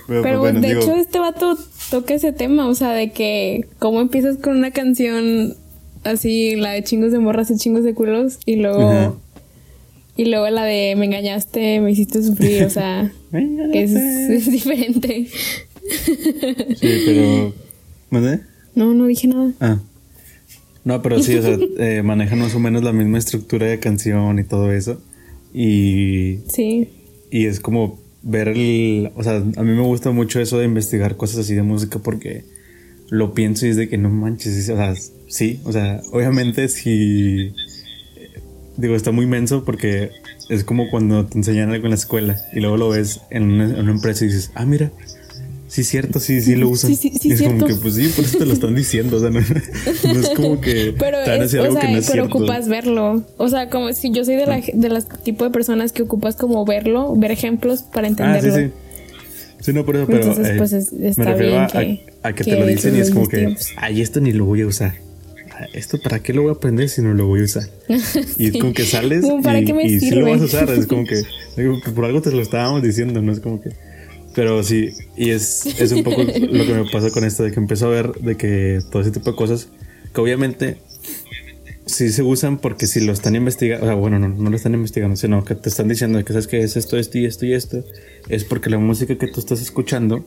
Pero, 0.07 0.39
pues, 0.39 0.61
de 0.61 0.71
hecho, 0.71 0.93
este 0.93 1.17
vato 1.17 1.57
toca 1.89 2.13
ese 2.13 2.33
tema, 2.33 2.67
o 2.67 2.75
sea, 2.75 2.91
de 2.91 3.11
que 3.11 3.67
cómo 3.79 4.01
empiezas 4.01 4.37
con 4.37 4.57
una 4.57 4.71
canción 4.71 5.55
así, 6.03 6.55
la 6.55 6.71
de 6.71 6.83
chingos 6.83 7.11
de 7.11 7.19
morras 7.19 7.51
y 7.51 7.57
chingos 7.57 7.83
de 7.83 7.93
culos, 7.93 8.39
y 8.45 8.57
luego 8.57 9.19
y 10.17 10.25
luego 10.25 10.49
la 10.49 10.63
de 10.63 10.95
me 10.95 11.05
engañaste, 11.05 11.81
me 11.81 11.91
hiciste 11.91 12.23
sufrir, 12.23 12.63
o 12.63 12.69
sea, 12.69 13.11
que 13.31 13.83
es, 13.83 14.51
diferente. 14.51 15.27
sí, 16.79 17.03
pero... 17.05 17.53
¿Mandé? 18.09 18.39
No, 18.75 18.93
no 18.93 19.07
dije 19.07 19.27
nada. 19.27 19.51
Ah. 19.59 19.79
No, 20.85 21.01
pero 21.01 21.21
sí, 21.21 21.35
o 21.35 21.41
sea, 21.41 21.57
eh, 21.79 22.01
manejan 22.03 22.39
más 22.39 22.55
o 22.55 22.59
menos 22.59 22.83
la 22.83 22.93
misma 22.93 23.17
estructura 23.17 23.65
de 23.65 23.79
canción 23.79 24.39
y 24.39 24.43
todo 24.43 24.71
eso. 24.71 25.01
Y... 25.53 26.39
Sí. 26.47 26.89
Y 27.31 27.47
es 27.47 27.59
como 27.59 27.99
ver 28.25 28.49
el... 28.49 29.11
O 29.15 29.23
sea, 29.23 29.37
a 29.37 29.63
mí 29.63 29.71
me 29.71 29.81
gusta 29.81 30.11
mucho 30.11 30.41
eso 30.41 30.59
de 30.59 30.65
investigar 30.65 31.15
cosas 31.15 31.37
así 31.37 31.55
de 31.55 31.63
música 31.63 31.99
porque 31.99 32.43
lo 33.09 33.33
pienso 33.33 33.65
y 33.65 33.69
es 33.69 33.77
de 33.77 33.87
que 33.87 33.97
no 33.97 34.09
manches, 34.09 34.67
o 34.69 34.75
sea, 34.75 34.93
sí, 35.27 35.61
o 35.63 35.71
sea, 35.71 36.01
obviamente 36.11 36.67
si 36.67 37.53
digo, 38.77 38.95
está 38.95 39.11
muy 39.11 39.25
menso 39.25 39.63
porque 39.63 40.11
es 40.49 40.63
como 40.63 40.89
cuando 40.89 41.25
te 41.25 41.37
enseñan 41.37 41.71
algo 41.71 41.85
en 41.85 41.91
la 41.91 41.95
escuela 41.95 42.37
y 42.53 42.59
luego 42.59 42.77
lo 42.77 42.89
ves 42.89 43.21
en 43.29 43.51
una, 43.51 43.91
empresa 43.91 44.25
y 44.25 44.27
dices, 44.27 44.51
ah, 44.55 44.65
mira, 44.65 44.91
sí 45.75 45.81
es 45.81 45.89
cierto, 45.89 46.21
sí, 46.21 46.39
sí 46.39 46.55
lo 46.55 46.69
usan. 46.69 46.95
Sí, 46.95 47.11
sí, 47.19 47.31
es 47.33 47.41
como 47.41 47.65
que, 47.65 47.75
pues 47.75 47.95
sí, 47.95 48.07
por 48.15 48.23
eso 48.23 48.37
te 48.37 48.45
lo 48.45 48.53
están 48.53 48.75
diciendo. 48.75 49.17
O 49.17 49.19
sea, 49.19 49.29
no, 49.29 49.39
es 50.19 50.29
como 50.29 50.61
que 50.61 50.95
pero 50.99 51.19
es, 51.19 51.53
algo 51.53 51.77
que 51.77 51.87
no 51.89 51.97
es 51.97 52.09
pero 52.09 52.25
ocupas 52.27 52.69
verlo. 52.69 53.25
O 53.35 53.49
sea, 53.49 53.69
como 53.69 53.91
si 53.91 54.09
yo 54.13 54.23
soy 54.23 54.35
de 54.35 54.45
la, 54.45 54.61
de 54.73 54.89
las 54.89 55.09
tipo 55.23 55.43
de 55.43 55.49
personas 55.49 55.91
que 55.91 56.03
ocupas 56.03 56.37
como 56.37 56.63
verlo, 56.63 57.13
ver 57.17 57.31
ejemplos 57.31 57.81
para 57.81 58.07
entenderlo. 58.07 58.53
Ah, 58.53 58.57
sí, 58.57 58.65
sí. 58.67 58.71
Sí, 59.59 59.73
no, 59.73 59.83
por 59.83 59.97
eso, 59.97 60.05
pero 60.05 60.23
Entonces, 60.27 60.57
pues, 60.57 60.73
eh, 60.73 61.13
me 61.17 61.25
refiero 61.25 61.59
a, 61.59 62.33
que, 62.33 62.43
te 62.45 62.57
lo 62.57 62.65
dicen 62.67 62.95
y 62.95 62.99
es 62.99 63.11
como 63.11 63.27
que, 63.27 63.57
ay, 63.75 64.01
esto 64.01 64.21
ni 64.21 64.31
lo 64.31 64.45
voy 64.45 64.61
a 64.61 64.67
usar. 64.67 64.93
¿esto 65.73 65.97
para 66.01 66.19
qué 66.19 66.33
lo 66.33 66.41
voy 66.43 66.51
a 66.51 66.53
aprender 66.53 66.89
si 66.89 67.01
no 67.01 67.13
lo 67.13 67.27
voy 67.27 67.41
a 67.41 67.43
usar? 67.45 67.63
Y 68.37 68.47
es 68.47 68.57
como 68.61 68.73
que 68.73 68.83
sales 68.83 69.25
y, 69.25 69.99
si 69.99 70.11
lo 70.11 70.29
vas 70.29 70.41
a 70.41 70.45
usar. 70.45 70.69
Es 70.69 70.87
como 70.87 71.03
que, 71.05 71.21
por 71.91 72.05
algo 72.05 72.21
te 72.21 72.31
lo 72.31 72.41
estábamos 72.41 72.81
diciendo, 72.81 73.21
¿no? 73.21 73.33
Es 73.33 73.41
como 73.41 73.61
que... 73.61 73.71
Pero 74.35 74.61
sí, 74.63 74.91
y 75.15 75.29
es, 75.29 75.65
es 75.65 75.91
un 75.93 76.03
poco 76.03 76.23
lo 76.23 76.33
que 76.33 76.73
me 76.73 76.85
pasa 76.91 77.09
con 77.09 77.23
esto, 77.23 77.43
de 77.43 77.51
que 77.51 77.59
empiezo 77.59 77.87
a 77.87 77.89
ver 77.89 78.11
de 78.13 78.35
que 78.35 78.81
todo 78.91 79.01
ese 79.01 79.11
tipo 79.11 79.31
de 79.31 79.37
cosas, 79.37 79.69
que 80.13 80.21
obviamente 80.21 80.77
sí 81.85 82.09
se 82.09 82.23
usan 82.23 82.57
porque 82.57 82.87
si 82.87 82.99
lo 82.99 83.13
están 83.13 83.35
investigando, 83.35 83.85
o 83.85 83.87
sea, 83.87 83.95
bueno, 83.95 84.19
no, 84.19 84.27
no 84.27 84.49
lo 84.49 84.55
están 84.55 84.73
investigando, 84.73 85.15
sino 85.15 85.45
que 85.45 85.55
te 85.55 85.69
están 85.69 85.87
diciendo 85.87 86.23
que 86.23 86.33
sabes 86.33 86.47
que 86.47 86.59
es 86.59 86.75
esto, 86.75 86.97
esto 86.97 87.17
y 87.17 87.25
esto 87.25 87.45
y 87.45 87.53
esto, 87.53 87.83
es 88.27 88.43
porque 88.43 88.69
la 88.69 88.77
música 88.77 89.17
que 89.17 89.27
tú 89.27 89.39
estás 89.39 89.61
escuchando 89.61 90.25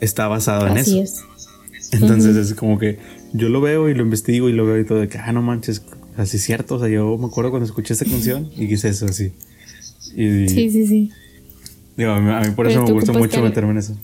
está 0.00 0.26
basada 0.28 0.70
en 0.70 0.78
eso. 0.78 1.02
Es. 1.02 1.22
Entonces 1.92 2.36
es 2.36 2.54
como 2.54 2.78
que 2.78 2.98
yo 3.32 3.48
lo 3.48 3.60
veo 3.60 3.88
y 3.88 3.94
lo 3.94 4.02
investigo 4.02 4.48
y 4.48 4.52
lo 4.52 4.66
veo 4.66 4.80
y 4.80 4.84
todo 4.84 5.00
de 5.00 5.08
que, 5.08 5.18
ah, 5.18 5.32
no 5.32 5.42
manches, 5.42 5.82
así 6.16 6.36
es 6.36 6.42
cierto. 6.42 6.76
O 6.76 6.78
sea, 6.78 6.88
yo 6.88 7.16
me 7.16 7.26
acuerdo 7.26 7.50
cuando 7.50 7.66
escuché 7.66 7.94
esta 7.94 8.04
canción 8.04 8.50
y 8.56 8.68
quise 8.68 8.88
eso 8.88 9.06
así. 9.06 9.32
Y, 10.14 10.48
sí, 10.48 10.70
sí, 10.70 10.86
sí. 10.86 11.10
Digo, 11.98 12.12
a 12.12 12.20
mí, 12.20 12.50
por 12.52 12.68
eso 12.68 12.84
me 12.84 12.92
gusta 12.92 13.12
mucho 13.12 13.42
meterme 13.42 13.72
en 13.72 13.78
eso. 13.78 13.96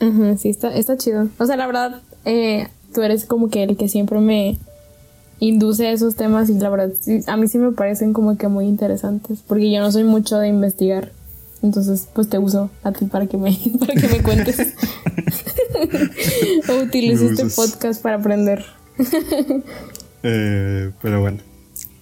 Ajá, 0.00 0.36
sí, 0.36 0.48
está, 0.48 0.74
está 0.74 0.96
chido. 0.96 1.28
O 1.38 1.46
sea, 1.46 1.56
la 1.56 1.68
verdad, 1.68 2.02
eh, 2.24 2.66
tú 2.92 3.02
eres 3.02 3.24
como 3.24 3.50
que 3.50 3.62
el 3.62 3.76
que 3.76 3.88
siempre 3.88 4.18
me 4.18 4.58
induce 5.38 5.86
a 5.86 5.92
esos 5.92 6.16
temas 6.16 6.50
y 6.50 6.54
la 6.54 6.68
verdad, 6.70 6.90
a 7.28 7.36
mí 7.36 7.46
sí 7.46 7.58
me 7.58 7.70
parecen 7.70 8.12
como 8.12 8.36
que 8.36 8.48
muy 8.48 8.64
interesantes, 8.64 9.44
porque 9.46 9.70
yo 9.70 9.80
no 9.80 9.92
soy 9.92 10.02
mucho 10.02 10.38
de 10.38 10.48
investigar. 10.48 11.12
Entonces, 11.62 12.08
pues 12.12 12.28
te 12.28 12.38
uso 12.38 12.68
a 12.82 12.90
ti 12.90 13.04
para 13.04 13.28
que 13.28 13.36
me, 13.36 13.56
para 13.78 13.94
que 13.94 14.08
me 14.08 14.20
cuentes. 14.20 14.58
o 16.68 16.82
utilizo 16.82 17.26
este 17.26 17.44
podcast 17.46 18.02
para 18.02 18.16
aprender. 18.16 18.64
Eh, 20.24 20.90
pero 21.00 21.20
bueno, 21.20 21.38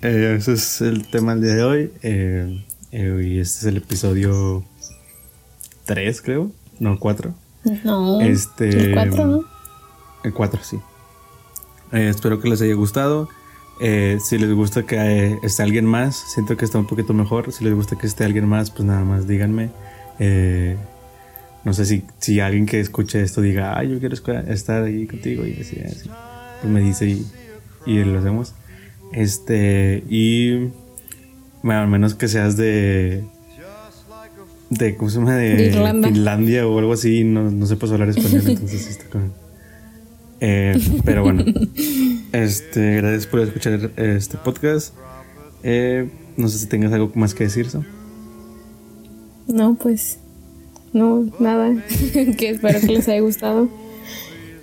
eh, 0.01 0.37
ese 0.39 0.55
es 0.55 0.81
el 0.81 1.07
tema 1.07 1.35
del 1.35 1.43
día 1.45 1.55
de 1.55 1.63
hoy. 1.65 1.93
Eh, 2.03 2.63
y 2.93 3.41
este 3.41 3.59
es 3.59 3.65
el 3.65 3.77
episodio 3.77 4.65
3, 5.87 6.23
creo. 6.23 6.53
No, 6.79 6.99
4. 6.99 7.35
No. 7.85 8.21
Este, 8.21 8.69
el 8.69 8.95
4, 8.95 9.27
¿no? 9.27 9.45
El 10.23 10.33
4, 10.35 10.61
sí. 10.63 10.79
espero 11.93 12.41
que 12.41 12.49
les 12.49 12.61
haya 12.61 12.75
gustado. 12.75 13.29
si 13.79 14.39
les 14.39 14.53
gusta 14.53 14.85
que 14.85 15.39
esté 15.43 15.63
alguien 15.63 15.87
más, 15.87 16.17
siento 16.17 16.57
que 16.57 16.65
está 16.65 16.79
un 16.79 16.87
poquito 16.87 17.15
mejor. 17.15 17.53
Si 17.53 17.65
les 17.65 17.75
gusta 17.75 17.97
que 17.97 18.07
esté 18.07 18.25
alguien 18.25 18.47
más, 18.47 18.71
pues 18.71 18.85
nada 18.85 19.05
más 19.05 19.27
díganme. 19.27 19.71
No 21.67 21.73
sé 21.73 21.85
si, 21.85 22.05
si 22.19 22.39
alguien 22.39 22.65
que 22.65 22.79
escuche 22.79 23.21
esto 23.23 23.41
diga, 23.41 23.77
ay, 23.77 23.91
yo 23.91 23.99
quiero 23.99 24.15
estar 24.15 24.85
ahí 24.85 25.05
contigo 25.09 25.45
y 25.45 25.61
así, 25.61 25.81
así. 25.81 26.09
Pues 26.61 26.73
me 26.73 26.81
dice 26.81 27.07
y, 27.07 27.27
y 27.87 28.05
lo 28.05 28.21
hacemos. 28.21 28.55
Este, 29.13 30.05
y 30.09 30.69
bueno, 31.65 31.81
al 31.81 31.89
menos 31.89 32.15
que 32.15 32.29
seas 32.29 32.57
de, 32.57 33.25
de 34.71 34.97
¿cómo 34.97 35.11
se 35.11 35.19
llama? 35.19 35.37
De, 35.37 35.71
Finlandia 36.05 36.67
o 36.67 36.79
algo 36.79 36.93
así, 36.93 37.25
no, 37.25 37.51
no 37.51 37.67
puede 37.67 37.93
hablar 37.93 38.09
español, 38.11 38.43
entonces 38.47 38.89
está 38.89 39.05
con... 39.07 39.33
Eh, 40.41 40.79
pero 41.05 41.23
bueno, 41.23 41.45
este, 42.33 42.97
gracias 42.97 43.27
por 43.27 43.41
escuchar 43.41 43.91
este 43.97 44.37
podcast. 44.37 44.95
Eh, 45.63 46.09
no 46.37 46.49
sé 46.49 46.59
si 46.59 46.67
tengas 46.67 46.93
algo 46.93 47.11
más 47.15 47.35
que 47.35 47.45
decir, 47.45 47.71
¿so? 47.71 47.83
No, 49.49 49.75
pues 49.75 50.19
no, 50.93 51.27
nada. 51.39 51.75
que 52.39 52.51
espero 52.51 52.81
que 52.81 52.87
les 52.87 53.09
haya 53.09 53.21
gustado. 53.21 53.69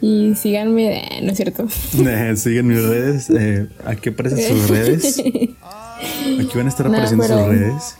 Y 0.01 0.36
síganme, 0.36 0.97
eh, 0.97 1.22
no 1.24 1.32
es 1.32 1.38
cierto. 1.38 1.68
Eh, 2.08 2.36
sigan 2.36 2.68
mis 2.68 2.84
redes. 2.84 3.30
Eh, 3.30 3.70
aquí 3.86 4.10
aparecen 4.10 4.58
sus 4.58 4.70
redes. 4.70 5.20
Aquí 5.20 6.58
van 6.58 6.66
a 6.66 6.70
estar 6.70 6.88
apareciendo 6.88 7.24
sus 7.24 7.47
redes. 7.47 7.97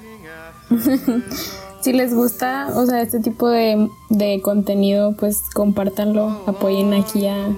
Si 1.84 1.92
les 1.92 2.14
gusta, 2.14 2.70
o 2.76 2.86
sea, 2.86 3.02
este 3.02 3.20
tipo 3.20 3.50
de, 3.50 3.90
de 4.10 4.42
contenido, 4.42 5.16
pues 5.18 5.42
compártanlo. 5.54 6.42
Apoyen 6.48 6.94
aquí 6.94 7.28
a, 7.28 7.50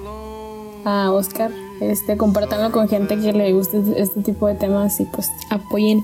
a 0.83 1.11
Oscar. 1.11 1.51
Este, 1.79 2.17
compártanlo 2.17 2.71
con 2.71 2.89
gente 2.89 3.19
que 3.19 3.33
le 3.33 3.53
guste 3.53 3.83
este 3.97 4.21
tipo 4.21 4.47
de 4.47 4.55
temas 4.55 4.99
y 4.99 5.05
pues 5.05 5.29
apoyen 5.49 6.01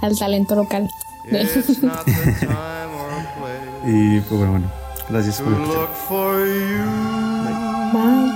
al 0.00 0.16
talento 0.18 0.54
local. 0.54 0.88
Y 3.88 4.18
pues 4.22 4.40
bueno, 4.40 4.68
gracias 5.08 5.40
por 5.40 5.52
escuchar. 5.52 5.88
Bye. 7.92 8.32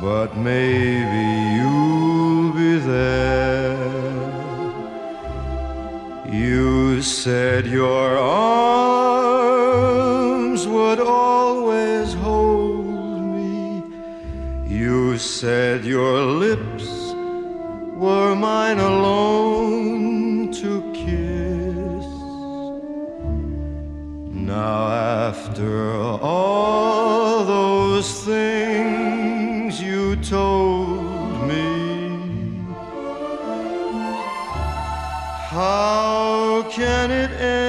but 0.00 0.34
maybe 0.34 1.58
you'll 1.58 2.52
be 2.54 2.78
there. 2.78 3.76
You 6.32 6.87
said 7.02 7.66
your 7.66 8.18
arms 8.18 9.48
would 10.66 11.00
always 11.00 12.14
hold 12.14 12.86
me. 13.36 13.82
You 14.66 15.18
said 15.18 15.84
your 15.84 16.22
lips 16.22 16.88
were 17.94 18.34
mine 18.34 18.78
alone 18.78 20.50
to 20.52 20.82
kiss. 20.92 22.06
Now, 24.34 24.88
after 25.28 25.94
all 25.94 27.44
those 27.44 28.24
things 28.24 29.80
you 29.80 30.16
told 30.16 30.97
can 36.70 37.10
it 37.10 37.30
end 37.40 37.67